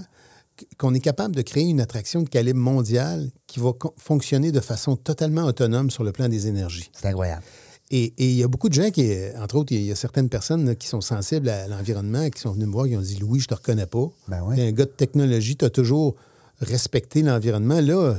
qu'on 0.78 0.94
est 0.94 1.00
capable 1.00 1.34
de 1.34 1.42
créer 1.42 1.64
une 1.64 1.80
attraction 1.80 2.22
de 2.22 2.28
calibre 2.28 2.58
mondial 2.58 3.30
qui 3.46 3.60
va 3.60 3.72
fonctionner 3.96 4.52
de 4.52 4.60
façon 4.60 4.96
totalement 4.96 5.44
autonome 5.44 5.90
sur 5.90 6.04
le 6.04 6.12
plan 6.12 6.28
des 6.28 6.46
énergies. 6.46 6.90
C'est 6.92 7.08
incroyable. 7.08 7.42
Et 7.90 8.14
et 8.18 8.30
il 8.30 8.36
y 8.36 8.42
a 8.42 8.48
beaucoup 8.48 8.68
de 8.68 8.74
gens 8.74 8.90
qui, 8.90 9.12
entre 9.38 9.56
autres, 9.56 9.72
il 9.72 9.82
y 9.82 9.92
a 9.92 9.96
certaines 9.96 10.28
personnes 10.28 10.66
là, 10.66 10.74
qui 10.74 10.88
sont 10.88 11.00
sensibles 11.00 11.48
à 11.48 11.68
l'environnement, 11.68 12.28
qui 12.30 12.40
sont 12.40 12.52
venues 12.52 12.66
me 12.66 12.72
voir, 12.72 12.86
qui 12.86 12.96
ont 12.96 13.00
dit 13.00 13.16
Louis, 13.16 13.40
je 13.40 13.48
te 13.48 13.54
reconnais 13.54 13.86
pas. 13.86 14.08
Ben 14.28 14.42
oui. 14.44 14.56
T'es 14.56 14.66
un 14.66 14.72
gars 14.72 14.86
de 14.86 14.90
technologie, 14.90 15.56
tu 15.56 15.64
as 15.64 15.70
toujours 15.70 16.16
respecté 16.60 17.22
l'environnement. 17.22 17.80
Là, 17.80 18.16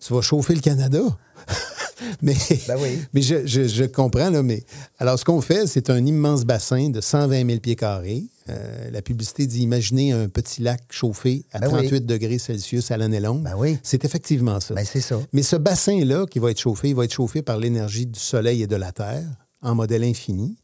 tu 0.00 0.14
vas 0.14 0.22
chauffer 0.22 0.54
le 0.54 0.60
Canada. 0.60 1.02
mais 2.22 2.34
Ben 2.68 2.76
oui. 2.80 2.98
mais 3.12 3.22
je, 3.22 3.46
je- 3.46 3.66
je 3.68 3.84
comprends, 3.84 4.30
là, 4.30 4.42
mais 4.42 4.64
alors 4.98 5.18
ce 5.18 5.24
qu'on 5.24 5.40
fait, 5.40 5.66
c'est 5.66 5.90
un 5.90 6.04
immense 6.04 6.44
bassin 6.44 6.90
de 6.90 7.00
120 7.00 7.46
000 7.46 7.60
pieds 7.60 7.76
carrés. 7.76 8.24
Euh, 8.48 8.90
la 8.90 9.02
publicité 9.02 9.46
dit 9.46 9.62
imaginez 9.62 10.12
un 10.12 10.28
petit 10.28 10.62
lac 10.62 10.82
chauffé 10.90 11.44
à 11.52 11.60
Ben 11.60 11.68
oui. 11.68 11.72
38 11.88 12.06
degrés 12.06 12.38
Celsius 12.38 12.90
à 12.90 12.96
l'année 12.96 13.20
longue. 13.20 13.42
Ben 13.44 13.54
oui. 13.56 13.78
C'est 13.82 14.04
effectivement 14.04 14.58
ça. 14.60 14.74
Ben 14.74 14.84
c'est 14.84 15.00
ça. 15.00 15.20
Mais 15.32 15.42
ce 15.42 15.56
bassin-là 15.56 16.26
qui 16.26 16.38
va 16.40 16.50
être 16.50 16.60
chauffé, 16.60 16.88
il 16.90 16.94
va 16.96 17.04
être 17.04 17.12
chauffé 17.14 17.42
par 17.42 17.58
l'énergie 17.58 18.06
du 18.06 18.18
soleil 18.18 18.62
et 18.62 18.66
de 18.66 18.76
la 18.76 18.90
terre 18.92 19.24
en 19.62 19.74
modèle 19.76 20.02
infini. 20.02 20.56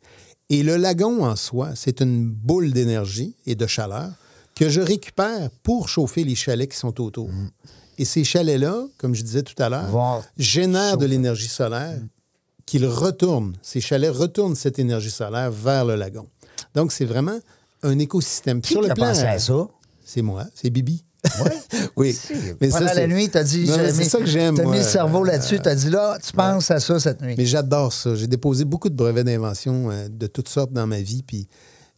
Et 0.50 0.62
le 0.62 0.76
lagon 0.76 1.24
en 1.24 1.36
soi, 1.36 1.70
c'est 1.76 2.00
une 2.00 2.28
boule 2.28 2.72
d'énergie 2.72 3.36
et 3.46 3.54
de 3.54 3.66
chaleur 3.66 4.10
que 4.56 4.68
je 4.68 4.80
récupère 4.80 5.50
pour 5.62 5.88
chauffer 5.88 6.24
les 6.24 6.34
chalets 6.34 6.68
qui 6.72 6.76
sont 6.78 7.00
autour. 7.00 7.30
Et 7.98 8.04
ces 8.04 8.22
chalets-là, 8.24 8.84
comme 8.96 9.14
je 9.14 9.22
disais 9.22 9.42
tout 9.42 9.60
à 9.60 9.68
l'heure, 9.68 10.22
génèrent 10.36 10.96
de 10.96 11.06
l'énergie 11.06 11.48
solaire 11.48 11.98
qu'ils 12.64 12.86
retournent. 12.86 13.54
Ces 13.62 13.80
chalets 13.80 14.12
retournent 14.14 14.54
cette 14.54 14.78
énergie 14.78 15.10
solaire 15.10 15.50
vers 15.50 15.84
le 15.84 15.96
lagon. 15.96 16.26
Donc, 16.74 16.92
c'est 16.92 17.04
vraiment 17.04 17.38
un 17.82 17.98
écosystème. 17.98 18.60
Qui 18.60 18.76
a 18.78 18.94
pensé 18.94 19.22
à 19.22 19.38
ça? 19.38 19.66
C'est 20.04 20.22
moi, 20.22 20.44
c'est 20.54 20.70
Bibi. 20.70 21.04
oui. 21.96 22.16
Mais 22.60 22.68
Pendant 22.68 22.78
ça, 22.78 22.84
la 22.84 22.94
c'est- 22.94 23.06
nuit, 23.08 23.28
t'as 23.28 23.42
dit... 23.42 23.66
C'est 23.66 24.04
ça 24.04 24.18
que 24.18 24.26
j'aime. 24.26 24.54
T'as 24.56 24.62
moi. 24.62 24.72
mis 24.72 24.78
le 24.78 24.84
cerveau 24.84 25.24
là-dessus, 25.24 25.58
t'as 25.60 25.74
dit 25.74 25.90
là, 25.90 26.16
tu 26.24 26.32
penses 26.32 26.70
à 26.70 26.78
ça 26.78 27.00
cette 27.00 27.20
nuit. 27.20 27.34
Mais 27.36 27.44
j'adore 27.44 27.92
ça. 27.92 28.14
J'ai 28.14 28.28
déposé 28.28 28.64
beaucoup 28.64 28.88
de 28.88 28.94
brevets 28.94 29.24
d'invention 29.24 29.90
euh, 29.90 30.08
de 30.08 30.26
toutes 30.28 30.48
sortes 30.48 30.72
dans 30.72 30.86
ma 30.86 31.00
vie. 31.00 31.22
Puis 31.26 31.48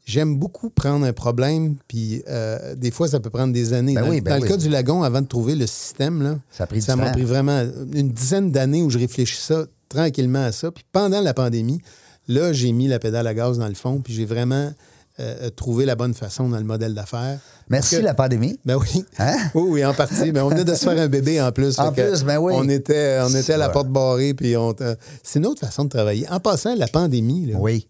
j'aime 0.05 0.37
beaucoup 0.39 0.71
prendre 0.71 1.05
un 1.07 1.13
problème. 1.13 1.77
Puis 1.89 2.23
euh, 2.29 2.75
des 2.75 2.91
fois, 2.91 3.09
ça 3.09 3.21
peut 3.21 3.31
prendre 3.31 3.53
des 3.53 3.73
années. 3.73 3.95
Ben 3.95 4.03
dans 4.03 4.11
oui, 4.11 4.21
ben 4.21 4.31
dans 4.33 4.37
le 4.37 4.43
oui. 4.43 4.49
cas 4.49 4.57
du 4.57 4.69
lagon, 4.69 5.03
avant 5.03 5.21
de 5.23 5.27
trouver 5.27 5.55
le 5.55 5.67
système, 5.67 6.23
là, 6.23 6.39
Ça 6.81 6.97
m'a 6.97 7.11
pris 7.11 7.25
vraiment 7.25 7.63
une 7.93 8.11
dizaine 8.11 8.51
d'années 8.51 8.83
où 8.83 8.91
je 8.91 8.99
réfléchis 8.99 9.41
ça 9.41 9.67
tranquillement 9.89 10.45
à 10.45 10.53
ça. 10.53 10.71
Puis 10.71 10.85
pendant 10.93 11.21
la 11.21 11.35
pandémie, 11.35 11.81
là, 12.29 12.53
j'ai 12.53 12.73
mis 12.73 12.89
la 12.89 12.99
pédale 12.99 13.27
à 13.27 13.35
gaz 13.35 13.59
dans 13.59 13.69
le 13.69 13.75
fond. 13.75 14.01
Puis 14.01 14.13
j'ai 14.15 14.25
vraiment 14.25 14.73
euh, 15.19 15.51
trouvé 15.51 15.85
la 15.85 15.97
bonne 15.97 16.15
façon 16.15 16.49
dans 16.49 16.57
le 16.59 16.65
modèle 16.65 16.95
d'affaires. 16.95 17.39
Merci 17.69 17.97
que- 17.99 18.03
la 18.03 18.15
pandémie. 18.15 18.59
ben 18.65 18.77
oui. 18.77 19.05
Hein? 19.19 19.37
Oui, 19.55 19.63
oui, 19.69 19.85
en 19.85 19.93
partie. 19.93 20.33
Mais 20.33 20.41
on 20.41 20.49
venait 20.49 20.65
de 20.65 20.75
se 20.75 20.85
faire 20.89 20.99
un 20.99 21.09
bébé 21.09 21.41
en 21.43 21.53
plus. 21.53 21.79
En 21.79 21.93
plus, 21.93 22.25
ben 22.25 22.39
oui. 22.39 22.53
On 22.57 22.69
était, 22.69 23.19
on 23.23 23.35
était 23.35 23.53
à 23.53 23.59
la 23.59 23.69
porte 23.69 23.89
barrée. 23.89 24.33
Puis 24.35 24.57
on, 24.57 24.75
euh, 24.81 24.95
c'est 25.23 25.39
une 25.41 25.47
autre 25.47 25.61
façon 25.61 25.85
de 25.85 25.89
travailler. 25.91 26.27
En 26.31 26.41
passant, 26.41 26.75
la 26.75 26.89
pandémie, 26.89 27.47
là, 27.47 27.59
Oui. 27.59 27.87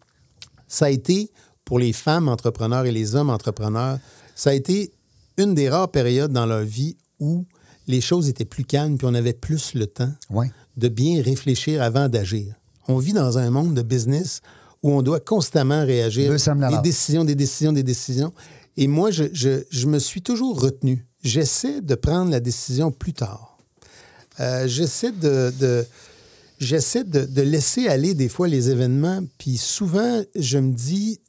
ça 0.66 0.86
a 0.86 0.90
été, 0.90 1.30
pour 1.70 1.78
les 1.78 1.92
femmes 1.92 2.28
entrepreneurs 2.28 2.84
et 2.84 2.90
les 2.90 3.14
hommes 3.14 3.30
entrepreneurs, 3.30 4.00
ça 4.34 4.50
a 4.50 4.54
été 4.54 4.90
une 5.38 5.54
des 5.54 5.68
rares 5.68 5.92
périodes 5.92 6.32
dans 6.32 6.44
leur 6.44 6.64
vie 6.64 6.96
où 7.20 7.46
les 7.86 8.00
choses 8.00 8.28
étaient 8.28 8.44
plus 8.44 8.64
calmes 8.64 8.98
puis 8.98 9.06
on 9.08 9.14
avait 9.14 9.34
plus 9.34 9.74
le 9.74 9.86
temps 9.86 10.12
de 10.76 10.88
bien 10.88 11.22
réfléchir 11.22 11.80
avant 11.80 12.08
d'agir. 12.08 12.52
On 12.88 12.98
vit 12.98 13.12
dans 13.12 13.38
un 13.38 13.50
monde 13.50 13.72
de 13.74 13.82
business 13.82 14.40
où 14.82 14.90
on 14.90 15.00
doit 15.02 15.20
constamment 15.20 15.84
réagir. 15.86 16.28
200 16.32 16.54
000 16.58 16.70
Des 16.82 16.82
décisions, 16.82 17.24
des 17.24 17.36
décisions, 17.36 17.72
des 17.72 17.84
décisions. 17.84 18.32
Et 18.76 18.88
moi, 18.88 19.12
je, 19.12 19.24
je- 19.32 19.62
je 19.70 19.86
me 19.86 20.00
suis 20.00 20.22
toujours 20.22 20.60
retenu. 20.60 21.06
J'essaie 21.22 21.82
de 21.82 21.94
prendre 21.94 22.32
la 22.32 22.40
décision 22.40 22.90
plus 22.90 23.12
tard. 23.12 23.58
Euh, 24.40 24.66
j'essaie 24.66 25.12
de, 25.12 25.52
de- 25.60 25.86
j'essaie 26.58 27.04
de, 27.04 27.26
de 27.26 27.42
laisser 27.42 27.86
aller 27.86 28.14
des 28.14 28.28
fois 28.28 28.48
les 28.48 28.70
événements. 28.70 29.20
Puis 29.38 29.56
souvent, 29.56 30.22
je 30.34 30.58
me 30.58 30.72
dis, 30.72 31.20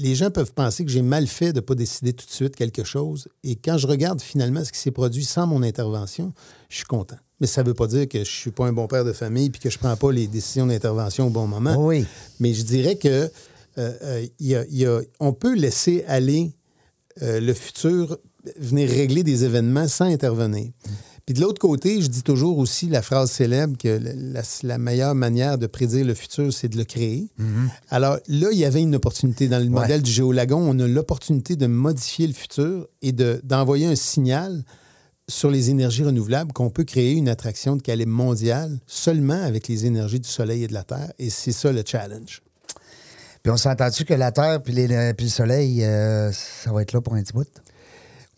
les 0.00 0.14
gens 0.14 0.30
peuvent 0.30 0.52
penser 0.52 0.84
que 0.84 0.90
j'ai 0.90 1.02
mal 1.02 1.26
fait 1.26 1.52
de 1.52 1.56
ne 1.58 1.60
pas 1.60 1.74
décider 1.74 2.12
tout 2.12 2.24
de 2.26 2.30
suite 2.30 2.54
quelque 2.56 2.84
chose. 2.84 3.28
Et 3.44 3.56
quand 3.56 3.78
je 3.78 3.86
regarde 3.86 4.20
finalement 4.20 4.64
ce 4.64 4.72
qui 4.72 4.78
s'est 4.78 4.90
produit 4.90 5.24
sans 5.24 5.46
mon 5.46 5.62
intervention, 5.62 6.32
je 6.68 6.76
suis 6.76 6.84
content. 6.84 7.16
Mais 7.40 7.46
ça 7.46 7.62
ne 7.62 7.68
veut 7.68 7.74
pas 7.74 7.86
dire 7.86 8.08
que 8.08 8.18
je 8.18 8.22
ne 8.22 8.24
suis 8.24 8.50
pas 8.50 8.66
un 8.66 8.72
bon 8.72 8.86
père 8.86 9.04
de 9.04 9.12
famille 9.12 9.50
puis 9.50 9.60
que 9.60 9.70
je 9.70 9.76
ne 9.76 9.80
prends 9.80 9.96
pas 9.96 10.10
les 10.12 10.26
décisions 10.26 10.66
d'intervention 10.66 11.26
au 11.26 11.30
bon 11.30 11.46
moment. 11.46 11.76
Oui. 11.78 12.04
Mais 12.40 12.52
je 12.54 12.62
dirais 12.64 12.96
que 12.96 13.08
euh, 13.08 13.28
euh, 13.78 14.26
il 14.40 14.46
y 14.46 14.56
a- 14.56 14.64
il 14.70 14.76
y 14.76 14.86
a- 14.86 15.00
on 15.20 15.32
peut 15.32 15.54
laisser 15.54 16.04
aller 16.08 16.52
euh, 17.22 17.40
le 17.40 17.54
futur 17.54 18.18
venir 18.58 18.88
régler 18.88 19.22
des 19.22 19.44
événements 19.44 19.86
sans 19.88 20.06
intervenir. 20.06 20.70
Puis 21.28 21.34
de 21.34 21.42
l'autre 21.42 21.60
côté, 21.60 22.00
je 22.00 22.06
dis 22.06 22.22
toujours 22.22 22.56
aussi 22.56 22.88
la 22.88 23.02
phrase 23.02 23.30
célèbre 23.30 23.76
que 23.76 24.00
la, 24.62 24.78
meilleure 24.78 25.14
manière 25.14 25.58
de 25.58 25.66
prédire 25.66 26.06
le 26.06 26.14
futur, 26.14 26.50
c'est 26.54 26.68
de 26.70 26.78
le 26.78 26.84
créer. 26.84 27.28
Alors 27.90 28.16
là, 28.28 28.48
il 28.50 28.56
y 28.56 28.64
avait 28.64 28.80
une 28.80 28.94
opportunité. 28.94 29.46
Dans 29.46 29.58
le 29.58 29.68
modèle 29.68 30.00
du 30.00 30.10
Géolagon, 30.10 30.56
on 30.58 30.78
a 30.78 30.86
l'opportunité 30.88 31.54
de 31.54 31.66
modifier 31.66 32.26
le 32.26 32.32
futur 32.32 32.88
et 33.02 33.12
de- 33.12 33.42
d'envoyer 33.44 33.84
un 33.84 33.94
signal 33.94 34.64
sur 35.28 35.50
les 35.50 35.68
énergies 35.68 36.02
renouvelables 36.02 36.54
qu'on 36.54 36.70
peut 36.70 36.84
créer 36.84 37.12
une 37.12 37.28
attraction 37.28 37.76
de 37.76 37.82
calibre 37.82 38.10
mondial 38.10 38.78
seulement 38.86 39.42
avec 39.42 39.68
les 39.68 39.84
énergies 39.84 40.20
du 40.20 40.28
Soleil 40.30 40.64
et 40.64 40.66
de 40.66 40.72
la 40.72 40.82
Terre. 40.84 41.12
Et 41.18 41.28
c'est 41.28 41.52
ça 41.52 41.72
le 41.72 41.82
challenge. 41.84 42.40
Puis 43.42 43.52
on 43.52 43.58
s'entend-tu 43.58 44.06
que 44.06 44.14
la 44.14 44.32
Terre 44.32 44.62
puis, 44.62 44.72
les- 44.72 45.12
puis 45.14 45.26
le 45.26 45.30
Soleil, 45.30 45.84
euh, 45.84 46.32
ça 46.32 46.72
va 46.72 46.80
être 46.80 46.94
là 46.94 47.02
pour 47.02 47.12
un 47.12 47.22
petit 47.22 47.34
bout? 47.34 47.44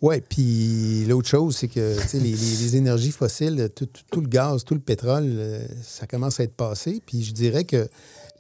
Oui, 0.03 0.23
puis 0.27 1.05
l'autre 1.07 1.29
chose, 1.29 1.57
c'est 1.57 1.69
que 1.69 1.95
les, 2.15 2.21
les- 2.21 2.31
les 2.31 2.77
énergies 2.77 3.13
fossiles, 3.13 3.69
tout, 3.75 3.87
tout- 3.87 4.03
tout 4.11 4.21
le 4.23 4.29
gaz, 4.29 4.65
tout 4.65 4.75
le 4.75 4.81
pétrole, 4.81 5.25
euh, 5.27 5.63
ça 5.83 6.07
commence 6.07 6.41
à 6.41 6.45
être 6.45 6.55
passé. 6.55 7.03
Puis 7.05 7.23
je 7.23 7.33
dirais 7.35 7.65
que 7.65 7.87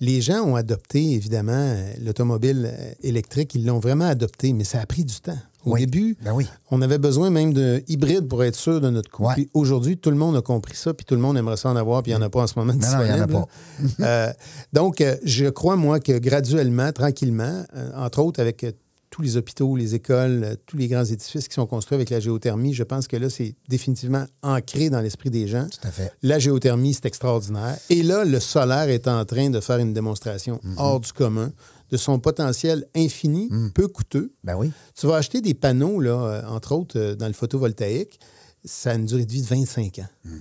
les 0.01 0.23
gens 0.23 0.41
ont 0.43 0.57
adopté, 0.57 1.13
évidemment, 1.13 1.53
euh, 1.53 1.93
l'automobile 2.03 2.67
euh, 2.73 2.93
électrique. 3.03 3.55
Ils 3.55 3.67
l'ont 3.67 3.79
vraiment 3.79 4.07
adopté, 4.07 4.55
mais 4.55 4.65
ça 4.65 4.81
a 4.81 4.87
pris 4.87 5.05
du 5.05 5.21
temps. 5.21 5.37
Au 5.67 5.73
Oui. 5.75 5.81
début, 5.81 6.17
Ben 6.25 6.33
oui. 6.33 6.47
on 6.71 6.81
avait 6.81 6.97
besoin 6.97 7.29
même 7.29 7.53
de 7.53 7.83
hybride 7.87 8.27
pour 8.27 8.43
être 8.43 8.57
sûr 8.57 8.81
de 8.81 8.89
notre 8.89 9.11
coût. 9.11 9.27
Ouais. 9.27 9.35
Puis 9.35 9.51
aujourd'hui, 9.53 9.99
tout 9.99 10.09
le 10.11 10.17
monde 10.17 10.35
a 10.37 10.41
compris 10.41 10.75
ça, 10.75 10.95
puis 10.95 11.05
tout 11.05 11.15
le 11.15 11.21
monde 11.21 11.37
aimerait 11.37 11.59
ça 11.59 11.69
en 11.69 11.77
avoir, 11.77 12.03
puis 12.03 12.13
il 12.13 12.17
n'y 12.17 12.23
en 12.23 12.25
a 12.25 12.31
pas 12.31 12.41
en 12.41 12.47
ce 12.47 12.59
moment. 12.59 12.73
Non, 12.73 12.81
non, 12.81 13.05
il 13.05 13.09
y 13.11 13.13
en 13.13 13.35
a. 13.35 13.47
Euh, 14.01 14.33
donc, 14.73 15.05
je 15.23 15.45
crois, 15.51 15.77
moi, 15.77 16.01
que 16.01 16.17
graduellement, 16.19 16.91
tranquillement, 16.93 17.65
entre 17.95 18.21
autres 18.21 18.41
avec 18.41 18.65
tous 19.21 19.25
les 19.25 19.37
hôpitaux, 19.37 19.77
les 19.77 19.95
écoles, 19.95 20.45
euh, 20.45 20.55
tous 20.65 20.79
les 20.79 20.89
grands 20.89 21.05
édifices 21.05 21.47
qui 21.47 21.55
sont 21.55 21.67
construits 21.67 21.95
avec 21.97 22.09
la 22.09 22.21
géothermie, 22.21 22.73
je 22.73 22.83
pense 22.83 23.07
que 23.07 23.19
là, 23.19 23.29
c'est 23.29 23.55
définitivement 23.69 24.25
ancré 24.43 24.89
dans 24.89 25.01
l'esprit 25.03 25.29
des 25.29 25.47
gens. 25.47 25.67
Tout 25.69 25.87
à 25.87 25.91
fait. 25.91 26.11
La 26.23 26.39
géothermie, 26.39 26.95
c'est 26.95 27.05
extraordinaire. 27.05 27.77
Et 27.91 28.03
là, 28.03 28.25
le 28.25 28.41
solaire 28.41 28.89
est 28.89 29.07
en 29.09 29.25
train 29.27 29.51
de 29.51 29.61
faire 29.61 29.77
une 29.79 29.93
démonstration 29.93 30.59
Mhm. 30.65 30.75
hors 30.79 31.01
du 31.01 31.13
commun 31.13 31.53
de 31.91 31.97
son 31.99 32.19
potentiel 32.19 32.87
infini, 32.97 33.51
peu 33.75 33.89
coûteux. 33.89 34.33
Ben 34.45 34.57
oui. 34.57 34.71
Tu 34.95 35.07
vas 35.07 35.17
acheter 35.17 35.41
des 35.43 35.55
panneaux, 35.55 36.01
là, 36.01 36.13
euh, 36.13 36.43
entre 36.49 36.73
autres, 36.73 36.99
euh, 36.99 37.15
dans 37.15 37.27
le 37.27 37.33
photovoltaïque, 37.35 38.19
ça 38.65 38.93
a 38.93 38.95
une 38.95 39.05
durée 39.07 39.27
de 39.27 39.33
vie 39.33 39.43
de 39.43 39.47
25 39.47 39.99
ans. 39.99 40.09
Hmm. 40.25 40.39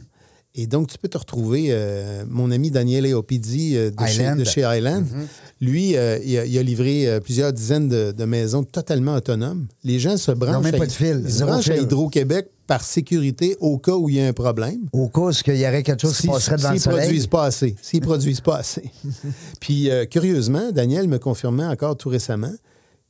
Et 0.55 0.65
donc, 0.65 0.87
tu 0.87 0.97
peux 0.97 1.07
te 1.07 1.17
retrouver, 1.17 1.67
euh, 1.69 2.23
mon 2.27 2.49
ami 2.49 2.71
Daniel 2.71 3.05
Eopidi 3.05 3.77
euh, 3.77 3.91
de, 3.91 4.05
chez, 4.05 4.13
Island. 4.21 4.39
de 4.39 4.43
chez 4.43 4.61
Island, 4.61 5.05
Mm-hmm. 5.05 5.27
lui, 5.61 5.95
euh, 5.95 6.17
il, 6.25 6.37
a, 6.37 6.45
il 6.45 6.57
a 6.57 6.63
livré 6.63 7.19
plusieurs 7.23 7.53
dizaines 7.53 7.87
de, 7.87 8.11
de 8.11 8.25
maisons 8.25 8.63
totalement 8.63 9.13
autonomes. 9.15 9.67
Les 9.83 9.99
gens 9.99 10.17
se 10.17 10.31
branchent, 10.31 10.63
même 10.63 10.75
à, 10.75 10.77
pas 10.79 10.87
de 10.87 10.91
fil, 10.91 11.21
ils 11.23 11.31
se 11.31 11.43
branchent 11.43 11.69
à. 11.69 11.77
Hydro-Québec 11.77 12.49
par 12.65 12.83
sécurité 12.83 13.55
au 13.59 13.77
cas 13.77 13.93
où 13.95 14.09
il 14.09 14.15
y 14.15 14.21
a 14.21 14.27
un 14.27 14.33
problème. 14.33 14.87
Au 14.91 15.07
cas 15.07 15.21
où 15.21 15.31
il 15.31 15.55
y 15.55 15.67
aurait 15.67 15.83
quelque 15.83 16.01
chose 16.01 16.15
qui 16.15 16.23
S'ils 16.23 16.31
passerait 16.31 16.57
devant 16.57 16.69
le 16.69 16.75
s'ils 16.75 16.83
soleil. 16.83 16.99
produisent 17.05 17.27
pas 17.27 17.45
assez. 17.45 17.75
S'ils 17.81 18.01
produisent 18.01 18.41
pas 18.41 18.57
assez. 18.57 18.91
Puis, 19.59 19.89
curieusement, 20.11 20.71
Daniel 20.71 21.07
me 21.07 21.17
confirmait 21.19 21.65
encore 21.65 21.95
tout 21.95 22.09
récemment 22.09 22.53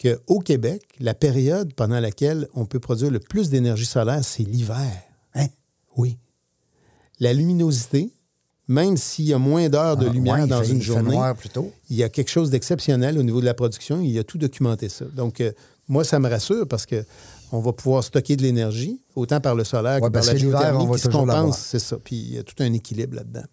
qu'au 0.01 0.39
Québec, 0.39 0.83
la 0.99 1.13
période 1.13 1.73
pendant 1.73 1.99
laquelle 1.99 2.47
on 2.53 2.65
peut 2.65 2.79
produire 2.79 3.11
le 3.11 3.19
plus 3.19 3.49
d'énergie 3.49 3.85
solaire, 3.85 4.23
c'est 4.23 4.43
l'hiver. 4.43 4.91
Hein? 5.35 5.47
Oui. 5.97 6.17
La 7.19 7.33
luminosité, 7.33 8.09
même 8.67 8.97
s'il 8.97 9.25
y 9.25 9.33
a 9.33 9.37
moins 9.39 9.67
d'heures 9.69 9.97
de 9.97 10.07
Ah, 10.07 10.13
lumière 10.13 10.35
ouais, 10.35 10.47
dans 10.47 10.61
fait- 10.61 10.71
une 10.71 10.81
journée, 10.81 11.17
il 11.89 11.95
y 11.97 12.03
a 12.03 12.09
quelque 12.09 12.29
chose 12.29 12.49
d'exceptionnel 12.49 13.17
au 13.17 13.23
niveau 13.23 13.39
de 13.41 13.45
la 13.45 13.53
production. 13.53 14.01
Il 14.01 14.17
a 14.19 14.23
tout 14.23 14.37
documenté 14.37 14.89
ça. 14.89 15.05
Donc, 15.15 15.41
euh, 15.41 15.51
moi, 15.87 16.03
ça 16.03 16.19
me 16.19 16.29
rassure 16.29 16.67
parce 16.67 16.85
que 16.85 17.03
on 17.51 17.59
va 17.61 17.73
pouvoir 17.73 18.03
stocker 18.03 18.35
de 18.35 18.43
l'énergie, 18.43 19.01
autant 19.15 19.41
par 19.41 19.55
le 19.55 19.63
solaire 19.63 19.95
que 19.97 20.01
par 20.01 20.11
parce 20.11 20.27
la 20.27 20.35
géothermie, 20.37 20.91
qui 20.93 20.99
se 20.99 21.07
compense. 21.07 21.57
C'est 21.59 21.79
ça. 21.79 21.97
Puis, 21.97 22.15
il 22.15 22.35
y 22.35 22.37
a 22.37 22.43
tout 22.43 22.53
un 22.59 22.71
équilibre 22.73 23.15
là-dedans. 23.15 23.43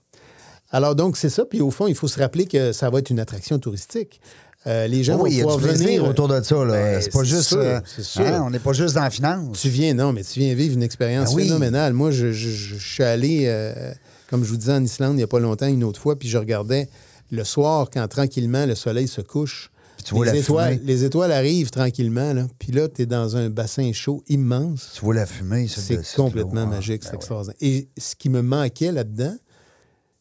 Alors, 0.70 0.94
donc, 0.94 1.16
c'est 1.16 1.30
ça. 1.30 1.44
Puis, 1.46 1.62
au 1.62 1.70
fond, 1.70 1.86
il 1.86 1.94
faut 1.94 2.08
se 2.08 2.18
rappeler 2.18 2.44
que 2.46 2.72
ça 2.72 2.90
va 2.90 2.98
être 2.98 3.08
une 3.08 3.20
attraction 3.20 3.58
touristique. 3.58 4.20
Euh, 4.66 4.86
les 4.88 5.04
gens 5.04 5.18
oui, 5.20 5.30
il 5.32 5.38
y 5.38 5.42
vont 5.42 5.56
pouvoir 5.56 5.74
venir. 5.74 6.04
autour 6.04 6.26
de 6.28 6.42
ça. 6.42 6.64
Ben, 6.64 7.00
c'est 7.00 7.12
pas 7.12 7.22
juste. 7.22 7.42
sûr, 7.48 7.58
euh, 7.58 7.80
sûr. 8.00 8.26
hein, 8.26 8.42
on 8.44 8.50
n'est 8.50 8.58
pas 8.58 8.72
juste 8.72 8.94
dans 8.96 9.02
la 9.02 9.10
finance. 9.10 9.60
Tu 9.60 9.68
viens, 9.68 9.94
non, 9.94 10.12
mais 10.12 10.24
tu 10.24 10.40
viens 10.40 10.54
vivre 10.54 10.74
une 10.74 10.82
expérience 10.82 11.30
Ben 11.30 11.36
oui. 11.36 11.44
phénoménale. 11.44 11.92
Moi, 11.92 12.10
je, 12.10 12.32
je- 12.32 12.50
je- 12.50 12.74
je 12.76 12.92
suis 12.94 13.02
allé, 13.04 13.44
euh, 13.46 13.72
comme 14.28 14.42
je 14.44 14.50
vous 14.50 14.56
disais, 14.56 14.72
en 14.72 14.82
Islande 14.82 15.12
il 15.12 15.18
n'y 15.18 15.22
a 15.22 15.28
pas 15.28 15.38
longtemps, 15.38 15.68
une 15.68 15.84
autre 15.84 16.00
fois, 16.00 16.18
puis 16.18 16.28
je 16.28 16.36
regardais 16.38 16.88
le 17.30 17.44
soir, 17.44 17.90
quand 17.92 18.06
tranquillement 18.08 18.66
le 18.66 18.74
soleil 18.74 19.06
se 19.08 19.20
couche. 19.20 19.70
tu 20.04 20.14
vois 20.14 20.26
les, 20.26 20.32
la 20.32 20.38
étoiles, 20.38 20.74
fumée. 20.74 20.84
les 20.86 21.04
étoiles 21.04 21.32
arrivent 21.32 21.70
tranquillement, 21.70 22.32
là, 22.32 22.46
puis 22.58 22.70
là, 22.72 22.88
tu 22.88 23.02
es 23.02 23.06
dans 23.06 23.36
un 23.36 23.50
bassin 23.50 23.92
chaud 23.92 24.22
immense. 24.28 24.90
Tu 24.94 25.00
vois 25.04 25.14
la 25.14 25.26
fumée. 25.26 25.66
C'est 25.68 26.00
complètement 26.14 26.66
magique, 26.66 27.02
Ah, 27.04 27.06
c'est 27.06 27.12
ben 27.12 27.16
extraordinaire. 27.18 27.56
Et 27.60 27.88
ce 27.98 28.14
qui 28.16 28.28
me 28.30 28.42
manquait 28.42 28.92
là-dedans, 28.92 29.34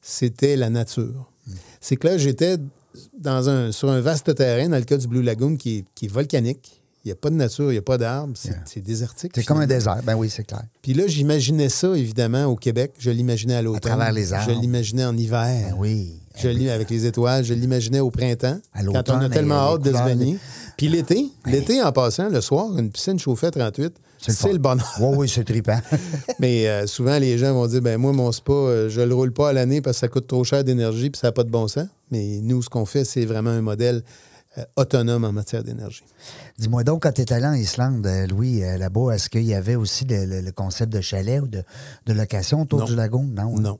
c'était 0.01 0.55
la 0.55 0.69
nature. 0.69 1.29
Hmm. 1.47 1.53
C'est 1.81 1.95
que 1.97 2.07
là, 2.07 2.17
j'étais 2.17 2.57
dans 3.19 3.49
un, 3.49 3.71
sur 3.71 3.89
un 3.89 4.01
vaste 4.01 4.33
terrain, 4.35 4.69
dans 4.69 4.77
le 4.77 4.83
cas 4.83 4.97
du 4.97 5.07
Blue 5.07 5.21
Lagoon, 5.23 5.55
qui 5.57 5.77
est, 5.79 5.85
qui 5.95 6.05
est 6.05 6.09
volcanique. 6.09 6.81
Il 7.03 7.09
n'y 7.09 7.11
a 7.11 7.15
pas 7.15 7.29
de 7.29 7.35
nature, 7.35 7.65
il 7.69 7.73
n'y 7.73 7.77
a 7.77 7.83
pas 7.83 7.99
d'arbres, 7.99 8.33
c'est 8.35 8.49
Yeah. 8.49 8.81
désertique. 8.83 9.31
C'est 9.35 9.43
comme 9.43 9.59
un 9.59 9.67
désert. 9.67 10.01
Ben 10.03 10.15
oui, 10.15 10.27
c'est 10.27 10.43
clair. 10.43 10.63
Puis 10.81 10.95
là, 10.95 11.05
j'imaginais 11.05 11.69
ça, 11.69 11.95
évidemment, 11.95 12.45
au 12.45 12.55
Québec. 12.55 12.93
Je 12.97 13.11
l'imaginais 13.11 13.53
à 13.53 13.61
l'automne. 13.61 13.81
travers 13.81 14.11
les 14.11 14.33
arbres. 14.33 14.51
Je 14.51 14.59
l'imaginais 14.59 15.05
en 15.05 15.15
hiver. 15.15 15.67
Ben 15.69 15.75
oui. 15.77 16.13
Je 16.35 16.47
l'ai 16.49 16.71
avec 16.71 16.89
les 16.89 17.05
étoiles. 17.05 17.45
Je 17.45 17.53
l'imaginais 17.53 17.99
au 17.99 18.09
printemps. 18.09 18.59
À 18.73 18.83
quand 18.83 19.07
on 19.11 19.21
a 19.21 19.29
tellement 19.29 19.73
hâte 19.73 19.83
de 19.83 19.93
se 19.93 20.03
baigner. 20.03 20.39
Puis 20.77 20.87
l'été, 20.89 21.27
l'été, 21.45 21.81
en 21.83 21.91
passant, 21.91 22.27
le 22.29 22.41
soir, 22.41 22.75
une 22.77 22.89
piscine 22.89 23.19
chauffée 23.19 23.47
à 23.47 23.51
38, 23.51 23.83
le 23.83 23.91
c'est 24.33 24.47
fun. 24.47 24.51
le 24.53 24.57
bonheur. 24.59 24.95
Oui, 24.99 25.15
oui, 25.17 25.29
c'est 25.29 25.43
trippant. 25.43 25.79
Mais 26.39 26.67
euh, 26.67 26.87
souvent, 26.87 27.17
les 27.19 27.37
gens 27.37 27.53
vont 27.53 27.67
dire 27.67 27.81
ben 27.81 27.97
moi, 27.97 28.11
mon 28.13 28.31
spa, 28.31 28.51
euh, 28.53 28.89
je 28.89 29.01
le 29.01 29.13
roule 29.15 29.31
pas 29.33 29.49
à 29.49 29.53
l'année 29.53 29.81
parce 29.81 29.97
que 29.97 30.01
ça 30.01 30.07
coûte 30.07 30.27
trop 30.27 30.43
cher 30.43 30.63
d'énergie 30.63 31.09
puis 31.09 31.19
ça 31.19 31.27
n'a 31.27 31.31
pas 31.31 31.43
de 31.43 31.49
bon 31.49 31.67
sens. 31.67 31.87
Mais 32.11 32.39
nous, 32.41 32.61
ce 32.61 32.69
qu'on 32.69 32.85
fait, 32.85 33.03
c'est 33.05 33.25
vraiment 33.25 33.49
un 33.51 33.61
modèle 33.61 34.03
euh, 34.57 34.63
autonome 34.75 35.23
en 35.25 35.31
matière 35.31 35.63
d'énergie. 35.63 36.03
Dis-moi 36.57 36.83
donc, 36.83 37.03
quand 37.03 37.11
tu 37.11 37.21
es 37.21 37.33
allé 37.33 37.45
en 37.45 37.53
Islande, 37.53 38.07
Louis, 38.29 38.61
là-bas, 38.61 39.11
est-ce 39.13 39.29
qu'il 39.29 39.43
y 39.43 39.53
avait 39.53 39.75
aussi 39.75 40.05
le, 40.05 40.25
le- 40.25 40.41
le 40.41 40.51
concept 40.51 40.91
de 40.93 41.01
chalet 41.01 41.41
ou 41.41 41.47
de, 41.47 41.63
de 42.05 42.13
location 42.13 42.61
autour 42.61 42.79
Non. 42.79 42.85
du 42.85 42.95
lagon? 42.95 43.23
Non. 43.23 43.55
hein? 43.57 43.61
Non. 43.61 43.79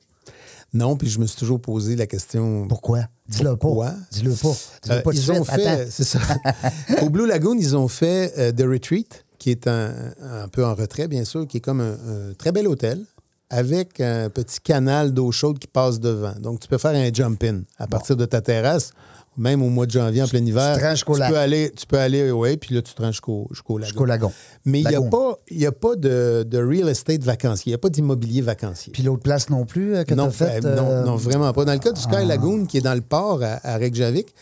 Non, 0.73 0.97
puis 0.97 1.07
je 1.09 1.19
me 1.19 1.25
suis 1.25 1.37
toujours 1.37 1.61
posé 1.61 1.95
la 1.95 2.05
question. 2.05 2.67
Pourquoi? 2.67 3.03
Dis-le 3.29 3.55
Pourquoi? 3.55 3.91
pas. 3.91 3.95
Dis-le 4.11 4.31
pas. 4.33 4.51
Dis-le 4.83 5.01
pas 5.03 5.11
ils 5.13 5.31
ont 5.31 5.45
fait, 5.45 5.87
c'est 5.89 6.03
ça. 6.03 6.19
Au 7.01 7.09
Blue 7.09 7.25
Lagoon, 7.25 7.55
ils 7.57 7.77
ont 7.77 7.87
fait 7.87 8.33
euh, 8.37 8.51
The 8.51 8.63
Retreat, 8.69 9.24
qui 9.45 9.51
est 9.51 9.67
un, 9.67 9.93
un 10.23 10.47
peu 10.47 10.65
en 10.65 10.73
retrait, 10.73 11.07
bien 11.07 11.23
sûr, 11.23 11.45
qui 11.45 11.57
est 11.57 11.59
comme 11.59 11.79
un, 11.79 11.93
un 11.93 12.33
très 12.35 12.51
bel 12.51 12.67
hôtel 12.67 13.05
avec 13.51 14.01
un 14.01 14.27
petit 14.31 14.59
canal 14.59 15.13
d'eau 15.13 15.31
chaude 15.31 15.59
qui 15.59 15.67
passe 15.67 15.99
devant. 15.99 16.33
Donc, 16.39 16.61
tu 16.61 16.67
peux 16.67 16.79
faire 16.79 16.95
un 16.95 17.13
jump-in 17.13 17.61
à 17.77 17.85
partir 17.85 18.15
de 18.15 18.25
ta 18.25 18.41
terrace, 18.41 18.89
même 19.37 19.61
au 19.61 19.69
mois 19.69 19.85
de 19.85 19.91
janvier, 19.91 20.23
en 20.23 20.27
plein 20.27 20.43
hiver. 20.43 20.77
te 20.79 20.83
rends 20.83 20.91
jusqu'au 20.95 21.13
tu 21.13 21.19
lac. 21.19 21.29
peux 21.31 21.37
aller, 21.37 21.71
tu 21.77 21.85
peux 21.85 21.99
aller, 21.99 22.31
oui, 22.31 22.57
puis 22.57 22.73
là, 22.73 22.81
tu 22.81 22.95
te 22.95 23.01
rends 23.03 23.11
jusqu'au 23.11 23.47
lagon. 23.51 23.83
Jusqu'au 23.83 24.05
lagon. 24.05 24.31
Mais 24.65 24.81
il 24.81 24.87
n'y 24.87 24.95
a 24.95 25.01
pas, 25.03 25.37
y 25.51 25.65
a 25.67 25.71
pas 25.71 25.95
de, 25.95 26.41
de 26.41 26.57
real 26.57 26.89
estate 26.89 27.21
vacancier, 27.23 27.69
il 27.69 27.73
n'y 27.73 27.75
a 27.75 27.77
pas 27.77 27.89
d'immobilier 27.89 28.41
vacancier. 28.41 28.91
Puis 28.93 29.03
l'autre 29.03 29.21
place 29.21 29.51
non 29.51 29.65
plus 29.67 29.95
euh, 29.95 30.03
que 30.05 30.09
tu 30.09 30.15
Non, 30.15 30.29
as 30.29 30.31
faite? 30.31 30.63
ben, 30.63 30.75
non, 30.75 30.89
euh, 30.89 31.03
non, 31.05 31.15
vraiment 31.17 31.53
pas. 31.53 31.65
Dans 31.65 31.73
le 31.73 31.79
cas 31.79 31.91
du 31.91 32.01
Sky 32.01 32.25
Lagoon, 32.25 32.65
qui 32.65 32.77
est 32.79 32.81
dans 32.81 32.95
le 32.95 33.01
port 33.01 33.43
à, 33.43 33.59
à 33.63 33.77
Reykjavik, 33.77 34.33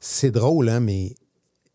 c'est 0.00 0.32
drôle, 0.32 0.68
hein, 0.68 0.80
mais 0.80 1.14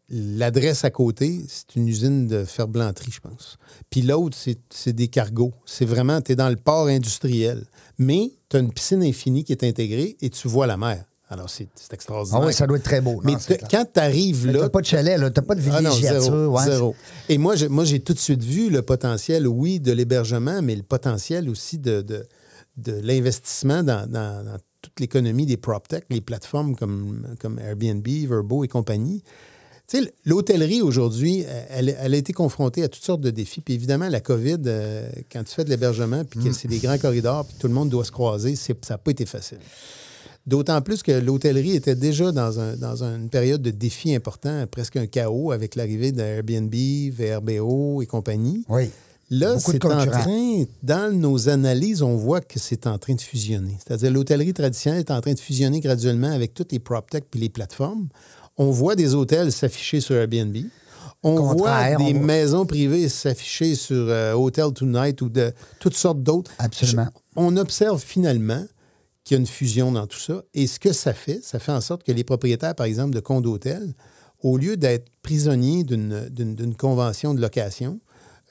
l'adresse 0.10 0.84
à 0.86 0.89
côté, 0.91 1.41
c'est 1.47 1.76
une 1.76 1.88
usine 1.88 2.28
de 2.28 2.43
ferblanterie, 2.45 3.12
je 3.12 3.20
pense. 3.20 3.58
Puis 3.89 4.01
l'autre, 4.01 4.38
c'est 4.70 4.93
des 4.93 5.08
cargos. 5.08 5.54
C'est 5.66 5.86
vraiment, 5.86 6.22
tu 6.22 6.34
es 6.34 6.36
dans 6.36 6.49
le 6.49 6.56
port 6.56 6.88
industriel. 6.88 7.64
Mais 7.97 8.32
tu 8.49 8.58
as 8.58 8.60
une 8.60 8.72
piscine 8.72 9.04
infinie 9.04 9.43
qui 9.43 9.51
est 9.54 9.64
intégrée 9.64 10.18
et 10.22 10.30
tu 10.30 10.47
vois 10.47 10.68
la 10.68 10.78
mer. 10.78 11.04
Alors, 11.30 11.49
c'est 11.49 11.68
c'est 11.76 11.88
Ah 11.91 11.95
extraordinaire. 11.95 12.43
oui, 12.45 12.54
ça 12.54 12.68
doit 12.68 12.78
être 12.78 12.84
très 12.84 13.01
beau. 13.01 13.20
Mais 13.24 13.32
Non, 13.32 13.38
quand 13.72 13.86
tu 13.91 13.99
arrives 13.99 14.45
là, 14.51 14.60
T'as 14.60 14.70
pas 14.70 14.82
de 14.82 14.86
chalet, 14.86 15.18
là. 15.20 15.32
T'as 15.32 15.41
pas 15.41 15.56
de 15.56 15.62
ah 15.72 15.82
non, 15.82 15.89
villégiature. 15.89 16.22
zéro, 16.22 16.45
ouais. 16.47 16.64
zéro. 16.66 16.95
Et 17.30 17.38
moi, 17.39 17.56
j'ai, 17.56 17.70
moi, 17.70 17.86
j'ai 17.86 18.01
tout 18.01 18.14
de 18.14 18.20
suite 18.20 18.43
vu 18.43 18.70
le 18.70 18.82
potentiel, 18.84 19.47
oui, 19.47 19.80
de 19.80 19.91
l'hébergement, 19.93 20.62
mais 20.62 20.76
le 20.76 20.84
potentiel 20.84 21.49
aussi 21.49 21.80
de, 21.80 22.01
de, 22.01 22.28
de 22.78 22.91
l'investissement 23.01 23.82
dans, 23.82 24.06
dans- 24.08 24.43
dans 24.45 24.58
toute 24.82 24.99
l'économie 24.99 25.45
des 25.47 25.58
PropTech, 25.58 26.04
les 26.10 26.22
plateformes 26.22 26.76
comme, 26.76 27.26
comme 27.39 27.58
Airbnb, 27.58 28.06
Verbo 28.06 28.64
et 28.64 28.68
compagnie. 28.68 29.24
Tu 29.88 30.01
sais, 30.01 30.13
l'hôtellerie 30.25 30.81
aujourd'hui, 30.81 31.43
elle, 31.69 31.95
elle 31.99 32.13
a 32.13 32.17
été 32.17 32.31
confrontée 32.31 32.84
à 32.84 32.88
toutes 32.88 33.03
sortes 33.03 33.21
de 33.21 33.29
défis. 33.31 33.59
Puis 33.61 33.73
évidemment, 33.73 34.07
la 34.07 34.21
COVID, 34.21 34.57
euh, 34.65 35.07
quand 35.31 35.43
tu 35.43 35.53
fais 35.53 35.65
de 35.65 35.69
l'hébergement, 35.69 36.23
puis 36.23 36.39
que 36.39 36.49
Mm. 36.49 36.53
c'est 36.53 36.67
des 36.69 36.79
grands 36.79 36.97
corridors, 36.97 37.45
puis 37.45 37.55
tout 37.59 37.67
le 37.67 37.73
monde 37.73 37.89
doit 37.89 38.05
se 38.05 38.11
croiser, 38.11 38.55
ça 38.55 38.73
n'a 38.89 38.97
pas 38.97 39.11
été 39.11 39.25
facile. 39.25 39.57
D'autant 40.47 40.81
plus 40.81 41.03
que 41.03 41.11
l'hôtellerie 41.11 41.75
était 41.75 41.95
déjà 41.95 42.31
dans, 42.31 42.59
un- 42.59 42.75
dans 42.75 43.03
une 43.03 43.29
période 43.29 43.61
de 43.61 43.71
défi 43.71 44.13
important, 44.15 44.65
presque 44.69 44.97
un 44.97 45.05
chaos 45.05 45.51
avec 45.51 45.75
l'arrivée 45.75 46.11
d'Airbnb, 46.11 46.73
VRBO 47.13 48.01
et 48.01 48.05
compagnie. 48.05 48.65
Oui. 48.69 48.89
Là, 49.29 49.57
c'est 49.57 49.84
en 49.86 50.05
train, 50.05 50.63
dans 50.84 51.11
nos 51.17 51.47
analyses, 51.49 52.01
on 52.01 52.15
voit 52.17 52.41
que 52.41 52.59
c'est 52.59 52.88
en 52.88 52.97
train 52.97 53.15
de 53.15 53.21
fusionner. 53.21 53.77
C'est-à-dire 53.86 54.11
l'hôtellerie 54.11 54.53
traditionnelle 54.53 54.99
est 54.99 55.11
en 55.11 55.21
train 55.21 55.34
de 55.34 55.39
fusionner 55.39 55.79
graduellement 55.79 56.31
avec 56.31 56.53
toutes 56.53 56.71
les 56.73 56.79
PropTech 56.79 57.23
puis 57.31 57.39
les 57.39 57.49
plateformes. 57.49 58.09
On 58.58 58.72
voit 58.72 58.95
des 58.95 59.16
hôtels 59.16 59.51
s'afficher 59.51 59.99
sur 60.01 60.16
Airbnb. 60.16 60.56
On 61.26 61.36
Contraire, 61.38 61.97
voit 61.97 62.06
des 62.06 62.14
on 62.14 62.18
voit- 62.18 62.26
maisons 62.26 62.66
privées 62.66 63.08
s'afficher 63.10 63.76
sur 63.76 63.95
euh, 64.10 64.34
Hotel 64.34 64.72
Tonight 64.74 65.22
ou 65.22 65.30
de 65.30 65.54
toutes 65.80 65.95
sortes 65.95 66.22
d'autres. 66.22 66.51
Absolument. 66.60 67.08
Je- 67.14 67.20
on 67.38 67.56
observe 67.58 68.01
finalement 68.01 68.64
qu'il 69.24 69.36
y 69.36 69.38
a 69.38 69.39
une 69.39 69.47
fusion 69.47 69.91
dans 69.93 70.06
tout 70.06 70.20
ça. 70.20 70.43
Et 70.54 70.68
ce 70.68 70.80
que 70.80 70.91
ça 70.91 71.14
fait, 71.14 71.39
ça 71.41 71.60
fait 71.60 71.72
en 71.72 71.80
sorte 71.82 72.04
que 72.04 72.12
les 72.12 72.26
propriétaires, 72.26 72.76
par 72.76 72.86
exemple, 72.86 73.16
de 73.16 73.22
condos 73.22 73.51
d'hôtels, 73.51 73.93
au 74.41 74.58
lieu 74.58 74.76
d'être 74.76 75.08
prisonniers 75.22 75.86
d'une- 75.86 76.76
convention 76.78 77.34
de 77.34 77.39
location, 77.39 78.01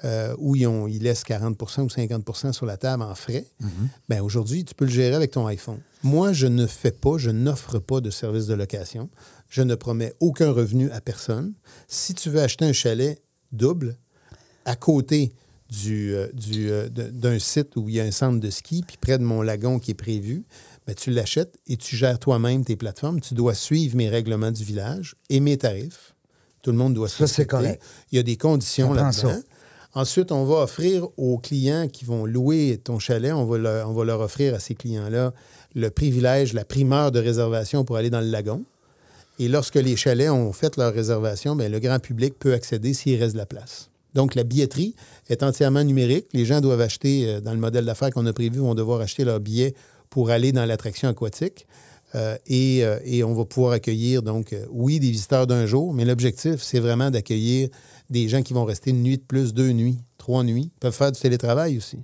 euh, 0.04 0.34
où 0.38 0.56
ils, 0.56 0.66
ont- 0.66 0.88
ils 0.88 1.02
laissent 1.02 1.22
40 1.24 1.60
ou 1.60 1.88
50% 1.90 2.52
sur 2.52 2.64
la 2.66 2.78
table 2.78 3.02
en 3.02 3.14
frais, 3.14 3.46
ben 4.08 4.20
aujourd'hui, 4.22 4.64
tu 4.64 4.74
peux 4.74 4.86
le 4.86 4.90
gérer 4.90 5.14
avec 5.14 5.30
ton 5.32 5.46
iPhone. 5.46 5.78
Moi, 6.02 6.32
je 6.32 6.46
ne 6.46 6.66
fais 6.66 6.90
pas, 6.90 7.18
je 7.18 7.30
n'offre 7.30 7.78
pas 7.78 8.00
de 8.00 8.08
service 8.10 8.46
de 8.46 8.54
location. 8.54 9.10
Je 9.52 9.60
ne 9.60 9.74
promets 9.74 10.14
aucun 10.18 10.50
revenu 10.50 10.90
à 10.92 11.02
personne. 11.02 11.52
Si 11.86 12.14
tu 12.14 12.30
veux 12.30 12.40
acheter 12.40 12.64
un 12.64 12.72
chalet 12.72 13.22
double, 13.52 13.98
à 14.64 14.76
côté 14.76 15.34
du, 15.68 16.14
euh, 16.14 16.28
du, 16.32 16.70
euh, 16.70 16.88
d'un 16.88 17.38
site 17.38 17.76
où 17.76 17.86
il 17.90 17.96
y 17.96 18.00
a 18.00 18.04
un 18.04 18.10
centre 18.10 18.40
de 18.40 18.48
ski, 18.48 18.82
puis 18.86 18.96
près 18.98 19.18
de 19.18 19.24
mon 19.24 19.42
lagon 19.42 19.78
qui 19.78 19.90
est 19.90 19.94
prévu, 19.94 20.46
ben, 20.86 20.94
tu 20.94 21.10
l'achètes 21.10 21.58
et 21.66 21.76
tu 21.76 21.96
gères 21.96 22.18
toi-même 22.18 22.64
tes 22.64 22.76
plateformes. 22.76 23.20
Tu 23.20 23.34
dois 23.34 23.52
suivre 23.52 23.94
mes 23.94 24.08
règlements 24.08 24.52
du 24.52 24.64
village 24.64 25.16
et 25.28 25.38
mes 25.38 25.58
tarifs. 25.58 26.14
Tout 26.62 26.70
le 26.70 26.78
monde 26.78 26.94
doit 26.94 27.08
se 27.08 27.18
Ça, 27.18 27.26
c'est 27.26 27.44
correct. 27.44 27.82
Il 28.10 28.16
y 28.16 28.18
a 28.18 28.22
des 28.22 28.38
conditions 28.38 28.94
là-dedans. 28.94 29.38
Ensuite, 29.92 30.32
on 30.32 30.46
va 30.46 30.62
offrir 30.62 31.08
aux 31.18 31.36
clients 31.36 31.88
qui 31.88 32.06
vont 32.06 32.24
louer 32.24 32.80
ton 32.82 32.98
chalet, 32.98 33.34
on 33.34 33.44
va 33.44 33.58
leur, 33.58 33.90
on 33.90 33.92
va 33.92 34.04
leur 34.04 34.20
offrir 34.20 34.54
à 34.54 34.60
ces 34.60 34.74
clients-là 34.74 35.34
le 35.74 35.90
privilège, 35.90 36.54
la 36.54 36.64
primeur 36.64 37.12
de 37.12 37.18
réservation 37.18 37.84
pour 37.84 37.98
aller 37.98 38.08
dans 38.08 38.22
le 38.22 38.30
lagon. 38.30 38.64
Et 39.38 39.48
lorsque 39.48 39.76
les 39.76 39.96
chalets 39.96 40.30
ont 40.30 40.52
fait 40.52 40.76
leur 40.76 40.92
réservation, 40.92 41.56
bien, 41.56 41.68
le 41.68 41.80
grand 41.80 41.98
public 41.98 42.38
peut 42.38 42.52
accéder 42.52 42.94
s'il 42.94 43.18
reste 43.20 43.32
de 43.32 43.38
la 43.38 43.46
place. 43.46 43.90
Donc, 44.14 44.34
la 44.34 44.44
billetterie 44.44 44.94
est 45.28 45.42
entièrement 45.42 45.82
numérique. 45.84 46.26
Les 46.32 46.44
gens 46.44 46.60
doivent 46.60 46.82
acheter, 46.82 47.26
euh, 47.26 47.40
dans 47.40 47.52
le 47.52 47.58
modèle 47.58 47.84
d'affaires 47.84 48.10
qu'on 48.10 48.26
a 48.26 48.32
prévu, 48.32 48.58
vont 48.58 48.74
devoir 48.74 49.00
acheter 49.00 49.24
leur 49.24 49.40
billet 49.40 49.74
pour 50.10 50.30
aller 50.30 50.52
dans 50.52 50.66
l'attraction 50.66 51.08
aquatique. 51.08 51.66
Euh, 52.14 52.36
et, 52.46 52.84
euh, 52.84 52.98
et 53.04 53.24
on 53.24 53.32
va 53.32 53.46
pouvoir 53.46 53.72
accueillir, 53.72 54.22
donc, 54.22 54.54
oui, 54.70 55.00
des 55.00 55.10
visiteurs 55.10 55.46
d'un 55.46 55.64
jour, 55.64 55.94
mais 55.94 56.04
l'objectif, 56.04 56.62
c'est 56.62 56.80
vraiment 56.80 57.10
d'accueillir 57.10 57.70
des 58.10 58.28
gens 58.28 58.42
qui 58.42 58.52
vont 58.52 58.66
rester 58.66 58.90
une 58.90 59.02
nuit 59.02 59.16
de 59.16 59.22
plus, 59.22 59.54
deux 59.54 59.70
nuits, 59.70 59.98
trois 60.18 60.44
nuits. 60.44 60.70
Ils 60.76 60.80
peuvent 60.80 60.94
faire 60.94 61.10
du 61.10 61.18
télétravail 61.18 61.78
aussi. 61.78 61.98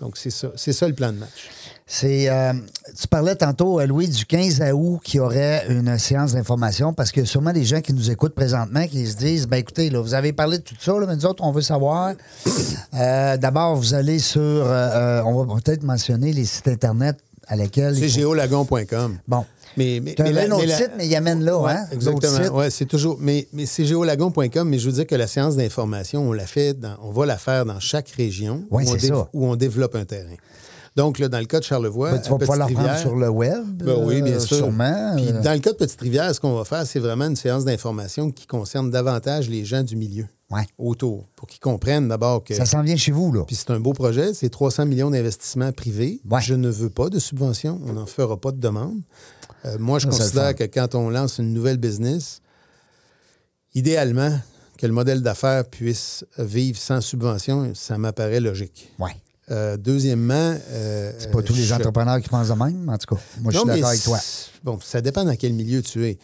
Donc, 0.00 0.16
c'est 0.16 0.30
ça, 0.30 0.48
c'est 0.56 0.72
ça 0.72 0.88
le 0.88 0.94
plan 0.94 1.12
de 1.12 1.18
match. 1.18 1.50
C'est, 1.86 2.30
euh, 2.30 2.52
tu 2.98 3.06
parlais 3.08 3.34
tantôt, 3.34 3.80
euh, 3.80 3.86
Louis, 3.86 4.08
du 4.08 4.24
15 4.24 4.62
août 4.72 5.00
qui 5.02 5.18
aurait 5.18 5.66
une 5.68 5.98
séance 5.98 6.32
d'information 6.32 6.92
parce 6.94 7.10
que 7.12 7.24
sûrement 7.24 7.52
des 7.52 7.64
gens 7.64 7.80
qui 7.80 7.92
nous 7.92 8.10
écoutent 8.10 8.34
présentement 8.34 8.86
qui 8.86 9.06
se 9.06 9.16
disent 9.16 9.46
ben 9.48 9.56
écoutez, 9.58 9.90
là, 9.90 10.00
vous 10.00 10.14
avez 10.14 10.32
parlé 10.32 10.58
de 10.58 10.62
tout 10.62 10.76
ça, 10.80 10.92
là, 10.98 11.04
mais 11.06 11.16
nous 11.16 11.26
autres, 11.26 11.42
on 11.44 11.52
veut 11.52 11.62
savoir. 11.62 12.14
Euh, 12.94 13.36
d'abord, 13.36 13.76
vous 13.76 13.94
allez 13.94 14.18
sur. 14.18 14.40
euh, 14.42 15.22
on 15.24 15.44
va 15.44 15.60
peut-être 15.60 15.84
mentionner 15.84 16.32
les 16.32 16.44
sites 16.44 16.66
Internet 16.66 17.16
à 17.46 17.54
lesquels. 17.54 17.94
C'est 17.94 18.00
il 18.06 18.10
faut- 18.10 18.18
géolagon.com. 18.20 19.18
Bon. 19.28 19.44
Mais, 19.76 20.00
mais, 20.02 20.14
mais 20.18 20.32
la- 20.32 20.48
mais 20.48 20.66
la- 20.66 20.76
site, 20.76 20.90
mais 20.96 21.06
il 21.06 21.14
amène 21.14 21.42
là, 21.44 21.58
Ouais, 21.58 21.72
hein? 21.72 21.86
Exactement. 21.92 22.56
Ouais, 22.58 22.70
c'est 22.70 22.86
toujours. 22.86 23.16
Mais, 23.20 23.46
mais 23.52 23.66
c'est 23.66 23.84
géolagon.com, 23.84 24.68
mais 24.68 24.78
je 24.78 24.86
veux 24.86 24.92
dire 24.94 25.06
que 25.06 25.14
la 25.14 25.26
séance 25.26 25.56
d'information, 25.56 26.28
on 26.28 26.32
la 26.32 26.46
fait 26.46 26.74
dans- 26.78 26.96
on 27.02 27.10
va 27.12 27.26
la 27.26 27.38
faire 27.38 27.64
dans 27.64 27.78
chaque 27.80 28.08
région 28.10 28.64
Ouais, 28.70 28.84
où, 28.84 28.88
on 28.88 28.92
c'est 28.98 29.06
ça. 29.08 29.28
où 29.32 29.46
on 29.46 29.56
développe 29.56 29.94
un 29.94 30.04
terrain. 30.04 30.34
Donc, 30.96 31.20
là, 31.20 31.28
dans 31.28 31.38
le 31.38 31.44
cas 31.44 31.60
de 31.60 31.64
Charlevoix, 31.64 32.10
Ben, 32.10 32.20
tu 32.20 32.30
vas 32.30 32.38
pouvoir 32.38 32.58
la 32.58 32.64
Petite-Rivière- 32.66 32.98
sur 32.98 33.14
le 33.14 33.28
web. 33.28 33.62
Ben 33.84 33.94
oui, 34.04 34.22
bien 34.22 34.34
euh, 34.34 34.40
sûr. 34.40 34.56
Sûrement. 34.56 35.12
Puis 35.16 35.28
euh, 35.28 35.40
dans 35.40 35.52
le 35.52 35.60
cas 35.60 35.70
de 35.70 35.76
Petite-Rivière, 35.76 36.34
ce 36.34 36.40
qu'on 36.40 36.56
va 36.56 36.64
faire, 36.64 36.84
c'est 36.84 36.98
vraiment 36.98 37.26
une 37.26 37.36
séance 37.36 37.64
d'information 37.64 38.32
qui 38.32 38.46
concerne 38.48 38.90
davantage 38.90 39.48
les 39.48 39.64
gens 39.64 39.84
du 39.84 39.94
milieu 39.94 40.26
ouais. 40.50 40.66
autour, 40.78 41.26
pour 41.36 41.46
qu'ils 41.46 41.60
comprennent 41.60 42.08
d'abord 42.08 42.42
que. 42.42 42.54
Ça 42.54 42.66
s'en 42.66 42.82
vient 42.82 42.96
chez 42.96 43.12
vous, 43.12 43.32
là. 43.32 43.44
Puis 43.46 43.54
c'est 43.54 43.70
un 43.70 43.78
beau 43.78 43.92
projet, 43.92 44.34
c'est 44.34 44.48
300 44.50 44.84
millions 44.86 45.10
d'investissements 45.12 45.70
privés. 45.70 46.20
Ouais. 46.28 46.40
Je 46.42 46.54
ne 46.54 46.68
veux 46.68 46.90
pas 46.90 47.08
de 47.08 47.20
subvention, 47.20 47.80
on 47.86 47.92
n'en 47.92 48.06
fera 48.06 48.36
pas 48.36 48.50
de 48.50 48.58
demande. 48.58 48.98
Euh, 49.64 49.76
moi, 49.78 49.98
je 49.98 50.10
Ça, 50.10 50.16
considère 50.18 50.54
que 50.54 50.64
quand 50.64 50.94
on 50.94 51.10
lance 51.10 51.38
une 51.38 51.52
nouvelle 51.52 51.76
business, 51.76 52.40
idéalement, 53.74 54.38
que 54.78 54.86
le 54.86 54.92
modèle 54.92 55.22
d'affaires 55.22 55.64
puisse 55.66 56.24
vivre 56.38 56.78
sans 56.78 57.00
subvention, 57.00 57.72
ça 57.74 57.98
m'apparaît 57.98 58.40
logique. 58.40 58.90
Ouais. 58.98 59.14
Euh, 59.50 59.76
deuxièmement... 59.76 60.54
euh, 60.70 61.12
C'est 61.18 61.30
pas 61.30 61.42
tous 61.42 61.54
les 61.54 61.72
entrepreneurs 61.72 62.20
qui 62.20 62.28
pensent 62.28 62.48
de 62.48 62.54
même, 62.54 62.88
en 62.88 62.96
tout 62.96 63.14
cas. 63.14 63.20
Moi, 63.40 63.52
je 63.52 63.58
suis 63.58 63.66
d'accord 63.66 63.88
avec 63.88 64.02
toi. 64.02 64.18
Bon, 64.62 64.78
ça 64.80 65.00
dépend 65.00 65.24
dans 65.24 65.36
quel 65.36 65.52
milieu 65.52 65.82
tu 65.82 66.06
es. 66.06 66.18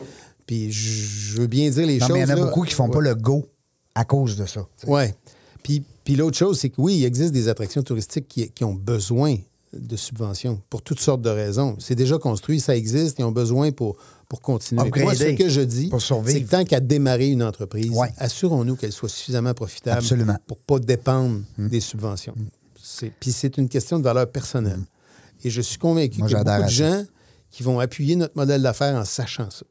Puis 0.46 0.70
je 0.70 1.40
veux 1.40 1.48
bien 1.48 1.68
dire 1.70 1.86
les 1.86 1.98
Non, 1.98 2.06
choses. 2.06 2.14
mais 2.14 2.20
il 2.22 2.28
y 2.28 2.32
en 2.32 2.36
a 2.36 2.38
là. 2.38 2.44
beaucoup 2.44 2.62
qui 2.62 2.72
font 2.74 2.88
pas 2.88 3.00
le 3.00 3.14
go 3.16 3.44
à 3.94 4.04
cause 4.04 4.36
de 4.36 4.46
ça. 4.46 4.64
Oui. 4.86 5.02
Puis, 5.64 5.82
puis 6.04 6.14
l'autre 6.14 6.36
chose, 6.38 6.60
c'est 6.60 6.68
que 6.70 6.80
oui, 6.80 6.98
il 6.98 7.04
existe 7.04 7.32
des 7.32 7.48
attractions 7.48 7.82
touristiques 7.82 8.28
qui, 8.28 8.48
qui 8.50 8.62
ont 8.62 8.74
besoin 8.74 9.36
de 9.80 9.96
subventions 9.96 10.60
pour 10.70 10.82
toutes 10.82 11.00
sortes 11.00 11.22
de 11.22 11.30
raisons. 11.30 11.76
C'est 11.78 11.94
déjà 11.94 12.18
construit, 12.18 12.60
ça 12.60 12.76
existe, 12.76 13.18
ils 13.18 13.24
ont 13.24 13.32
besoin 13.32 13.72
pour, 13.72 13.96
pour 14.28 14.40
continuer. 14.40 14.82
Upgrader, 14.82 15.04
Moi, 15.04 15.14
ce 15.14 15.36
que 15.36 15.48
je 15.48 15.60
dis, 15.60 15.90
c'est 16.26 16.42
que 16.42 16.50
tant 16.50 16.64
qu'à 16.64 16.80
démarrer 16.80 17.28
une 17.28 17.42
entreprise, 17.42 17.90
Ouais. 17.90 18.12
assurons-nous 18.18 18.76
qu'elle 18.76 18.92
soit 18.92 19.08
suffisamment 19.08 19.54
profitable 19.54 19.98
Absolument. 19.98 20.34
Mm. 20.34 20.38
pour 20.46 20.58
ne 20.58 20.62
pas 20.64 20.78
dépendre 20.84 21.40
des 21.58 21.80
subventions. 21.80 22.34
Puis 23.20 23.32
c'est 23.32 23.56
une 23.58 23.68
question 23.68 23.98
de 23.98 24.04
valeur 24.04 24.30
personnelle. 24.30 24.80
Et 25.44 25.50
je 25.50 25.60
suis 25.60 25.78
convaincu 25.78 26.22
qu'il 26.22 26.30
y 26.30 26.34
a 26.34 26.44
beaucoup 26.44 26.66
de 26.66 26.70
gens 26.70 27.04
qui 27.50 27.62
vont 27.62 27.78
appuyer 27.80 28.16
notre 28.16 28.36
modèle 28.36 28.62
d'affaires 28.62 28.96
en 28.96 29.04
sachant 29.04 29.50
ça. 29.50 29.64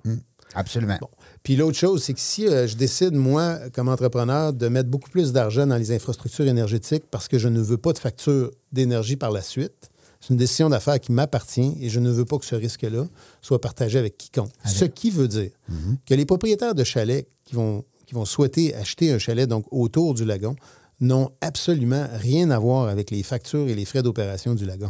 Absolument. 0.53 0.97
Bon. 1.01 1.09
Puis 1.43 1.55
l'autre 1.55 1.77
chose, 1.77 2.03
c'est 2.03 2.13
que 2.13 2.19
si 2.19 2.47
euh, 2.47 2.65
je 2.65 2.75
décide, 2.75 3.13
moi, 3.13 3.59
comme 3.73 3.89
entrepreneur, 3.89 4.53
de 4.53 4.67
mettre 4.67 4.89
beaucoup 4.89 5.09
plus 5.09 5.33
d'argent 5.33 5.67
dans 5.67 5.75
les 5.75 5.91
infrastructures 5.91 6.47
énergétiques 6.47 7.03
parce 7.11 7.27
que 7.27 7.37
je 7.37 7.49
ne 7.49 7.59
veux 7.61 7.77
pas 7.77 7.93
de 7.93 7.99
facture 7.99 8.51
d'énergie 8.71 9.15
par 9.17 9.31
la 9.31 9.41
suite, 9.41 9.89
c'est 10.25 10.33
une 10.33 10.37
décision 10.37 10.69
d'affaires 10.69 10.99
qui 10.99 11.11
m'appartient 11.11 11.77
et 11.79 11.87
je 11.89 11.99
ne 11.99 12.09
veux 12.09 12.25
pas 12.25 12.39
que 12.39 12.45
ce 12.45 12.55
risque-là 12.55 13.05
soit 13.43 13.61
partagé 13.61 13.99
avec 13.99 14.17
quiconque. 14.17 14.49
Ce 14.65 14.85
qui 14.85 15.11
veut 15.11 15.27
dire 15.27 15.51
que 16.07 16.15
les 16.15 16.25
propriétaires 16.25 16.73
de 16.73 16.83
chalets 16.83 17.27
qui 17.43 17.53
vont, 17.53 17.85
qui 18.07 18.15
vont 18.15 18.25
souhaiter 18.25 18.73
acheter 18.73 19.13
un 19.13 19.19
chalet 19.19 19.47
donc 19.47 19.65
autour 19.69 20.15
du 20.15 20.25
lagon 20.25 20.55
n'ont 20.99 21.29
absolument 21.41 22.07
rien 22.13 22.49
à 22.49 22.57
voir 22.57 22.87
avec 22.87 23.11
les 23.11 23.21
factures 23.21 23.67
et 23.67 23.75
les 23.75 23.85
frais 23.85 24.01
d'opération 24.01 24.55
du 24.55 24.65
lagon. 24.65 24.89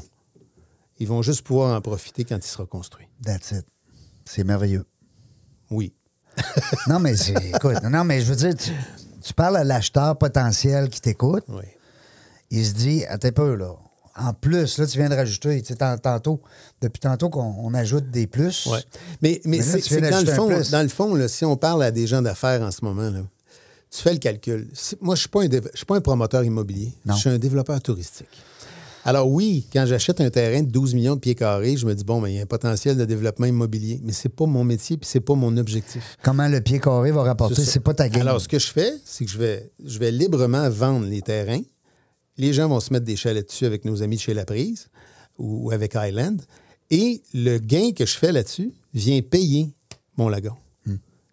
Ils 0.99 1.07
vont 1.09 1.21
juste 1.21 1.41
pouvoir 1.41 1.75
en 1.75 1.81
profiter 1.81 2.23
quand 2.23 2.37
il 2.37 2.49
sera 2.49 2.65
construit. 2.65 3.07
That's 3.21 3.51
it. 3.51 3.65
C'est 4.23 4.45
merveilleux. 4.45 4.85
Oui. 5.69 5.93
Non, 6.87 6.99
mais 6.99 7.13
écoute, 7.53 7.81
non, 7.83 8.05
mais 8.05 8.21
je 8.21 8.25
veux 8.27 8.35
dire, 8.35 8.55
tu, 8.55 8.71
tu 9.21 9.33
parles 9.33 9.57
à 9.57 9.63
l'acheteur 9.65 10.17
potentiel 10.17 10.89
qui 10.89 11.01
t'écoute. 11.01 11.43
Oui. 11.49 11.65
Il 12.51 12.65
se 12.65 12.73
dit, 12.73 13.03
attends 13.05 13.27
un 13.27 13.31
peu, 13.31 13.55
là. 13.55 13.75
En 14.17 14.33
plus, 14.33 14.77
là, 14.77 14.87
tu 14.87 14.97
viens 14.97 15.09
de 15.09 15.15
rajouter, 15.15 15.61
tu 15.61 15.67
sais, 15.67 15.75
tant- 15.75 15.97
tantôt, 15.97 16.41
depuis 16.81 17.01
tantôt 17.01 17.29
qu'on 17.29 17.53
on 17.59 17.73
ajoute 17.73 18.09
des 18.11 18.27
plus. 18.27 18.65
Ouais. 18.67 18.79
Mais, 19.21 19.41
mais, 19.43 19.61
c'est 19.61 19.99
dans 19.99 20.21
le 20.21 20.25
fond, 20.25 20.49
dans 20.71 20.81
le 20.81 20.87
fond 20.87 21.15
là, 21.15 21.27
si 21.27 21.43
on 21.43 21.57
parle 21.57 21.83
à 21.83 21.91
des 21.91 22.07
gens 22.07 22.21
d'affaires 22.21 22.61
en 22.61 22.71
ce 22.71 22.85
moment, 22.85 23.09
là, 23.09 23.19
tu 23.91 24.01
fais 24.01 24.13
le 24.13 24.19
calcul. 24.19 24.69
Moi, 25.01 25.15
je 25.15 25.27
ne 25.33 25.61
suis, 25.73 25.85
pas 25.85 25.95
un 25.95 26.01
promoteur 26.01 26.43
immobilier. 26.43 26.93
Non. 27.05 27.13
Je 27.15 27.19
suis 27.19 27.29
un 27.29 27.37
développeur 27.37 27.81
touristique. 27.81 28.27
Alors 29.07 29.29
oui, 29.29 29.67
quand 29.71 29.85
j'achète 29.85 30.19
un 30.19 30.31
terrain 30.31 30.63
de 30.63 30.71
12 30.71 30.95
millions 30.95 31.13
de 31.13 31.19
pieds 31.19 31.35
carrés, 31.35 31.77
je 31.77 31.85
me 31.85 31.93
dis, 31.93 32.03
bon, 32.03 32.19
ben, 32.19 32.27
il 32.29 32.35
y 32.35 32.39
a 32.39 32.41
un 32.41 32.47
potentiel 32.47 32.97
de 32.97 33.05
développement 33.05 33.45
immobilier. 33.45 34.01
Mais 34.03 34.11
c'est 34.11 34.29
pas 34.29 34.47
mon 34.47 34.63
métier 34.63 34.97
puis 34.97 35.07
c'est 35.07 35.19
pas 35.19 35.35
mon 35.35 35.55
objectif. 35.57 36.17
Comment 36.23 36.47
le 36.47 36.59
pied 36.59 36.79
carré 36.79 37.11
va 37.11 37.21
rapporter, 37.21 37.63
c'est 37.63 37.81
pas 37.81 37.93
ta 37.93 38.09
game. 38.09 38.21
Alors, 38.23 38.41
ce 38.41 38.47
que 38.47 38.57
je 38.57 38.67
fais, 38.67 38.93
c'est 39.05 39.25
que 39.25 39.31
je 39.31 39.37
vais, 39.37 39.71
je 39.85 39.99
vais 39.99 40.09
librement 40.09 40.67
vendre 40.71 41.05
les 41.05 41.21
terrains. 41.21 41.61
Les 42.37 42.53
gens 42.53 42.67
vont 42.67 42.79
se 42.79 42.91
mettre 42.91 43.05
des 43.05 43.15
chalets 43.15 43.47
dessus 43.47 43.65
avec 43.65 43.85
nos 43.85 44.03
amis 44.03 44.17
de 44.17 44.21
chez 44.21 44.33
La 44.33 44.45
Prise 44.45 44.89
ou, 45.37 45.67
ou 45.67 45.71
avec 45.71 45.95
Highland. 45.95 46.37
Et 46.91 47.21
le 47.33 47.57
gain 47.57 47.91
que 47.91 48.05
je 48.05 48.17
fais 48.17 48.31
là-dessus 48.31 48.73
vient 48.93 49.21
payer 49.21 49.73
mon 50.17 50.29
lagon. 50.29 50.55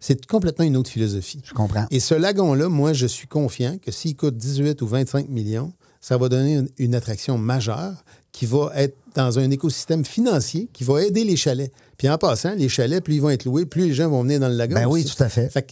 C'est 0.03 0.25
complètement 0.25 0.65
une 0.65 0.75
autre 0.75 0.89
philosophie. 0.89 1.37
Hmm. 1.37 1.45
Je 1.45 1.53
comprends. 1.53 1.85
Et 1.89 2.01
ce 2.01 2.13
lagon-là, 2.13 2.67
moi, 2.67 2.91
je 2.91 3.07
suis 3.07 3.25
confiant 3.25 3.77
que 3.77 3.89
s'il 3.89 4.17
coûte 4.17 4.35
18 4.35 4.81
ou 4.81 4.87
25 4.87 5.29
millions, 5.29 5.71
ça 6.01 6.17
va 6.17 6.27
donner 6.27 6.55
une, 6.55 6.69
une 6.77 6.93
attraction 6.93 7.37
majeure 7.37 8.03
qui 8.33 8.45
va 8.45 8.71
être 8.75 8.97
dans 9.15 9.39
un 9.39 9.49
écosystème 9.49 10.03
financier 10.03 10.67
qui 10.73 10.83
va 10.83 11.03
aider 11.03 11.23
les 11.23 11.37
chalets. 11.37 11.71
Puis 11.97 12.09
en 12.09 12.17
passant, 12.17 12.53
les 12.53 12.67
chalets, 12.67 13.01
plus 13.01 13.15
ils 13.15 13.21
vont 13.21 13.29
être 13.29 13.45
loués, 13.45 13.65
plus 13.65 13.87
les 13.87 13.93
gens 13.93 14.09
vont 14.09 14.23
venir 14.23 14.41
dans 14.41 14.49
le 14.49 14.55
lagon. 14.55 14.75
Ben 14.75 14.87
oui, 14.87 15.05
tout 15.05 15.23
à 15.23 15.29
fait. 15.29 15.49
Fait 15.49 15.61
que 15.61 15.71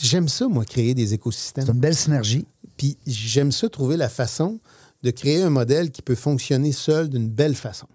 j'aime 0.00 0.30
ça, 0.30 0.48
moi, 0.48 0.64
créer 0.64 0.94
des 0.94 1.12
écosystèmes. 1.12 1.66
C'est 1.66 1.72
une 1.72 1.80
belle 1.80 1.96
synergie. 1.96 2.46
Puis 2.80 2.96
j'aime 3.06 3.52
ça 3.52 3.68
trouver 3.68 3.98
la 3.98 4.08
façon 4.08 4.58
de 5.02 5.10
créer 5.10 5.42
un 5.42 5.50
modèle 5.50 5.90
qui 5.90 6.00
peut 6.00 6.14
fonctionner 6.14 6.72
seul 6.72 7.10
d'une 7.10 7.28
belle 7.28 7.54
façon. 7.54 7.86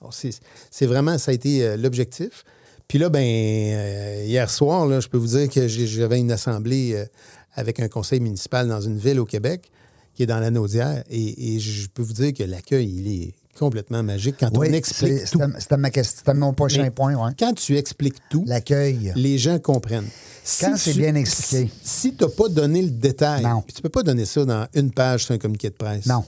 Alors, 0.00 0.12
c'est, 0.12 0.86
vraiment, 0.86 1.16
ça 1.16 1.30
a 1.30 1.34
été 1.34 1.64
euh, 1.64 1.76
l'objectif. 1.76 2.42
Puis 2.88 2.98
là, 2.98 3.08
ben, 3.08 3.22
euh, 3.22 4.24
hier 4.26 4.50
soir, 4.50 4.88
là, 4.88 4.98
je 4.98 5.06
peux 5.06 5.16
vous 5.16 5.38
dire 5.38 5.48
que 5.48 5.68
j'avais 5.68 6.18
une 6.18 6.32
assemblée 6.32 6.92
euh, 6.94 7.04
avec 7.54 7.78
un 7.78 7.86
conseil 7.86 8.18
municipal 8.18 8.66
dans 8.66 8.80
une 8.80 8.98
ville 8.98 9.20
au 9.20 9.26
Québec 9.26 9.70
qui 10.12 10.24
est 10.24 10.26
dans 10.26 10.40
la 10.40 10.50
Naudière. 10.50 11.04
Et, 11.08 11.54
et 11.54 11.60
je 11.60 11.86
peux 11.86 12.02
vous 12.02 12.12
dire 12.12 12.34
que 12.34 12.42
l'accueil, 12.42 12.92
il 12.96 13.22
est 13.22 13.34
complètement 13.58 14.02
magique 14.02 14.36
quand 14.40 14.56
Oui, 14.56 14.68
on 14.70 14.72
explique 14.72 15.30
tout. 15.30 15.40
c'était 15.58 16.34
mon 16.34 16.52
prochain 16.52 16.82
Mais 16.82 16.90
point. 16.90 17.14
Ouais. 17.14 17.32
Quand 17.38 17.52
tu 17.54 17.76
expliques 17.76 18.16
tout, 18.30 18.44
L'accueil. 18.46 19.12
les 19.14 19.38
gens 19.38 19.58
comprennent. 19.58 20.08
Quand 20.60 20.76
c'est 20.76 20.94
bien 20.94 21.14
expliqué. 21.14 21.70
Si, 21.82 22.14
tu 22.14 22.24
n'as 22.24 22.30
pas 22.30 22.48
donné 22.48 22.82
le 22.82 22.90
détail, 22.90 23.46
tu 23.74 23.80
peux 23.82 23.88
pas 23.88 24.02
donner 24.02 24.24
ça 24.24 24.44
dans 24.44 24.66
une 24.74 24.90
page 24.90 25.24
sur 25.24 25.34
un 25.34 25.38
communiqué 25.38 25.70
de 25.70 25.74
presse. 25.74 26.06
Non. 26.06 26.24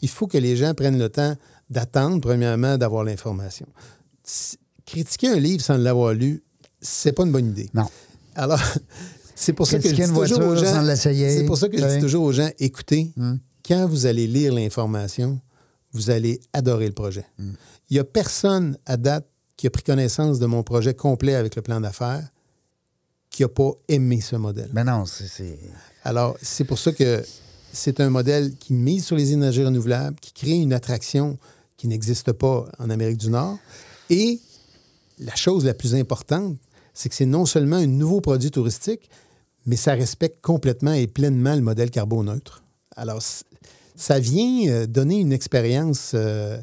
Il 0.00 0.08
faut 0.08 0.26
que 0.26 0.38
les 0.38 0.56
gens 0.56 0.74
prennent 0.74 0.98
le 0.98 1.08
temps 1.08 1.36
d'attendre, 1.70 2.20
premièrement, 2.20 2.76
d'avoir 2.76 3.04
l'information. 3.04 3.66
Critiquer 4.84 5.28
un 5.28 5.38
livre 5.38 5.62
sans 5.62 5.76
l'avoir 5.76 6.12
lu, 6.12 6.42
c'est 6.80 7.12
pas 7.12 7.22
une 7.22 7.32
bonne 7.32 7.50
idée. 7.50 7.70
Non. 7.72 7.86
Alors, 8.34 8.60
c'est 9.34 9.52
pour 9.52 9.66
ça 9.66 9.78
que 9.78 9.88
je 9.88 9.94
dis 9.94 10.02
toujours 10.02 10.40
aux 10.40 10.56
gens. 10.56 10.96
C'est 10.96 11.44
pour 11.46 11.56
ça 11.56 11.68
que 11.68 11.78
je 11.78 11.86
dis 11.86 12.00
toujours 12.00 12.24
aux 12.24 12.32
gens 12.32 12.50
écoutez, 12.58 13.12
quand 13.66 13.86
vous 13.86 14.06
allez 14.06 14.26
lire 14.26 14.52
l'information, 14.52 15.40
vous 15.92 16.10
allez 16.10 16.40
adorer 16.52 16.86
le 16.86 16.92
projet. 16.92 17.26
Il 17.38 17.54
n'y 17.94 17.98
a 17.98 18.04
personne 18.04 18.78
à 18.86 18.96
date 18.96 19.26
qui 19.56 19.66
a 19.66 19.70
pris 19.70 19.82
connaissance 19.82 20.38
de 20.38 20.46
mon 20.46 20.62
projet 20.62 20.94
complet 20.94 21.34
avec 21.34 21.56
le 21.56 21.62
plan 21.62 21.80
d'affaires 21.80 22.28
qui 23.30 23.42
n'a 23.42 23.48
pas 23.48 23.72
aimé 23.88 24.20
ce 24.20 24.36
modèle. 24.36 24.70
Mais 24.72 24.84
non, 24.84 25.06
c'est-. 25.06 25.58
Alors, 26.04 26.36
c'est 26.42 26.64
pour 26.64 26.78
ça 26.78 26.92
que 26.92 27.22
c'est 27.72 28.00
un 28.00 28.10
modèle 28.10 28.54
qui 28.56 28.74
mise 28.74 29.06
sur 29.06 29.16
les 29.16 29.32
énergies 29.32 29.64
renouvelables, 29.64 30.16
qui 30.20 30.32
crée 30.32 30.56
une 30.56 30.72
attraction 30.72 31.38
qui 31.76 31.88
n'existe 31.88 32.32
pas 32.32 32.66
en 32.78 32.90
Amérique 32.90 33.16
du 33.16 33.30
Nord. 33.30 33.58
Et 34.10 34.40
la 35.18 35.34
chose 35.34 35.64
la 35.64 35.74
plus 35.74 35.94
importante, 35.94 36.56
c'est 36.92 37.08
que 37.08 37.14
c'est 37.14 37.26
non 37.26 37.46
seulement 37.46 37.76
un 37.76 37.86
nouveau 37.86 38.20
produit 38.20 38.50
touristique, 38.50 39.08
mais 39.64 39.76
ça 39.76 39.94
respecte 39.94 40.40
complètement 40.42 40.92
et 40.92 41.06
pleinement 41.06 41.54
le 41.54 41.62
modèle 41.62 41.90
carboneutre. 41.90 42.62
Alors, 42.96 43.22
ça 43.96 44.18
vient 44.18 44.68
euh, 44.68 44.86
donner 44.86 45.18
une 45.20 45.32
expérience 45.32 46.12
euh, 46.14 46.58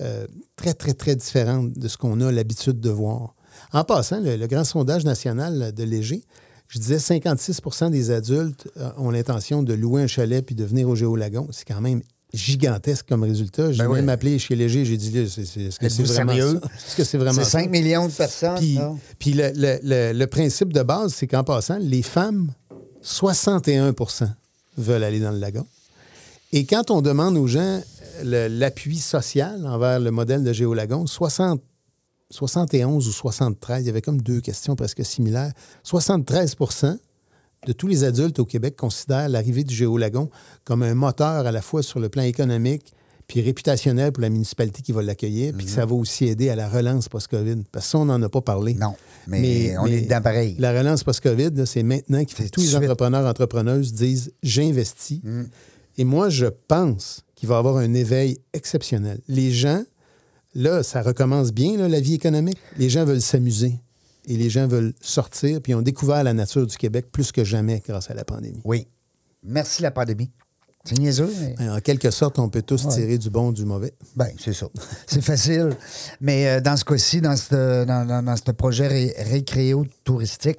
euh, 0.00 0.26
très, 0.56 0.74
très, 0.74 0.92
très 0.94 1.16
différente 1.16 1.72
de 1.72 1.88
ce 1.88 1.96
qu'on 1.96 2.20
a 2.20 2.30
l'habitude 2.30 2.80
de 2.80 2.90
voir. 2.90 3.34
En 3.72 3.84
passant, 3.84 4.20
le, 4.20 4.36
le 4.36 4.46
grand 4.46 4.64
sondage 4.64 5.04
national 5.04 5.72
de 5.72 5.82
Léger, 5.84 6.22
je 6.68 6.78
disais 6.78 6.96
56% 6.98 7.90
des 7.90 8.10
adultes 8.10 8.68
ont 8.98 9.10
l'intention 9.10 9.62
de 9.62 9.72
louer 9.72 10.02
un 10.02 10.06
chalet 10.06 10.44
puis 10.44 10.54
de 10.54 10.64
venir 10.64 10.88
au 10.88 10.94
Géolagon. 10.96 11.48
C'est 11.52 11.64
quand 11.66 11.80
même 11.80 12.02
gigantesque 12.34 13.06
comme 13.08 13.22
résultat. 13.22 13.72
J'ai 13.72 13.78
Ben 13.84 13.88
oui. 13.88 13.96
même 14.00 14.08
appelé 14.08 14.38
chez 14.38 14.56
Léger, 14.56 14.84
j'ai 14.84 14.96
dit, 14.96 15.16
est-ce 15.16 15.78
que 15.78 15.88
c'est 15.88 16.02
vraiment 16.02 16.32
sérieux? 16.32 16.60
ça? 16.62 16.68
Est-ce 16.74 16.96
que 16.96 17.04
c'est 17.04 17.18
vraiment 17.18 17.38
C'est 17.38 17.44
ça? 17.44 17.60
5 17.60 17.70
millions 17.70 18.08
de 18.08 18.12
personnes. 18.12 18.56
Puis, 18.58 18.74
là. 18.74 18.92
puis 19.18 19.32
le, 19.32 19.52
le- 19.54 19.78
le- 19.82 20.12
le 20.12 20.26
principe 20.26 20.72
de 20.72 20.82
base, 20.82 21.14
c'est 21.14 21.28
qu'en 21.28 21.44
passant, 21.44 21.78
les 21.78 22.02
femmes, 22.02 22.50
61% 23.04 24.28
veulent 24.76 25.04
aller 25.04 25.20
dans 25.20 25.30
le 25.30 25.38
lagon. 25.38 25.66
Et 26.52 26.64
quand 26.64 26.90
on 26.90 27.02
demande 27.02 27.36
aux 27.36 27.46
gens 27.46 27.80
le- 28.22 28.48
l'appui 28.48 28.98
social 28.98 29.66
envers 29.66 30.00
le 30.00 30.10
modèle 30.10 30.42
de 30.44 30.52
Géolagon, 30.52 31.06
60, 31.06 31.60
71 32.30 33.06
ou 33.08 33.12
73, 33.12 33.82
il 33.82 33.86
y 33.86 33.90
avait 33.90 34.02
comme 34.02 34.20
deux 34.22 34.40
questions 34.40 34.76
presque 34.76 35.04
similaires. 35.04 35.52
73% 35.84 36.96
de 37.66 37.72
tous 37.72 37.86
les 37.88 38.04
adultes 38.04 38.38
au 38.38 38.44
Québec 38.44 38.76
considèrent 38.76 39.28
l'arrivée 39.28 39.64
du 39.64 39.74
Géolagon 39.74 40.28
comme 40.64 40.82
un 40.82 40.94
moteur 40.94 41.46
à 41.46 41.52
la 41.52 41.62
fois 41.62 41.82
sur 41.82 42.00
le 42.00 42.08
plan 42.08 42.22
économique 42.22 42.92
puis 43.26 43.40
réputationnel 43.40 44.12
pour 44.12 44.20
la 44.22 44.28
municipalité 44.30 44.82
qui 44.82 44.92
va 44.92 45.02
l'accueillir, 45.02 45.52
puis 45.52 45.66
que 45.66 45.72
ça 45.72 45.84
va 45.84 45.96
aussi 45.96 46.26
aider 46.26 46.48
à 46.48 46.54
la 46.54 46.68
relance 46.68 47.08
post-COVID. 47.08 47.64
Parce 47.72 47.86
que 47.86 47.90
ça, 47.90 47.98
on 47.98 48.04
n'en 48.04 48.22
a 48.22 48.28
pas 48.28 48.40
parlé. 48.40 48.74
Non, 48.74 48.94
mais 49.26 49.76
on 49.78 49.86
est 49.86 50.02
dedans 50.02 50.22
pareil. 50.22 50.54
La 50.60 50.70
relance 50.72 51.02
post-COVID, 51.02 51.66
c'est 51.66 51.82
maintenant 51.82 52.24
qu'il 52.24 52.36
faut 52.36 52.44
C'est 52.44 52.50
que 52.50 52.54
tous 52.54 52.60
les 52.60 52.76
entrepreneurs, 52.76 53.26
entrepreneuses 53.26 53.92
disent 53.92 54.30
j'investis. 54.44 55.20
Mm. 55.24 55.42
Et 55.98 56.04
moi, 56.04 56.28
je 56.28 56.46
pense 56.46 57.22
qu'il 57.34 57.48
va 57.48 57.56
y 57.56 57.58
avoir 57.58 57.76
un 57.78 57.94
éveil 57.94 58.38
exceptionnel. 58.52 59.20
Les 59.28 59.50
gens, 59.52 59.82
là, 60.54 60.82
ça 60.82 61.02
recommence 61.02 61.52
bien, 61.52 61.76
là, 61.76 61.88
la 61.88 62.00
vie 62.00 62.14
économique. 62.14 62.58
Les 62.78 62.88
gens 62.90 63.04
veulent 63.04 63.20
s'amuser 63.22 63.80
et 64.26 64.36
les 64.36 64.50
gens 64.50 64.66
veulent 64.66 64.92
sortir, 65.00 65.60
puis 65.62 65.72
ils 65.72 65.74
ont 65.74 65.82
découvert 65.82 66.22
la 66.24 66.32
nature 66.34 66.66
du 66.66 66.76
Québec 66.76 67.06
plus 67.12 67.32
que 67.32 67.44
jamais 67.44 67.82
grâce 67.86 68.10
à 68.10 68.14
la 68.14 68.24
pandémie. 68.24 68.60
Oui. 68.64 68.86
Merci 69.42 69.82
la 69.82 69.90
pandémie. 69.90 70.30
C'est 70.84 70.98
niaiseux, 70.98 71.32
mais 71.58 71.68
En 71.68 71.80
quelque 71.80 72.12
sorte, 72.12 72.38
on 72.38 72.48
peut 72.48 72.62
tous 72.62 72.86
tirer 72.88 73.18
du 73.18 73.28
bon 73.28 73.50
du 73.50 73.64
mauvais. 73.64 73.92
ben, 74.14 74.28
c'est 74.38 74.52
ça. 74.52 74.68
C'est 75.08 75.20
facile. 75.20 75.70
Mais 76.20 76.46
euh, 76.46 76.60
dans 76.60 76.76
ce 76.76 76.84
cas-ci, 76.84 77.20
dans 77.20 77.36
ce 77.36 77.84
dans, 77.84 78.06
dans- 78.06 78.22
dans 78.24 78.36
ce 78.36 78.52
projet 78.52 78.86
ré- 78.86 79.14
récréo 79.18 79.84
touristique, 80.04 80.58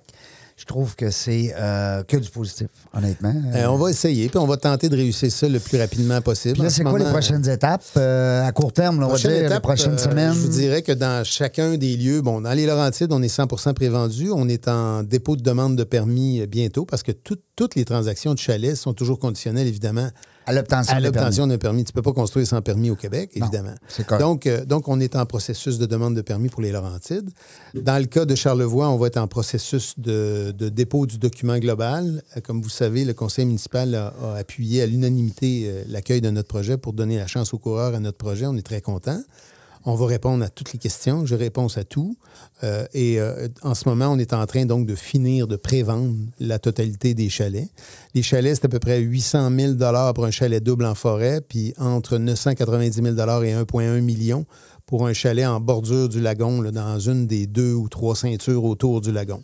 je 0.58 0.66
trouve 0.66 0.96
que 0.96 1.12
c'est 1.12 1.54
euh, 1.56 2.02
que 2.04 2.18
du 2.18 2.30
positif, 2.32 2.68
honnêtement. 2.92 3.34
Euh, 3.54 3.68
on 3.68 3.78
va 3.78 3.92
essayer, 3.92 4.28
puis 4.28 4.40
on 4.40 4.48
va 4.48 4.58
tenter 4.58 4.90
de 4.90 4.96
réussir 4.96 5.32
ça 5.32 5.48
le 5.48 5.60
plus 5.60 5.78
rapidement 5.80 6.20
possible. 6.20 6.56
Puis 6.56 6.64
là, 6.64 6.70
ce 6.72 6.78
c'est 6.78 6.84
quoi 6.84 6.98
les 6.98 7.06
prochaines 7.06 7.48
étapes? 7.48 7.84
euh, 7.96 8.44
à 8.44 8.52
court 8.52 8.74
terme, 8.74 9.00
là, 9.00 9.06
on 9.06 9.10
va 9.10 9.14
Prochaine 9.14 9.40
dire, 9.40 9.50
les 9.52 9.60
prochaines 9.60 9.98
semaines. 10.00 10.34
Je 10.34 10.40
vous 10.40 10.48
dirais 10.48 10.82
que 10.82 10.92
dans 10.92 11.24
chacun 11.24 11.78
des 11.78 11.96
lieux, 11.96 12.22
bon, 12.22 12.42
dans 12.42 12.54
les 12.54 12.66
Laurentides, 12.66 13.12
on 13.14 13.22
est 13.22 13.28
100% 13.28 13.74
prévendu. 13.76 14.32
On 14.32 14.50
est 14.50 14.68
en 14.68 15.04
dépôt 15.04 15.36
de 15.36 15.44
demande 15.44 15.76
de 15.76 15.84
permis 15.84 16.46
bientôt 16.48 16.86
parce 16.86 17.04
que 17.04 17.12
tout- 17.12 17.38
toutes 17.56 17.76
les 17.76 17.86
transactions 17.86 18.34
de 18.34 18.40
chalets 18.40 18.76
sont 18.76 18.94
toujours 18.94 19.20
conditionnelles, 19.20 19.68
évidemment, 19.68 20.10
à 20.48 21.00
l'obtention 21.00 21.44
permis. 21.44 21.52
d'un 21.54 21.58
permis. 21.58 21.84
Tu 21.84 21.92
ne 21.92 21.94
peux 21.94 22.02
pas 22.02 22.14
construire 22.14 22.48
sans 22.48 22.62
permis 22.62 22.90
au 22.90 22.96
Québec, 22.96 23.32
évidemment. 23.36 23.76
Donc, 24.20 24.48
euh, 24.48 24.66
donc, 24.66 24.88
on 24.88 25.00
est 25.00 25.16
en 25.16 25.26
processus 25.26 25.78
de 25.78 25.86
demande 25.86 26.16
de 26.16 26.22
permis 26.22 26.50
pour 26.50 26.62
les 26.62 26.72
Laurentides. 26.72 27.30
Dans 27.74 28.00
le 28.00 28.06
cas 28.06 28.26
de 28.26 28.34
Charlevoix, 28.36 28.90
on 28.90 28.98
va 28.98 29.08
être 29.08 29.18
en 29.18 29.28
processus 29.28 29.94
de, 30.00 30.54
de 30.58 30.70
dépôt 30.70 31.06
du 31.06 31.18
document 31.18 31.58
global. 31.60 32.24
Euh, 32.36 32.42
Comme 32.42 32.62
vous 32.62 32.70
savez, 32.70 33.06
le 33.06 33.14
conseil 33.14 33.46
municipal 33.46 33.94
a, 33.94 34.14
a 34.24 34.38
appuyé 34.38 34.82
à 34.82 34.86
l'unanimité 34.86 35.66
euh, 35.66 35.84
l'accueil 35.88 36.22
de 36.22 36.30
notre 36.30 36.48
projet 36.48 36.78
pour 36.78 36.94
donner 36.94 37.18
la 37.18 37.28
chance 37.28 37.54
aux 37.54 37.60
coureurs 37.60 37.94
à 37.94 38.00
notre 38.00 38.18
projet. 38.18 38.46
On 38.46 38.56
est 38.56 38.66
très 38.66 38.82
contents. 38.82 39.22
On 39.90 39.96
va 39.96 40.06
répondre 40.06 40.44
à 40.44 40.50
toutes 40.50 40.74
les 40.74 40.80
questions. 40.80 41.26
Je 41.26 41.34
réponds 41.34 41.68
à 41.78 41.86
tout. 41.86 42.18
Euh, 42.62 42.86
et 42.94 43.22
euh, 43.22 43.48
en 43.62 43.74
ce 43.74 43.88
moment, 43.88 44.08
on 44.10 44.20
est 44.20 44.34
en 44.34 44.46
train 44.46 44.66
donc 44.66 44.86
de 44.86 44.96
finir 44.96 45.48
de 45.48 45.56
prévendre 45.56 46.14
la 46.42 46.60
totalité 46.60 47.14
des 47.14 47.30
chalets. 47.30 47.70
Les 48.14 48.22
chalets, 48.22 48.56
c'est 48.56 48.66
à 48.66 48.68
peu 48.68 48.80
près 48.80 49.00
800 49.00 49.50
000 49.58 49.74
pour 50.14 50.26
un 50.26 50.32
chalet 50.32 50.62
double 50.62 50.84
en 50.84 50.94
forêt, 50.94 51.40
puis 51.40 51.74
entre 51.78 52.18
990 52.18 53.02
000 53.02 53.16
et 53.16 53.54
1,1 53.54 54.02
million 54.02 54.46
pour 54.86 55.08
un 55.08 55.14
chalet 55.14 55.48
en 55.48 55.62
bordure 55.62 56.10
du 56.10 56.20
lagon, 56.20 56.62
là, 56.62 56.72
dans 56.72 57.00
une 57.00 57.26
des 57.26 57.48
deux 57.48 57.74
ou 57.74 57.88
trois 57.88 58.18
ceintures 58.18 58.66
autour 58.66 59.00
du 59.00 59.14
lagon. 59.14 59.42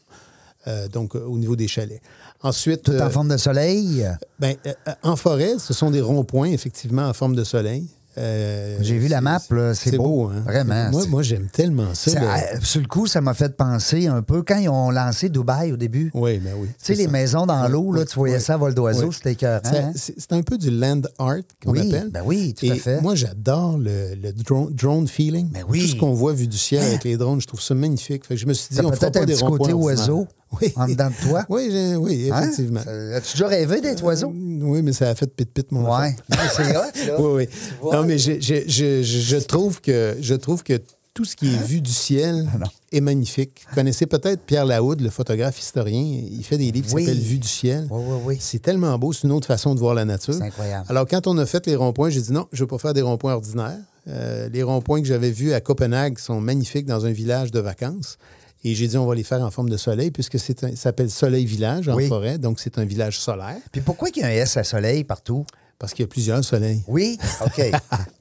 Euh, 0.68 0.90
donc, 0.90 1.16
au 1.16 1.38
niveau 1.38 1.56
des 1.56 1.70
chalets. 1.70 2.02
Ensuite, 2.42 2.84
Tout 2.84 3.00
en 3.00 3.10
forme 3.10 3.30
de 3.30 3.38
soleil? 3.38 4.06
ben, 4.40 4.58
en 5.04 5.16
forêt, 5.16 5.58
ce 5.58 5.74
sont 5.74 5.90
des 5.90 6.02
ronds-points, 6.02 6.50
effectivement, 6.52 7.08
en 7.08 7.14
forme 7.14 7.36
de 7.36 7.46
soleil. 7.46 7.88
Euh, 8.18 8.78
J'ai 8.82 8.98
vu 8.98 9.08
la 9.08 9.22
map, 9.22 9.40
c'est 9.74 9.98
beau. 9.98 10.28
hein? 10.28 10.44
Vraiment, 10.46 10.92
Moi, 11.10 11.24
j'aime 11.24 11.48
tellement 11.52 11.94
ça. 11.94 12.12
Euh, 12.12 12.58
sur 12.62 12.80
le 12.82 12.88
coup, 12.88 13.08
ça 13.08 13.22
m'a 13.22 13.34
fait 13.34 13.56
penser 13.56 14.08
un 14.08 14.22
peu 14.22 14.44
quand 14.44 14.58
ils 14.58 14.70
ont 14.70 14.92
lancé 14.92 15.30
Dubaï 15.30 15.72
au 15.72 15.78
début. 15.78 16.12
Oui, 16.14 16.38
ben 16.40 16.54
oui. 16.58 16.68
Tu 16.68 16.74
sais, 16.86 16.94
les 16.96 17.06
ça. 17.06 17.12
maisons 17.12 17.46
dans 17.46 17.68
l'eau, 17.68 17.92
là, 17.92 18.06
tu 18.06 18.16
voyais 18.16 18.40
ça 18.40 18.54
à 18.54 18.58
vol 18.58 18.74
d'oiseau, 18.76 19.12
c'était 19.12 19.32
écœurant. 19.34 19.62
Hein? 19.66 19.92
C'est 19.96 20.32
un 20.34 20.42
peu 20.44 20.58
du 20.58 20.70
land 20.70 21.02
art 21.18 21.38
qu'on 21.64 21.72
Oui, 21.72 21.88
appelle. 21.94 22.10
ben 22.12 22.22
oui, 22.26 22.54
tout 22.54 22.68
à 22.72 22.76
fait. 22.76 23.02
Moi, 23.02 23.16
j'adore 23.16 23.78
le, 23.78 24.16
le 24.22 24.32
drone, 24.34 24.74
drone 24.74 25.08
feeling. 25.08 25.50
Ben 25.52 25.64
oui. 25.68 25.82
Tout 25.82 25.88
ce 25.88 25.96
qu'on 25.96 26.14
voit 26.14 26.34
vu 26.34 26.48
du 26.48 26.58
ciel 26.58 26.84
avec 26.84 27.04
les 27.04 27.18
drones, 27.18 27.42
je 27.42 27.48
trouve 27.48 27.62
ça 27.62 27.74
magnifique. 27.74 28.26
Fait 28.26 28.36
que 28.36 28.40
je 28.40 28.46
me 28.46 28.54
suis 28.54 28.74
dit, 28.76 28.82
on 28.82 28.92
fera 28.92 29.10
peut-être 29.12 29.18
un 29.24 29.26
petit 29.26 29.44
côté 29.44 29.74
oiseau 29.74 30.28
Oui. 30.62 30.72
en 30.76 30.88
dedans 30.88 31.10
de 31.10 31.28
toi? 31.30 31.46
Oui, 31.50 31.70
oui, 31.98 32.30
Hein? 32.32 32.42
effectivement. 32.44 32.82
Ça- 32.84 32.92
As-tu 33.16 33.34
déjà 33.34 33.48
rêvé 33.48 33.82
d'être 33.82 34.04
oiseau? 34.04 34.30
Euh, 34.30 34.60
Oui, 34.64 34.82
mais 34.82 34.94
ça 34.94 35.10
a 35.10 35.16
fait 35.16 35.28
pit-pit, 35.28 35.72
mon 35.72 35.90
Ouais. 35.92 36.16
Mais 36.30 36.36
c'est 36.56 36.72
là. 36.74 36.90
Oui, 37.20 37.48
oui. 37.84 37.90
Non, 37.92 38.04
mais 38.04 38.18
je, 38.18 38.34
je- 38.40 39.02
je 39.04 39.38
trouve 39.38 39.82
que, 39.82 40.16
je 40.22 40.36
trouve 40.36 40.64
que 40.64 40.80
tout 41.14 41.26
ce 41.26 41.36
qui 41.36 41.48
est 41.54 41.64
vu 41.68 41.80
du 41.82 41.92
ciel 41.92 42.48
Ah 42.60 42.66
est 42.92 43.02
magnifique. 43.02 43.66
Vous 43.70 43.76
connaissez 43.76 44.08
peut-être 44.08 44.42
Pierre 44.42 44.66
Laoud, 44.66 45.00
le 45.02 45.10
photographe 45.12 45.60
historien. 45.60 46.02
Il 46.02 46.44
fait 46.44 46.58
des 46.58 46.72
livres 46.72 46.88
qui 46.88 46.96
Oui. 46.96 47.06
s'appellent 47.06 47.20
Vue 47.22 47.38
du 47.38 47.48
ciel. 47.48 47.88
Oui, 47.92 48.02
oui, 48.08 48.18
oui. 48.26 48.38
C'est 48.40 48.60
tellement 48.62 48.98
beau, 48.98 49.14
c'est 49.14 49.24
une 49.28 49.32
autre 49.32 49.46
façon 49.48 49.76
de 49.76 49.80
voir 49.80 49.94
la 49.94 50.06
nature. 50.06 50.34
C'est 50.34 50.42
incroyable. 50.44 50.86
Alors, 50.90 51.06
quand 51.08 51.28
on 51.28 51.38
a 51.38 51.46
fait 51.46 51.66
les 51.68 51.76
ronds-points, 51.76 52.10
j'ai 52.10 52.22
dit 52.22 52.32
non, 52.32 52.48
je 52.52 52.58
ne 52.58 52.62
veux 52.64 52.68
pas 52.68 52.78
faire 52.80 52.94
des 52.96 53.02
ronds-points 53.04 53.34
ordinaires. 53.34 53.78
Euh, 54.08 54.50
les 54.52 54.64
ronds-points 54.64 55.02
que 55.02 55.08
j'avais 55.08 55.30
vus 55.32 55.54
à 55.54 55.62
Copenhague 55.62 56.18
sont 56.18 56.42
magnifiques 56.42 56.86
dans 56.88 57.06
un 57.06 57.12
village 57.12 57.52
de 57.52 57.60
vacances. 57.60 58.18
Et 58.64 58.76
j'ai 58.76 58.88
dit, 58.88 58.98
on 58.98 59.06
va 59.06 59.16
les 59.16 59.24
faire 59.24 59.42
en 59.42 59.52
forme 59.52 59.70
de 59.70 59.78
soleil, 59.78 60.12
puisque 60.12 60.40
c'est 60.40 60.64
un- 60.64 60.70
ça 60.72 60.76
s'appelle 60.84 61.10
Soleil 61.10 61.46
Village 61.46 61.90
en 61.90 61.96
Oui. 61.96 62.08
forêt, 62.08 62.38
donc 62.38 62.60
c'est 62.60 62.78
un 62.78 62.86
village 62.86 63.20
solaire, 63.20 63.58
Puis 63.72 63.82
pourquoi 63.82 64.10
qu'il 64.10 64.22
y 64.24 64.26
a 64.26 64.30
un 64.30 64.32
S 64.32 64.58
à 64.58 64.64
soleil 64.64 65.04
partout? 65.04 65.46
parce 65.80 65.94
qu'il 65.94 66.04
y 66.04 66.06
a 66.06 66.08
plusieurs 66.08 66.42
soleils. 66.46 66.82
Oui? 66.88 67.18
OK. 67.46 67.72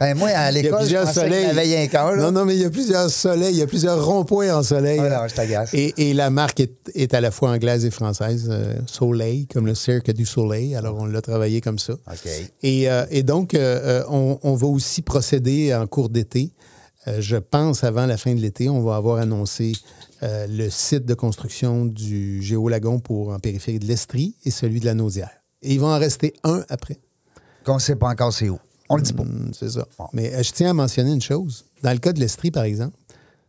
ben 0.00 0.18
moi, 0.18 0.30
à 0.30 0.32
Il 0.50 0.56
y 0.56 0.58
a 0.58 0.62
l'école, 0.62 0.84
je 0.84 0.96
pensais 0.96 1.12
qu'il 1.12 1.22
y 1.22 1.24
soleils. 1.34 1.44
avait 1.44 1.60
rien 1.60 1.86
qu'un, 1.86 2.10
là. 2.16 2.22
Non, 2.24 2.32
non, 2.32 2.44
mais 2.44 2.56
il 2.56 2.60
y 2.62 2.64
a 2.64 2.70
plusieurs 2.70 3.08
soleils, 3.08 3.54
il 3.54 3.58
y 3.58 3.62
a 3.62 3.68
plusieurs 3.68 4.04
ronds-points 4.04 4.52
en 4.52 4.64
soleil. 4.64 4.98
Ah 5.00 5.20
non, 5.22 5.28
je 5.28 5.34
t'agace. 5.34 5.72
Et, 5.72 5.94
et 6.10 6.12
la 6.12 6.28
marque 6.30 6.58
est, 6.58 6.72
est 6.96 7.14
à 7.14 7.20
la 7.20 7.30
fois 7.30 7.50
anglaise 7.52 7.84
et 7.84 7.92
française, 7.92 8.48
euh, 8.50 8.74
Soleil, 8.86 9.46
comme 9.46 9.66
le 9.66 9.76
cirque 9.76 10.10
du 10.12 10.26
soleil. 10.26 10.74
Alors, 10.74 10.96
on 10.98 11.04
l'a 11.04 11.22
travaillé 11.22 11.60
comme 11.60 11.78
ça. 11.78 11.92
OK. 11.92 12.28
Et, 12.64 12.90
euh, 12.90 13.04
et 13.12 13.22
donc, 13.22 13.54
euh, 13.54 14.02
on, 14.08 14.40
on 14.42 14.54
va 14.54 14.66
aussi 14.66 15.02
procéder 15.02 15.72
en 15.72 15.86
cours 15.86 16.08
d'été. 16.08 16.50
Je 17.18 17.36
pense 17.36 17.84
avant 17.84 18.06
la 18.06 18.16
fin 18.16 18.34
de 18.34 18.40
l'été, 18.40 18.68
on 18.70 18.80
va 18.82 18.96
avoir 18.96 19.18
annoncé 19.18 19.72
euh, 20.22 20.46
le 20.48 20.70
site 20.70 21.04
de 21.04 21.14
construction 21.14 21.84
du 21.84 22.42
Géolagon 22.42 23.00
pour 23.00 23.30
en 23.30 23.38
périphérie 23.38 23.78
de 23.78 23.86
l'Estrie 23.86 24.36
et 24.44 24.50
celui 24.50 24.80
de 24.80 24.84
la 24.84 24.94
Naudière. 24.94 25.30
Et 25.62 25.74
il 25.74 25.80
va 25.80 25.88
en 25.88 25.98
rester 25.98 26.34
un 26.44 26.64
après. 26.68 26.98
Qu'on 27.64 27.74
ne 27.74 27.80
sait 27.80 27.96
pas 27.96 28.08
encore 28.08 28.32
c'est 28.32 28.48
où. 28.48 28.58
On 28.88 28.96
le 28.96 29.02
dit 29.02 29.12
pas. 29.12 29.22
Hum, 29.22 29.50
C'est 29.52 29.70
ça. 29.70 29.86
Mais 30.12 30.34
euh, 30.34 30.42
je 30.42 30.52
tiens 30.52 30.70
à 30.70 30.74
mentionner 30.74 31.12
une 31.12 31.22
chose. 31.22 31.64
Dans 31.82 31.92
le 31.92 31.98
cas 31.98 32.12
de 32.12 32.20
l'Estrie, 32.20 32.50
par 32.50 32.64
exemple, 32.64 32.96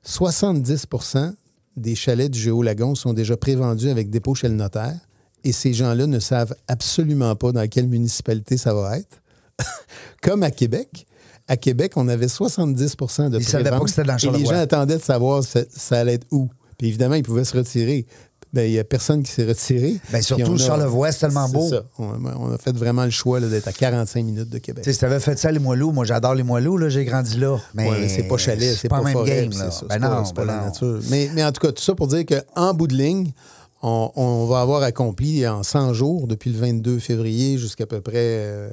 70% 0.06 1.34
des 1.78 1.96
chalets 1.96 2.32
du 2.32 2.40
Géolagon 2.40 2.96
sont 2.96 3.14
déjà 3.14 3.38
prévendus 3.38 3.90
avec 3.90 4.10
dépôt 4.10 4.36
chez 4.36 4.48
le 4.48 4.56
notaire 4.56 4.96
et 5.44 5.52
ces 5.52 5.74
gens-là 5.74 6.08
ne 6.08 6.20
savent 6.20 6.56
absolument 6.68 7.36
pas 7.36 7.52
dans 7.52 7.68
quelle 7.68 7.88
municipalité 7.88 8.58
ça 8.58 8.74
va 8.74 8.98
être. 8.98 9.22
Comme 10.22 10.44
à 10.44 10.52
Québec. 10.52 11.06
À 11.48 11.58
Québec, 11.58 11.94
on 11.98 12.08
avait 12.08 12.28
70% 12.28 13.30
de 13.30 13.38
Ils 13.38 13.46
savaient 13.46 13.70
pas 13.70 13.80
que 13.82 13.90
c'était 13.90 14.04
dans 14.04 14.18
Et 14.18 14.38
les 14.38 14.46
gens 14.46 14.56
attendaient 14.56 14.98
de 14.98 15.02
savoir 15.02 15.44
ça, 15.44 15.60
ça 15.70 16.00
allait 16.00 16.14
être 16.14 16.28
où. 16.32 16.50
Puis 16.78 16.88
évidemment, 16.88 17.16
ils 17.16 17.24
pouvaient 17.24 17.46
se 17.46 17.56
retirer. 17.58 18.06
Ben, 18.54 18.68
il 18.70 18.74
n'y 18.74 18.78
a 18.80 18.84
personne 18.84 19.24
qui 19.24 19.32
s'est 19.32 19.46
retiré. 19.46 19.96
Puis 20.12 20.24
surtout 20.24 20.54
a- 20.54 20.58
Charlevoix, 20.58 21.12
c'est 21.12 21.22
tellement 21.22 21.50
beau. 21.50 21.68
ça. 21.70 21.86
On, 21.98 22.52
a 22.54 22.58
fait 22.60 22.76
vraiment 22.78 23.04
le 23.04 23.10
choix 23.10 23.40
d'être 23.40 23.68
à 23.68 23.72
45 23.74 24.24
minutes 24.24 24.50
de 24.50 24.60
Québec. 24.60 24.84
Tu 24.84 24.92
sais, 24.92 24.94
si 24.94 25.00
t'avais 25.00 25.20
fait 25.20 25.40
ça, 25.40 25.52
les 25.52 25.58
Moilous, 25.58 25.92
moi 25.92 26.06
j'adore 26.06 26.36
les 26.36 26.44
Moilous, 26.44 26.78
là, 26.78 26.88
j'ai 26.90 27.04
grandi 27.04 27.40
là. 27.40 27.58
Mais 27.74 27.90
Ouais, 27.90 28.08
c'est 28.10 28.28
pas 28.28 28.38
chalet, 28.38 28.76
c'est 28.80 28.90
pas, 28.90 29.00
le 29.00 29.06
même 29.06 29.14
forêt, 29.14 29.48
game, 29.50 29.58
là. 29.60 29.70
Ben 29.90 30.00
pas- 30.00 30.08
non, 30.08 30.24
c'est 30.26 30.36
pas 30.36 30.46
ben 30.46 30.54
la 30.54 30.60
non. 30.60 30.66
nature. 30.68 31.00
Mais, 31.10 31.32
mais 31.34 31.44
en 31.44 31.52
tout 31.52 31.62
cas, 31.66 31.72
tout 31.72 31.82
ça 31.82 31.96
pour 31.96 32.08
dire 32.08 32.26
qu'en 32.28 32.74
bout 32.76 32.86
de 32.88 32.96
ligne, 32.96 33.32
On, 33.86 34.12
on 34.16 34.46
va 34.46 34.62
avoir 34.62 34.82
accompli 34.84 35.46
en 35.48 35.62
100 35.64 35.94
jours, 35.94 36.28
depuis 36.28 36.50
le 36.52 36.58
22 36.60 37.00
février 37.00 37.58
jusqu'à 37.58 37.86
peu 37.86 38.00
près 38.00 38.14
euh, 38.16 38.70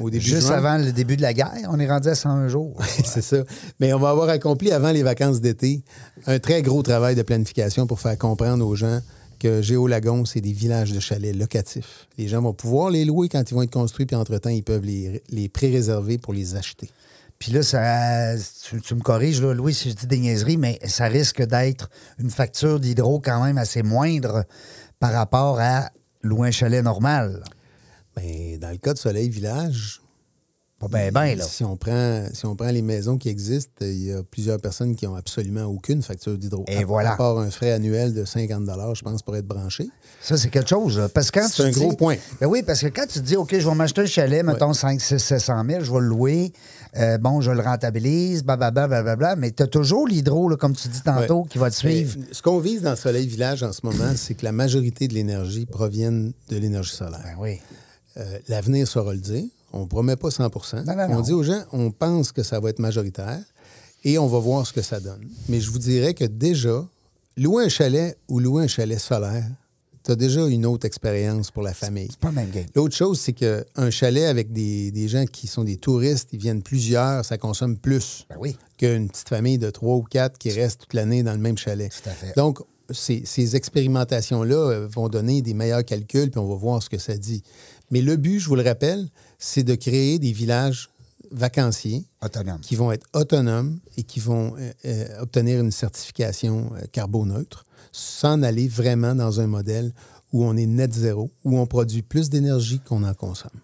au 0.00 0.10
début 0.10 0.24
Juste 0.24 0.48
juin. 0.48 0.56
avant 0.56 0.78
le 0.78 0.92
début 0.92 1.16
de 1.16 1.22
la 1.22 1.32
guerre, 1.32 1.68
on 1.68 1.78
est 1.78 1.88
rendu 1.88 2.08
à 2.08 2.14
101 2.14 2.48
jours. 2.48 2.80
c'est 3.04 3.22
ça. 3.22 3.38
Mais 3.80 3.92
on 3.92 3.98
va 3.98 4.10
avoir 4.10 4.28
accompli 4.28 4.70
avant 4.72 4.90
les 4.90 5.02
vacances 5.02 5.40
d'été 5.40 5.82
un 6.26 6.38
très 6.38 6.62
gros 6.62 6.82
travail 6.82 7.14
de 7.14 7.22
planification 7.22 7.86
pour 7.86 8.00
faire 8.00 8.16
comprendre 8.18 8.66
aux 8.66 8.74
gens 8.74 9.00
que 9.38 9.62
Géolagon, 9.62 10.24
c'est 10.24 10.40
des 10.40 10.52
villages 10.52 10.92
de 10.92 11.00
chalets 11.00 11.36
locatifs. 11.36 12.08
Les 12.18 12.26
gens 12.28 12.42
vont 12.42 12.52
pouvoir 12.52 12.90
les 12.90 13.04
louer 13.04 13.28
quand 13.28 13.48
ils 13.48 13.54
vont 13.54 13.62
être 13.62 13.70
construits, 13.70 14.04
puis 14.04 14.16
entre-temps, 14.16 14.50
ils 14.50 14.64
peuvent 14.64 14.84
les, 14.84 15.22
les 15.30 15.48
pré-réserver 15.48 16.18
pour 16.18 16.32
les 16.32 16.56
acheter. 16.56 16.90
Puis 17.38 17.52
là, 17.52 17.62
ça, 17.62 18.34
tu, 18.68 18.80
tu 18.80 18.94
me 18.96 19.00
corriges, 19.00 19.40
là, 19.40 19.54
Louis, 19.54 19.72
si 19.72 19.90
je 19.90 19.94
dis 19.94 20.06
des 20.08 20.18
niaiseries, 20.18 20.56
mais 20.56 20.78
ça 20.84 21.06
risque 21.06 21.40
d'être 21.40 21.88
une 22.18 22.30
facture 22.30 22.80
d'hydro 22.80 23.20
quand 23.20 23.44
même 23.44 23.58
assez 23.58 23.84
moindre 23.84 24.44
par 24.98 25.12
rapport 25.12 25.60
à 25.60 25.90
louer 26.22 26.48
un 26.48 26.50
chalet 26.50 26.82
normal. 26.82 27.44
Mais 28.20 28.58
dans 28.58 28.70
le 28.70 28.78
cas 28.78 28.92
de 28.94 28.98
Soleil 28.98 29.28
Village, 29.28 30.00
Pas 30.80 31.10
là. 31.10 31.44
si 31.44 31.64
on, 31.64 31.76
prend, 31.76 32.26
si 32.32 32.46
on 32.46 32.54
prend 32.54 32.70
les 32.70 32.82
maisons 32.82 33.18
qui 33.18 33.28
existent, 33.28 33.72
il 33.84 34.04
y 34.04 34.12
a 34.12 34.22
plusieurs 34.22 34.60
personnes 34.60 34.94
qui 34.94 35.06
n'ont 35.06 35.16
absolument 35.16 35.64
aucune 35.64 36.02
facture 36.02 36.38
d'hydro. 36.38 36.64
Et 36.68 36.78
À- 36.78 36.84
voilà. 36.84 37.14
À 37.14 37.16
part 37.16 37.36
un 37.40 37.50
frais 37.50 37.72
annuel 37.72 38.14
de 38.14 38.24
50 38.24 38.64
je 38.94 39.02
pense, 39.02 39.22
pour 39.22 39.34
être 39.36 39.46
branché. 39.46 39.88
Ça, 40.20 40.36
c'est 40.36 40.50
quelque 40.50 40.68
chose. 40.68 41.08
Parce 41.12 41.32
que 41.32 41.40
C'est 41.48 41.64
un 41.64 41.70
dis- 41.70 41.80
gros 41.80 41.94
point. 41.94 42.14
Ben 42.40 42.46
oui, 42.46 42.62
parce 42.62 42.80
que 42.80 42.86
quand 42.88 43.06
tu 43.08 43.18
te 43.20 43.24
dis, 43.24 43.34
OK, 43.36 43.56
je 43.58 43.68
vais 43.68 43.74
m'acheter 43.74 44.02
un 44.02 44.06
chalet, 44.06 44.44
mettons 44.44 44.72
5, 44.72 45.00
6, 45.00 45.18
700 45.18 45.64
000, 45.68 45.82
je 45.84 45.92
vais 45.92 45.98
le 46.00 46.06
louer, 46.06 46.52
euh, 46.96 47.18
bon, 47.18 47.40
je 47.40 47.50
le 47.50 47.60
rentabilise, 47.60 48.44
blablabla, 48.44 48.86
blablabla, 48.86 49.34
mais 49.34 49.50
tu 49.50 49.64
as 49.64 49.66
toujours 49.66 50.06
l'hydro, 50.06 50.48
comme 50.56 50.76
tu 50.76 50.86
dis 50.86 51.02
tantôt, 51.02 51.42
Ouais. 51.42 51.48
qui 51.48 51.58
va 51.58 51.70
te 51.70 51.74
suivre. 51.76 52.16
Ce 52.30 52.40
qu'on 52.40 52.60
vise 52.60 52.82
dans 52.82 52.94
Soleil 52.94 53.26
Village 53.26 53.64
en 53.64 53.72
ce 53.72 53.80
moment, 53.84 54.12
c'est 54.14 54.34
que 54.34 54.44
la 54.44 54.52
majorité 54.52 55.08
de 55.08 55.14
l'énergie 55.14 55.66
provienne 55.66 56.32
de 56.50 56.56
l'énergie 56.56 56.94
solaire. 56.94 57.20
Ben 57.24 57.34
oui. 57.40 57.58
Euh, 58.18 58.38
L'avenir 58.48 58.86
saura 58.88 59.12
le 59.14 59.20
dire. 59.20 59.44
On 59.72 59.82
ne 59.82 59.86
promet 59.86 60.16
pas 60.16 60.30
100 60.30 60.48
Non, 60.48 60.96
non, 60.96 61.08
non. 61.08 61.16
On 61.18 61.20
dit 61.20 61.32
aux 61.32 61.42
gens, 61.42 61.62
on 61.72 61.90
pense 61.90 62.32
que 62.32 62.42
ça 62.42 62.58
va 62.58 62.70
être 62.70 62.78
majoritaire 62.78 63.40
et 64.04 64.18
on 64.18 64.26
va 64.26 64.38
voir 64.38 64.66
ce 64.66 64.72
que 64.72 64.82
ça 64.82 64.98
donne. 65.00 65.26
Mais 65.48 65.60
je 65.60 65.70
vous 65.70 65.78
dirais 65.78 66.14
que 66.14 66.24
déjà, 66.24 66.86
louer 67.36 67.64
un 67.64 67.68
chalet 67.68 68.16
ou 68.28 68.38
louer 68.40 68.64
un 68.64 68.66
chalet 68.66 68.98
solaire, 68.98 69.44
tu 70.04 70.12
as 70.12 70.16
déjà 70.16 70.46
une 70.46 70.64
autre 70.64 70.86
expérience 70.86 71.50
pour 71.50 71.62
la 71.62 71.74
famille. 71.74 72.08
C'est 72.10 72.18
pas 72.18 72.28
le 72.30 72.36
même 72.36 72.50
game. 72.50 72.64
L'autre 72.74 72.96
chose, 72.96 73.20
c'est 73.20 73.34
qu'un 73.34 73.90
chalet 73.90 74.24
avec 74.24 74.52
des, 74.54 74.90
des 74.90 75.06
gens 75.06 75.26
qui 75.26 75.46
sont 75.46 75.64
des 75.64 75.76
touristes, 75.76 76.30
ils 76.32 76.38
viennent 76.38 76.62
plusieurs, 76.62 77.24
ça 77.26 77.36
consomme 77.36 77.76
plus 77.76 78.24
Ben 78.30 78.36
oui. 78.40 78.56
qu'une 78.78 79.08
petite 79.10 79.28
famille 79.28 79.58
de 79.58 79.68
trois 79.68 79.96
ou 79.96 80.02
quatre 80.02 80.38
qui 80.38 80.50
reste 80.50 80.80
toute 80.82 80.94
l'année 80.94 81.22
dans 81.22 81.32
le 81.32 81.38
même 81.38 81.58
chalet. 81.58 81.92
Tout 82.02 82.08
à 82.08 82.12
fait. 82.12 82.34
Donc, 82.36 82.60
ces, 82.90 83.22
ces 83.26 83.54
expérimentations-là 83.54 84.56
euh, 84.56 84.88
vont 84.90 85.10
donner 85.10 85.42
des 85.42 85.52
meilleurs 85.52 85.84
calculs, 85.84 86.30
puis 86.30 86.38
on 86.40 86.48
va 86.48 86.54
voir 86.54 86.82
ce 86.82 86.88
que 86.88 86.96
ça 86.96 87.18
dit. 87.18 87.42
Mais 87.90 88.00
le 88.00 88.16
but, 88.16 88.38
je 88.38 88.48
vous 88.48 88.56
le 88.56 88.62
rappelle, 88.62 89.08
c'est 89.38 89.64
de 89.64 89.74
créer 89.74 90.18
des 90.18 90.32
villages 90.32 90.90
vacanciers 91.30 92.04
qui 92.62 92.74
vont 92.74 92.90
être 92.92 93.06
autonomes 93.12 93.80
et 93.96 94.02
qui 94.02 94.18
vont 94.20 94.54
euh, 94.56 94.72
euh, 94.86 95.20
obtenir 95.20 95.60
une 95.60 95.70
certification 95.70 96.70
euh, 96.74 96.86
carboneutre, 96.90 97.64
sans 97.92 98.42
aller 98.42 98.68
vraiment 98.68 99.14
dans 99.14 99.40
un 99.40 99.46
modèle 99.46 99.92
où 100.32 100.44
on 100.44 100.56
est 100.56 100.66
net 100.66 100.92
zéro, 100.92 101.30
où 101.44 101.58
on 101.58 101.66
produit 101.66 102.02
plus 102.02 102.30
d'énergie 102.30 102.80
qu'on 102.80 103.02
en 103.02 103.14
consomme. 103.14 103.60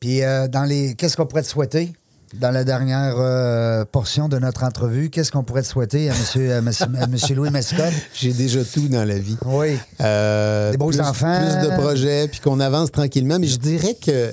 Puis, 0.00 0.22
euh, 0.22 0.48
dans 0.48 0.64
les. 0.64 0.94
Qu'est-ce 0.94 1.16
qu'on 1.16 1.26
pourrait 1.26 1.42
te 1.42 1.48
souhaiter? 1.48 1.92
Dans 2.40 2.50
la 2.50 2.64
dernière 2.64 3.14
euh, 3.18 3.84
portion 3.84 4.28
de 4.28 4.38
notre 4.38 4.64
entrevue, 4.64 5.08
qu'est-ce 5.08 5.30
qu'on 5.30 5.44
pourrait 5.44 5.62
te 5.62 5.68
souhaiter 5.68 6.10
à 6.10 6.14
M. 6.58 6.70
monsieur, 7.08 7.34
Louis 7.36 7.50
Mascotte? 7.50 7.92
J'ai 8.14 8.32
déjà 8.32 8.64
tout 8.64 8.88
dans 8.88 9.04
la 9.04 9.18
vie. 9.18 9.36
Oui. 9.44 9.78
Euh, 10.00 10.72
Des 10.72 10.76
beaux 10.76 10.88
plus, 10.88 11.00
enfants. 11.00 11.40
Plus 11.40 11.68
de 11.68 11.74
projets, 11.76 12.28
puis 12.28 12.40
qu'on 12.40 12.58
avance 12.60 12.90
tranquillement. 12.90 13.38
Mais 13.38 13.46
je 13.46 13.58
dirais 13.58 13.94
que... 13.94 14.32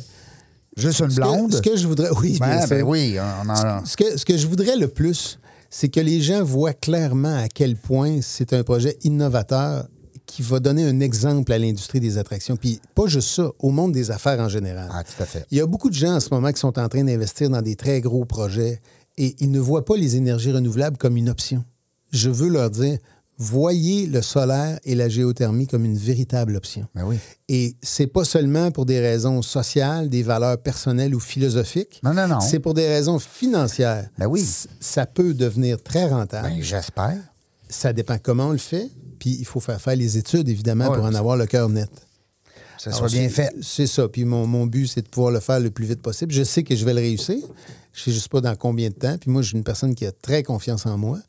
Juste 0.78 1.00
une 1.02 1.12
ce 1.12 1.16
que- 1.18 1.22
blonde? 1.22 1.54
Ce 1.54 1.62
que, 1.62 1.76
je 1.78 1.88
voudrais... 1.88 2.10
Oui, 2.18 2.38
bien 2.40 2.60
Ben, 2.62 2.68
ben 2.70 2.84
oui, 2.84 3.18
on 3.46 3.50
en 3.50 3.86
Ce 3.86 3.96
que, 3.96 4.18
ce 4.18 4.26
que 4.26 4.36
je 4.38 4.48
voudrais 4.48 4.78
le 4.78 4.88
plus, 4.88 5.38
c'est 5.70 5.90
que 5.90 6.00
les 6.00 6.22
gens 6.22 6.44
voient 6.44 6.74
clairement 6.74 7.38
à 7.38 7.48
quel 7.48 7.76
point 7.76 8.20
c'est 8.22 8.54
un 8.54 8.64
projet 8.64 8.98
innovateur 9.04 9.86
qui 10.32 10.42
va 10.44 10.62
donner 10.62 10.86
un 10.86 11.02
exemple 11.02 11.52
à 11.52 11.58
l'industrie 11.58 12.00
des 12.00 12.18
attractions. 12.18 12.56
Puis 12.56 12.80
pas 12.96 13.08
juste 13.08 13.28
ça, 13.28 13.52
au 13.60 13.70
monde 13.70 13.92
des 13.92 14.12
affaires 14.12 14.40
en 14.40 14.48
général. 14.48 14.90
Ah, 14.90 15.04
tout 15.04 15.22
à 15.22 15.26
fait. 15.26 15.46
Il 15.52 15.58
y 15.58 15.62
a 15.62 15.66
beaucoup 15.66 15.90
de 15.90 15.94
gens 15.94 16.16
en 16.16 16.20
ce 16.22 16.30
moment 16.32 16.54
qui 16.54 16.60
sont 16.60 16.80
en 16.80 16.88
train 16.88 17.04
d'investir 17.04 17.50
dans 17.50 17.62
des 17.62 17.76
très 17.76 18.00
gros 18.00 18.24
projets 18.24 18.80
et 19.18 19.36
ils 19.40 19.52
ne 19.52 19.60
voient 19.60 19.84
pas 19.84 19.98
les 19.98 20.16
énergies 20.16 20.54
renouvelables 20.54 20.96
comme 20.96 21.18
une 21.18 21.28
option. 21.28 21.66
Je 22.14 22.30
veux 22.30 22.48
leur 22.48 22.70
dire, 22.70 22.98
voyez 23.38 24.08
le 24.08 24.22
solaire 24.22 24.80
et 24.86 24.96
la 24.96 25.10
géothermie 25.10 25.68
comme 25.68 25.84
une 25.84 25.98
véritable 25.98 26.56
option. 26.56 26.88
Ben 26.96 27.04
oui. 27.04 27.18
Et 27.50 27.76
c'est 27.82 28.08
pas 28.08 28.24
seulement 28.24 28.72
pour 28.72 28.86
des 28.86 29.02
raisons 29.02 29.42
sociales, 29.42 30.08
des 30.08 30.24
valeurs 30.24 30.60
personnelles 30.60 31.14
ou 31.14 31.20
philosophiques. 31.20 32.00
Non, 32.04 32.14
non, 32.14 32.30
non. 32.30 32.40
C'est 32.40 32.60
pour 32.60 32.74
des 32.74 32.88
raisons 32.88 33.20
financières. 33.20 34.10
Ben 34.18 34.28
oui. 34.28 34.48
Ça 34.80 35.06
peut 35.06 35.34
devenir 35.34 35.84
très 35.84 36.08
rentable. 36.08 36.48
Ben, 36.48 36.62
j'espère. 36.62 37.18
Ça 37.68 37.92
dépend 37.92 38.18
comment 38.18 38.48
on 38.48 38.52
le 38.54 38.58
fait. 38.58 38.90
Puis 39.22 39.38
il 39.40 39.46
faut 39.46 39.60
faire 39.60 39.80
faire 39.80 39.96
les 39.96 40.18
études, 40.18 40.50
évidemment, 40.50 40.90
Ouais, 40.90 40.96
pour 40.98 41.06
en 41.06 41.14
avoir 41.14 41.38
le 41.38 41.46
cœur 41.46 41.70
net. 41.70 41.92
Ça 42.80 42.90
Alors, 42.90 43.02
soit 43.08 43.10
bien 43.20 43.30
fait. 43.30 43.54
C'est 43.62 43.86
ça. 43.86 44.08
Puis 44.08 44.26
mon, 44.26 44.48
mon 44.48 44.66
but, 44.66 44.88
c'est 44.88 45.04
de 45.04 45.08
pouvoir 45.08 45.32
le 45.32 45.40
faire 45.40 45.60
le 45.60 45.70
plus 45.70 45.86
vite 45.86 46.02
possible. 46.02 46.34
Je 46.34 46.42
sais 46.44 46.64
que 46.64 46.76
je 46.76 46.84
vais 46.84 46.96
le 46.96 47.02
réussir. 47.02 47.38
Je 47.94 48.02
sais 48.02 48.12
juste 48.12 48.30
pas 48.30 48.42
dans 48.42 48.56
combien 48.56 48.90
de 48.90 48.96
temps. 48.96 49.16
Puis 49.20 49.30
moi, 49.30 49.44
je 49.44 49.50
suis 49.50 49.58
une 49.58 49.64
personne 49.64 49.94
qui 49.94 50.08
a 50.08 50.12
très 50.12 50.42
confiance 50.42 50.88
en 50.88 50.98
moi. 50.98 51.20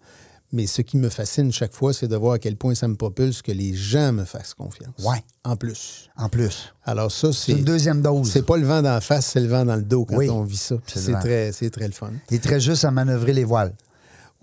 Mais 0.55 0.67
ce 0.67 0.81
qui 0.81 0.97
me 0.97 1.11
fascine 1.11 1.53
chaque 1.53 1.75
fois, 1.75 1.93
c'est 1.93 2.09
de 2.09 2.17
voir 2.17 2.33
à 2.35 2.39
quel 2.39 2.57
point 2.57 2.75
ça 2.75 2.89
me 2.89 2.95
propulse 2.97 3.43
que 3.43 3.53
les 3.53 3.75
gens 3.75 4.13
me 4.15 4.25
fassent 4.25 4.55
confiance. 4.55 4.95
Ouais. 5.05 5.23
En 5.45 5.57
plus. 5.57 6.09
En 6.17 6.31
plus. 6.31 6.73
Alors 6.85 7.13
ça, 7.13 7.33
C'est 7.33 7.53
c'est... 7.53 7.59
une 7.59 7.65
deuxième 7.65 8.01
dose. 8.01 8.31
C'est 8.31 8.47
pas 8.47 8.57
le 8.57 8.65
vent 8.67 8.81
d'en 8.83 9.01
face, 9.03 9.27
c'est 9.27 9.41
le 9.41 9.49
vent 9.49 9.65
dans 9.67 9.77
le 9.77 9.83
dos 9.83 10.05
quand 10.07 10.17
Oui. 10.17 10.31
on 10.31 10.45
vit 10.45 10.57
ça. 10.57 10.77
C'est 10.87 11.13
très, 11.21 11.53
c'est 11.53 11.69
très 11.71 11.87
le 11.87 11.93
fun. 11.93 12.13
Il 12.31 12.37
est 12.37 12.41
très 12.41 12.61
juste 12.61 12.85
à 12.87 12.91
manœuvrer 12.91 13.33
les 13.35 13.45
voiles. 13.45 13.75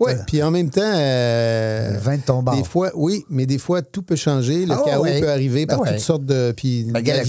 Oui, 0.00 0.12
Voilà. 0.12 0.24
puis 0.24 0.42
en 0.42 0.50
même 0.50 0.70
temps, 0.70 0.80
euh, 0.82 1.92
Le 1.92 1.98
vin 1.98 2.16
de 2.16 2.22
ton 2.22 2.42
bar. 2.42 2.56
des 2.56 2.64
fois, 2.64 2.90
oui, 2.94 3.24
mais 3.28 3.44
des 3.46 3.58
fois 3.58 3.82
tout 3.82 4.02
peut 4.02 4.16
changer, 4.16 4.64
le 4.64 4.72
Ah 4.72 4.82
chaos 4.84 5.02
ouais. 5.02 5.20
peut 5.20 5.30
arriver 5.30 5.66
Ah 5.68 5.72
par 5.72 5.80
ouais. 5.82 5.90
toutes 5.92 6.00
sortes 6.00 6.24
de 6.24 6.52
puis 6.56 6.84
Ben, 6.84 7.04
la 7.04 7.22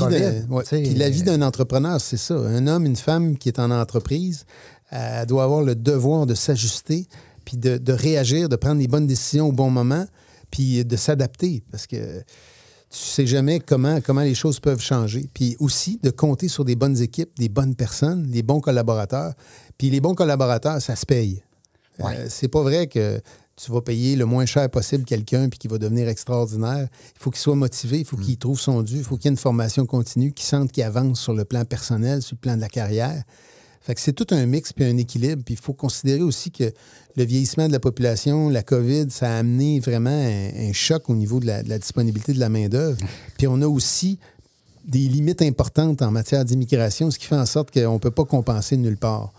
Puis 0.69 0.93
la 0.95 1.09
vie 1.09 1.22
euh, 1.22 1.26
d'un 1.26 1.41
entrepreneur, 1.41 1.99
c'est 1.99 2.17
ça. 2.17 2.36
Un 2.36 2.67
homme, 2.67 2.86
une 2.86 2.95
femme 2.95 3.38
qui 3.38 3.49
est 3.49 3.59
en 3.59 3.72
entreprise, 3.72 4.45
elle 4.89 5.26
doit 5.26 5.43
avoir 5.43 5.61
le 5.63 5.76
devoir 5.76 6.26
de 6.26 6.34
s'ajuster, 6.34 7.07
puis 7.45 7.57
de, 7.57 7.78
de 7.78 7.93
réagir, 7.93 8.47
de 8.49 8.55
prendre 8.55 8.80
les 8.80 8.88
bonnes 8.88 9.07
décisions 9.07 9.49
au 9.49 9.51
bon 9.51 9.69
moment, 9.69 10.05
puis 10.49 10.86
de 10.86 10.95
s'adapter 10.95 11.63
parce 11.72 11.88
que 11.88 12.19
tu 12.89 12.97
sais 12.99 13.26
jamais 13.26 13.59
comment, 13.61 13.99
comment 14.01 14.22
les 14.22 14.36
choses 14.36 14.59
peuvent 14.59 14.82
changer. 14.82 15.30
Puis 15.34 15.55
aussi 15.59 15.97
de 16.03 16.09
compter 16.09 16.49
sur 16.49 16.65
des 16.65 16.76
bonnes 16.76 17.01
équipes, 17.01 17.32
des 17.38 17.47
bonnes 17.47 17.74
personnes, 17.76 18.24
des 18.30 18.43
bons 18.43 18.59
collaborateurs. 18.59 19.34
Puis 19.78 19.89
les 19.89 20.01
bons 20.01 20.13
collaborateurs, 20.13 20.82
ça 20.82 20.95
se 20.97 21.05
paye. 21.05 21.41
Ouais. 21.99 22.17
Euh, 22.17 22.25
c'est 22.29 22.47
pas 22.47 22.61
vrai 22.61 22.87
que 22.87 23.21
tu 23.55 23.71
vas 23.71 23.81
payer 23.81 24.15
le 24.15 24.25
moins 24.25 24.45
cher 24.45 24.69
possible 24.69 25.03
quelqu'un 25.03 25.49
puis 25.49 25.59
qu'il 25.59 25.69
va 25.69 25.77
devenir 25.77 26.07
extraordinaire. 26.07 26.87
Il 27.15 27.19
faut 27.19 27.29
qu'il 27.29 27.41
soit 27.41 27.55
motivé, 27.55 27.99
il 27.99 28.05
faut 28.05 28.17
qu'il 28.17 28.37
trouve 28.37 28.59
son 28.59 28.81
dû, 28.81 28.97
il 28.97 29.03
faut 29.03 29.17
qu'il 29.17 29.25
y 29.25 29.27
ait 29.27 29.31
une 29.31 29.37
formation 29.37 29.85
continue, 29.85 30.31
qu'il 30.31 30.45
sente 30.45 30.71
qu'il 30.71 30.83
avance 30.83 31.19
sur 31.19 31.33
le 31.33 31.45
plan 31.45 31.63
personnel, 31.65 32.21
sur 32.21 32.35
le 32.35 32.39
plan 32.39 32.55
de 32.55 32.61
la 32.61 32.69
carrière. 32.69 33.23
Fait 33.81 33.95
que 33.95 34.01
c'est 34.01 34.13
tout 34.13 34.27
un 34.31 34.45
mix 34.45 34.73
puis 34.73 34.85
un 34.85 34.97
équilibre. 34.97 35.43
Puis 35.43 35.55
il 35.55 35.59
faut 35.59 35.73
considérer 35.73 36.21
aussi 36.21 36.51
que 36.51 36.71
le 37.15 37.23
vieillissement 37.23 37.67
de 37.67 37.71
la 37.71 37.79
population, 37.79 38.49
la 38.49 38.63
COVID, 38.63 39.09
ça 39.09 39.33
a 39.33 39.39
amené 39.39 39.79
vraiment 39.79 40.09
un, 40.09 40.69
un 40.69 40.73
choc 40.73 41.09
au 41.09 41.15
niveau 41.15 41.39
de 41.39 41.47
la, 41.47 41.63
de 41.63 41.69
la 41.69 41.79
disponibilité 41.79 42.33
de 42.33 42.39
la 42.39 42.49
main-d'œuvre. 42.49 42.97
Puis 43.37 43.47
on 43.47 43.61
a 43.61 43.67
aussi 43.67 44.19
des 44.85 44.99
limites 44.99 45.41
importantes 45.41 46.01
en 46.01 46.11
matière 46.11 46.45
d'immigration, 46.45 47.11
ce 47.11 47.19
qui 47.19 47.25
fait 47.25 47.35
en 47.35 47.45
sorte 47.45 47.71
qu'on 47.71 47.93
ne 47.93 47.99
peut 47.99 48.11
pas 48.11 48.25
compenser 48.25 48.77
nulle 48.77 48.97
part. 48.97 49.33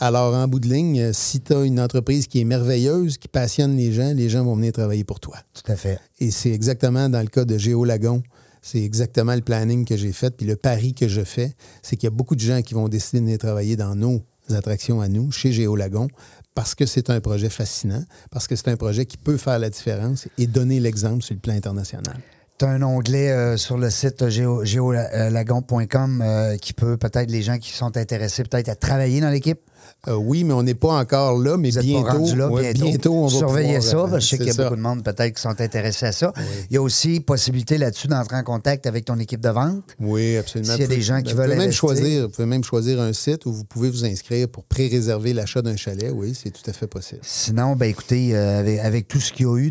Alors, 0.00 0.34
en 0.34 0.46
bout 0.46 0.60
de 0.60 0.68
ligne, 0.68 1.00
euh, 1.00 1.10
si 1.12 1.40
tu 1.40 1.52
as 1.52 1.64
une 1.64 1.80
entreprise 1.80 2.26
qui 2.28 2.40
est 2.40 2.44
merveilleuse, 2.44 3.18
qui 3.18 3.28
passionne 3.28 3.76
les 3.76 3.92
gens, 3.92 4.12
les 4.14 4.28
gens 4.28 4.44
vont 4.44 4.54
venir 4.54 4.72
travailler 4.72 5.04
pour 5.04 5.18
toi. 5.20 5.36
Tout 5.54 5.72
à 5.72 5.76
fait. 5.76 5.98
Et 6.20 6.30
c'est 6.30 6.52
exactement 6.52 7.08
dans 7.08 7.20
le 7.20 7.26
cas 7.26 7.44
de 7.44 7.58
Géolagon, 7.58 8.22
c'est 8.62 8.82
exactement 8.82 9.34
le 9.34 9.40
planning 9.40 9.84
que 9.84 9.96
j'ai 9.96 10.12
fait. 10.12 10.30
Puis 10.36 10.46
le 10.46 10.56
pari 10.56 10.94
que 10.94 11.08
je 11.08 11.22
fais, 11.22 11.52
c'est 11.82 11.96
qu'il 11.96 12.06
y 12.06 12.12
a 12.12 12.14
beaucoup 12.14 12.36
de 12.36 12.40
gens 12.40 12.62
qui 12.62 12.74
vont 12.74 12.88
décider 12.88 13.18
de 13.20 13.24
venir 13.24 13.38
travailler 13.38 13.76
dans 13.76 13.94
nos 13.96 14.22
attractions 14.50 15.00
à 15.00 15.08
nous, 15.08 15.30
chez 15.32 15.52
Géolagon, 15.52 16.08
parce 16.54 16.74
que 16.74 16.86
c'est 16.86 17.10
un 17.10 17.20
projet 17.20 17.50
fascinant, 17.50 18.02
parce 18.30 18.46
que 18.46 18.56
c'est 18.56 18.68
un 18.68 18.76
projet 18.76 19.04
qui 19.04 19.16
peut 19.16 19.36
faire 19.36 19.58
la 19.58 19.68
différence 19.70 20.28
et 20.38 20.46
donner 20.46 20.80
l'exemple 20.80 21.22
sur 21.22 21.34
le 21.34 21.40
plan 21.40 21.54
international. 21.54 22.16
Tu 22.58 22.64
as 22.64 22.70
un 22.70 22.82
onglet 22.82 23.30
euh, 23.30 23.56
sur 23.56 23.78
le 23.78 23.88
site 23.90 24.24
géo- 24.30 24.64
géolagon.com 24.64 26.22
euh, 26.24 26.56
qui 26.56 26.72
peut 26.72 26.96
peut-être 26.96 27.30
les 27.30 27.42
gens 27.42 27.58
qui 27.58 27.70
sont 27.72 27.96
intéressés 27.96 28.42
peut-être 28.42 28.68
à 28.68 28.74
travailler 28.74 29.20
dans 29.20 29.30
l'équipe? 29.30 29.60
Euh, 30.06 30.14
oui, 30.14 30.44
mais 30.44 30.54
on 30.54 30.62
n'est 30.62 30.74
pas 30.74 30.92
encore 30.94 31.38
là, 31.38 31.56
mais 31.56 31.70
Vous 31.70 31.80
bientôt, 31.80 32.04
pas 32.06 32.12
rendu 32.12 32.36
là, 32.36 32.48
ouais, 32.48 32.72
bientôt. 32.72 33.12
on 33.14 33.26
va 33.26 33.36
Surveillez 33.36 33.78
pouvoir, 33.78 33.82
ça, 33.82 33.96
euh, 33.96 34.00
parce 34.02 34.12
que 34.12 34.20
je 34.20 34.26
sais 34.26 34.36
qu'il 34.38 34.46
y 34.46 34.50
a 34.50 34.52
ça. 34.52 34.62
beaucoup 34.64 34.76
de 34.76 34.80
monde 34.80 35.02
peut-être 35.02 35.34
qui 35.34 35.42
sont 35.42 35.60
intéressés 35.60 36.06
à 36.06 36.12
ça. 36.12 36.32
Il 36.70 36.74
y 36.74 36.76
a 36.76 36.82
aussi 36.82 37.20
possibilité 37.20 37.78
là-dessus 37.78 38.06
d'entrer 38.06 38.36
en 38.36 38.44
contact 38.44 38.86
avec 38.86 39.04
ton 39.04 39.18
équipe 39.18 39.40
de 39.40 39.48
vente. 39.48 39.82
Oui, 39.98 40.36
absolument. 40.36 40.72
S'il 40.72 40.82
y 40.82 40.84
a 40.84 40.88
des 40.88 41.02
gens 41.02 41.20
qui 41.20 41.32
vous 41.32 41.38
veulent 41.38 41.56
même 41.56 41.72
choisir, 41.72 42.22
Vous 42.22 42.28
pouvez 42.30 42.46
même 42.46 42.62
choisir 42.64 43.00
un 43.00 43.12
site 43.12 43.44
où 43.46 43.52
vous 43.52 43.64
pouvez 43.64 43.90
vous 43.90 44.04
inscrire 44.04 44.48
pour 44.48 44.64
pré-réserver 44.64 45.32
l'achat 45.32 45.62
d'un 45.62 45.76
chalet. 45.76 46.12
Oui, 46.14 46.32
c'est 46.40 46.50
tout 46.50 46.68
à 46.70 46.72
fait 46.72 46.86
possible. 46.86 47.20
Sinon, 47.24 47.74
ben 47.74 47.86
écoutez, 47.90 48.36
euh, 48.36 48.60
avec, 48.60 48.78
avec 48.78 49.08
tout 49.08 49.20
ce 49.20 49.32
qu'il 49.32 49.46
y 49.46 49.48
a 49.48 49.56
eu 49.58 49.70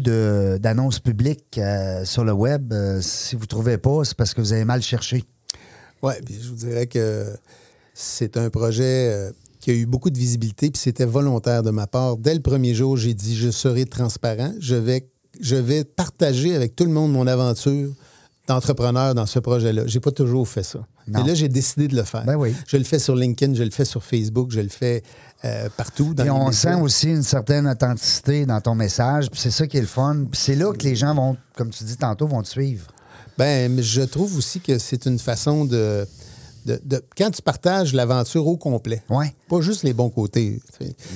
d'annonces 0.60 0.99
publiques 0.99 1.58
euh, 1.58 2.03
sur 2.03 2.26
le 2.26 2.34
web, 2.34 2.74
si 3.01 3.36
vous 3.36 3.43
ne 3.43 3.47
trouvez 3.47 3.78
pas, 3.78 4.01
c'est 4.03 4.16
parce 4.18 4.34
que 4.34 4.41
vous 4.41 4.51
avez 4.53 4.66
mal 4.66 4.82
cherché. 4.82 5.24
Oui, 6.03 6.14
puis 6.26 6.36
je 6.43 6.49
vous 6.49 6.55
dirais 6.55 6.86
que 6.88 7.26
c'est 7.93 8.38
un 8.38 8.49
projet 8.49 9.32
qui 9.68 9.72
a 9.72 9.76
eu 9.76 9.86
beaucoup 9.86 10.09
de 10.09 10.18
visibilité, 10.18 10.72
puis 10.72 10.82
c'était 10.82 11.03
volontaire 11.03 11.61
de 11.61 11.72
ma 11.72 11.88
part. 11.88 12.15
Dès 12.15 12.34
le 12.34 12.39
premier 12.39 12.74
jour, 12.74 12.95
j'ai 12.95 13.13
dit 13.13 13.36
je 13.36 13.51
serai 13.51 13.86
transparent, 13.86 14.53
je 14.61 14.76
vais, 14.76 15.09
je 15.41 15.57
vais 15.57 15.84
partager 15.84 16.55
avec 16.55 16.74
tout 16.74 16.86
le 16.86 16.91
monde 16.91 17.11
mon 17.11 17.28
aventure 17.28 17.89
d'entrepreneur 18.47 19.13
dans 19.13 19.26
ce 19.26 19.39
projet-là. 19.39 19.84
J'ai 19.86 19.99
pas 19.99 20.11
toujours 20.11 20.47
fait 20.47 20.63
ça. 20.63 20.80
Et 21.09 21.22
là, 21.22 21.34
j'ai 21.34 21.49
décidé 21.49 21.89
de 21.89 21.97
le 21.97 22.03
faire. 22.03 22.24
Ben 22.24 22.38
oui. 22.38 22.55
Je 22.65 22.78
le 22.78 22.86
fais 22.86 22.97
sur 22.97 23.13
LinkedIn, 23.13 23.55
je 23.55 23.63
le 23.63 23.72
fais 23.72 23.84
sur 23.84 24.01
Facebook, 24.01 24.51
je 24.51 24.61
le 24.61 24.70
fais 24.70 25.03
euh, 25.43 25.68
partout. 25.76 26.13
Dans 26.13 26.24
Et 26.24 26.30
on 26.30 26.49
sent 26.53 26.76
aussi 26.76 27.09
une 27.09 27.24
certaine 27.24 27.68
authenticité 27.68 28.45
dans 28.45 28.61
ton 28.61 28.74
message, 28.74 29.30
puis 29.30 29.41
c'est 29.41 29.51
ça 29.51 29.68
qui 29.68 29.76
est 29.76 29.82
le 29.82 29.88
fun. 29.88 30.28
C'est 30.32 30.55
là 30.55 30.72
que 30.72 30.84
les 30.84 30.95
gens 30.95 31.13
vont, 31.13 31.36
comme 31.57 31.72
tu 31.72 31.84
dis 31.84 31.97
tantôt, 31.97 32.26
vont 32.26 32.41
te 32.41 32.47
suivre. 32.47 32.88
Ben, 33.38 33.70
mais 33.70 33.84
je 33.84 34.01
trouve 34.01 34.38
aussi 34.38 34.61
que 34.61 34.78
c'est 34.78 35.07
une 35.07 35.20
façon 35.20 35.65
de, 35.65 36.07
de, 36.68 36.80
de- 36.84 37.03
Quand 37.18 37.32
tu 37.32 37.41
partages 37.41 37.93
l'aventure 37.93 38.45
au 38.45 38.57
complet, 38.57 39.01
Ouais. 39.09 39.34
pas 39.49 39.61
juste 39.61 39.84
les 39.84 39.93
bons 39.93 40.09
côtés. 40.09 40.59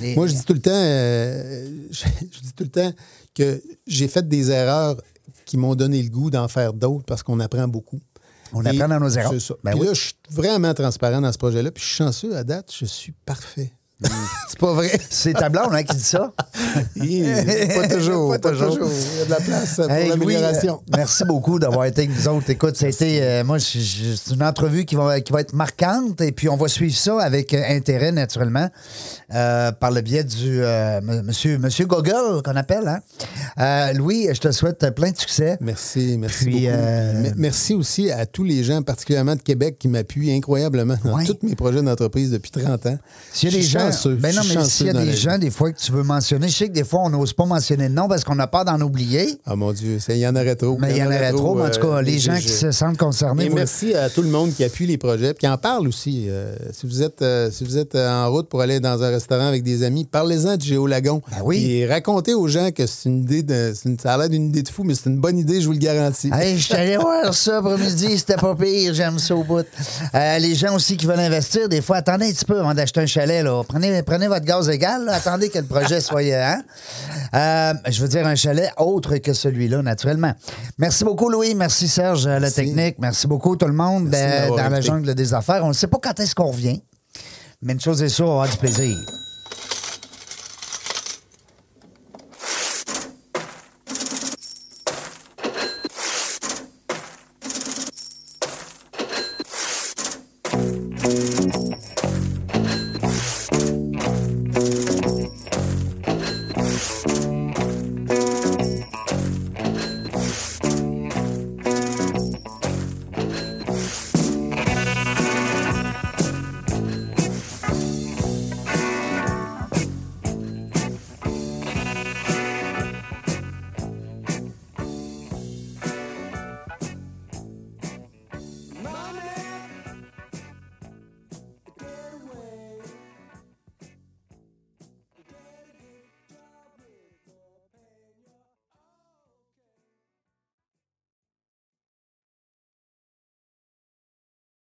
Les- 0.00 0.16
Moi, 0.16 0.26
je 0.26 0.32
dis 0.34 0.44
tout 0.44 0.54
le 0.54 0.60
temps, 0.60 0.70
euh, 0.72 1.68
je, 1.90 2.04
je 2.32 2.40
dis 2.40 2.52
tout 2.54 2.64
le 2.64 2.70
temps 2.70 2.92
que 3.34 3.62
j'ai 3.86 4.08
fait 4.08 4.26
des 4.26 4.50
erreurs 4.50 5.00
qui 5.44 5.56
m'ont 5.56 5.74
donné 5.74 6.02
le 6.02 6.08
goût 6.08 6.30
d'en 6.30 6.48
faire 6.48 6.72
d'autres 6.72 7.04
parce 7.06 7.22
qu'on 7.22 7.38
apprend 7.40 7.68
beaucoup. 7.68 8.00
On 8.54 8.62
Et 8.64 8.68
apprend 8.68 8.88
dans 8.88 9.00
nos 9.00 9.08
erreurs. 9.10 9.32
Ben 9.64 9.74
oui. 9.78 9.86
là, 9.86 9.94
je 9.94 10.00
suis 10.00 10.14
vraiment 10.30 10.74
transparent 10.74 11.20
dans 11.20 11.32
ce 11.32 11.38
projet-là. 11.38 11.70
Puis 11.70 11.82
je 11.82 11.88
suis 11.88 11.96
chanceux, 11.96 12.36
à 12.36 12.44
date, 12.44 12.70
je 12.78 12.84
suis 12.84 13.12
parfait. 13.24 13.72
C'est 14.48 14.58
pas 14.58 14.74
vrai. 14.74 14.90
C'est 15.10 15.32
ta 15.32 15.48
blonde 15.48 15.72
hein, 15.72 15.82
qui 15.82 15.96
dit 15.96 16.02
ça? 16.02 16.32
Pas 16.96 17.88
toujours. 17.88 18.30
Pas 18.32 18.38
pas, 18.38 18.50
toujours. 18.50 18.76
toujours. 18.78 18.90
Il 19.14 19.18
y 19.18 19.22
a 19.22 19.24
de 19.24 19.30
la 19.30 19.40
place 19.40 19.76
pour 19.76 19.90
Hey, 19.90 20.08
l'amélioration. 20.08 20.74
euh, 20.74 20.96
merci 20.96 21.24
beaucoup 21.24 21.58
d'avoir 21.58 21.86
été 21.86 22.02
avec 22.02 22.16
nous 22.16 22.28
autres. 22.28 22.50
Écoute, 22.50 22.76
ça 22.76 22.86
a 22.86 22.88
été, 22.88 23.22
euh, 23.22 23.44
moi, 23.44 23.58
c'est 23.58 23.78
une 24.32 24.42
entrevue 24.42 24.84
qui 24.84 24.94
va, 24.94 25.20
qui 25.20 25.32
va 25.32 25.40
être 25.40 25.52
marquante 25.54 26.20
et 26.20 26.32
puis 26.32 26.48
on 26.48 26.56
va 26.56 26.68
suivre 26.68 26.94
ça 26.96 27.20
avec 27.20 27.54
euh, 27.54 27.62
intérêt, 27.68 28.12
naturellement, 28.12 28.68
euh, 29.34 29.72
par 29.72 29.90
le 29.90 30.00
biais 30.00 30.24
du 30.24 30.62
euh, 30.62 30.98
m- 30.98 31.22
monsieur, 31.24 31.58
monsieur 31.58 31.86
Gogol, 31.86 32.42
qu'on 32.42 32.56
appelle. 32.56 32.86
Hein? 32.88 33.00
Euh, 33.58 33.92
Louis, 33.94 34.28
je 34.32 34.40
te 34.40 34.50
souhaite 34.52 34.90
plein 34.94 35.10
de 35.10 35.16
succès. 35.18 35.56
Merci, 35.60 36.16
merci 36.18 36.44
Puis, 36.44 36.52
beaucoup. 36.66 36.66
euh, 36.76 37.22
Me- 37.22 37.32
Merci 37.36 37.74
aussi 37.74 38.10
à 38.10 38.26
tous 38.26 38.44
les 38.44 38.62
gens, 38.64 38.82
particulièrement 38.82 39.34
de 39.36 39.42
Québec, 39.42 39.76
qui 39.78 39.88
m'appuient 39.88 40.32
incroyablement 40.32 40.96
dans 41.04 41.16
Ouais. 41.16 41.24
tous 41.24 41.38
mes 41.42 41.54
projets 41.56 41.82
d'entreprise 41.82 42.30
depuis 42.30 42.50
30 42.50 42.86
ans. 42.86 42.98
S'il 43.32 43.48
y 43.48 43.52
a 43.52 43.52
Je 43.52 43.56
des 43.58 43.62
suis 43.62 43.72
gens, 43.72 43.91
chanceux, 43.92 44.14
ben 44.14 44.34
non, 44.34 44.42
mais 44.48 44.64
s'il 44.64 44.86
y 44.86 44.90
a 44.90 44.92
des 44.92 45.16
gens, 45.16 45.38
des 45.38 45.50
fois, 45.50 45.72
que 45.72 45.78
tu 45.78 45.92
veux 45.92 46.02
mentionner, 46.02 46.48
je 46.48 46.56
sais 46.56 46.68
que 46.68 46.72
des 46.72 46.84
fois, 46.84 47.00
on 47.04 47.10
n'ose 47.10 47.32
pas 47.32 47.44
mentionner 47.44 47.88
de 47.88 47.94
nom 47.94 48.08
parce 48.08 48.24
qu'on 48.24 48.38
a 48.38 48.46
peur 48.46 48.64
d'en 48.64 48.80
oublier. 48.80 49.36
Ah 49.46 49.56
mon 49.56 49.72
Dieu, 49.72 49.98
il 50.08 50.16
y 50.16 50.26
en 50.26 50.34
aurait 50.36 50.56
trop. 50.56 50.76
Mais 50.80 50.92
il 50.92 50.96
y 50.98 51.02
en 51.02 51.06
aurait 51.06 51.32
trop, 51.32 51.54
mais 51.54 51.62
en 51.64 51.70
tout 51.70 51.80
cas, 51.80 51.86
euh, 51.98 52.02
les 52.02 52.18
gens 52.18 52.36
qui 52.36 52.48
se 52.48 52.70
sentent 52.72 52.98
concernés. 52.98 53.46
Et 53.46 53.50
merci 53.50 53.94
à 53.94 54.08
tout 54.10 54.22
le 54.22 54.28
monde 54.28 54.52
qui 54.54 54.64
appuie 54.64 54.86
les 54.86 54.98
projets, 54.98 55.34
puis 55.34 55.40
qui 55.40 55.48
en 55.48 55.58
parle 55.58 55.86
aussi. 55.88 56.26
Euh, 56.28 56.54
si 56.72 56.86
vous 56.86 57.02
êtes 57.02 57.22
euh, 57.22 57.50
si 57.50 57.64
vous 57.64 57.78
êtes 57.78 57.94
euh, 57.94 58.08
en 58.10 58.30
route 58.30 58.48
pour 58.48 58.60
aller 58.60 58.80
dans 58.80 59.02
un 59.02 59.08
restaurant 59.10 59.46
avec 59.46 59.62
des 59.62 59.82
amis, 59.82 60.04
parlez-en 60.04 60.56
de 60.56 60.62
Géolagon. 60.62 61.20
Ben 61.30 61.38
oui. 61.44 61.64
Et 61.70 61.86
racontez 61.86 62.34
aux 62.34 62.48
gens 62.48 62.70
que 62.70 62.86
c'est 62.86 63.08
une 63.08 63.22
idée 63.22 63.42
de, 63.42 63.72
une- 63.84 63.98
ça 63.98 64.14
a 64.14 64.18
l'air 64.18 64.28
d'une 64.28 64.46
idée 64.46 64.62
de 64.62 64.68
fou, 64.68 64.84
mais 64.84 64.94
c'est 64.94 65.10
une 65.10 65.18
bonne 65.18 65.38
idée, 65.38 65.60
je 65.60 65.66
vous 65.66 65.72
le 65.72 65.78
garantis. 65.78 66.30
Hey, 66.32 66.56
je 66.58 66.64
suis 66.64 66.74
allé 66.74 66.96
voir 66.96 67.32
ça 67.34 67.58
après-midi, 67.58 68.18
c'était 68.18 68.36
pas 68.36 68.54
pire, 68.54 68.94
j'aime 68.94 69.18
ça 69.18 69.34
au 69.34 69.42
bout. 69.44 69.64
Euh, 70.14 70.38
les 70.38 70.54
gens 70.54 70.74
aussi 70.74 70.96
qui 70.96 71.06
veulent 71.06 71.18
investir, 71.20 71.68
des 71.68 71.80
fois, 71.82 71.96
attendez 71.96 72.26
un 72.28 72.32
petit 72.32 72.44
peu 72.44 72.58
avant 72.60 72.74
d'acheter 72.74 73.00
un 73.00 73.06
chalet. 73.06 73.42
Là. 73.44 73.62
Prenez, 73.66 73.81
prenez 74.04 74.28
votre 74.28 74.44
gaz 74.44 74.68
égal, 74.68 75.04
là. 75.04 75.14
attendez 75.14 75.48
que 75.48 75.58
le 75.58 75.64
projet 75.64 76.00
soit. 76.08 76.20
Hein? 76.22 76.62
Euh, 77.34 77.74
je 77.90 78.02
veux 78.02 78.08
dire 78.08 78.26
un 78.26 78.34
chalet 78.34 78.70
autre 78.76 79.16
que 79.16 79.32
celui-là, 79.32 79.82
naturellement. 79.82 80.32
Merci 80.78 81.04
beaucoup, 81.04 81.28
Louis. 81.28 81.54
Merci, 81.54 81.88
Serge, 81.88 82.26
la 82.26 82.40
Merci. 82.40 82.56
technique. 82.56 82.96
Merci 82.98 83.26
beaucoup, 83.26 83.56
tout 83.56 83.66
le 83.66 83.72
monde, 83.72 84.14
euh, 84.14 84.40
m'avoir 84.40 84.64
dans 84.64 84.68
la 84.70 84.80
jungle 84.80 85.14
des 85.14 85.34
affaires. 85.34 85.64
On 85.64 85.68
ne 85.68 85.72
sait 85.72 85.86
pas 85.86 85.98
quand 86.02 86.18
est-ce 86.20 86.34
qu'on 86.34 86.50
revient, 86.50 86.82
mais 87.62 87.72
une 87.72 87.80
chose 87.80 88.02
est 88.02 88.08
sûre, 88.08 88.26
on 88.26 88.38
va 88.38 88.44
avoir 88.44 88.50
du 88.50 88.56
plaisir. 88.58 88.96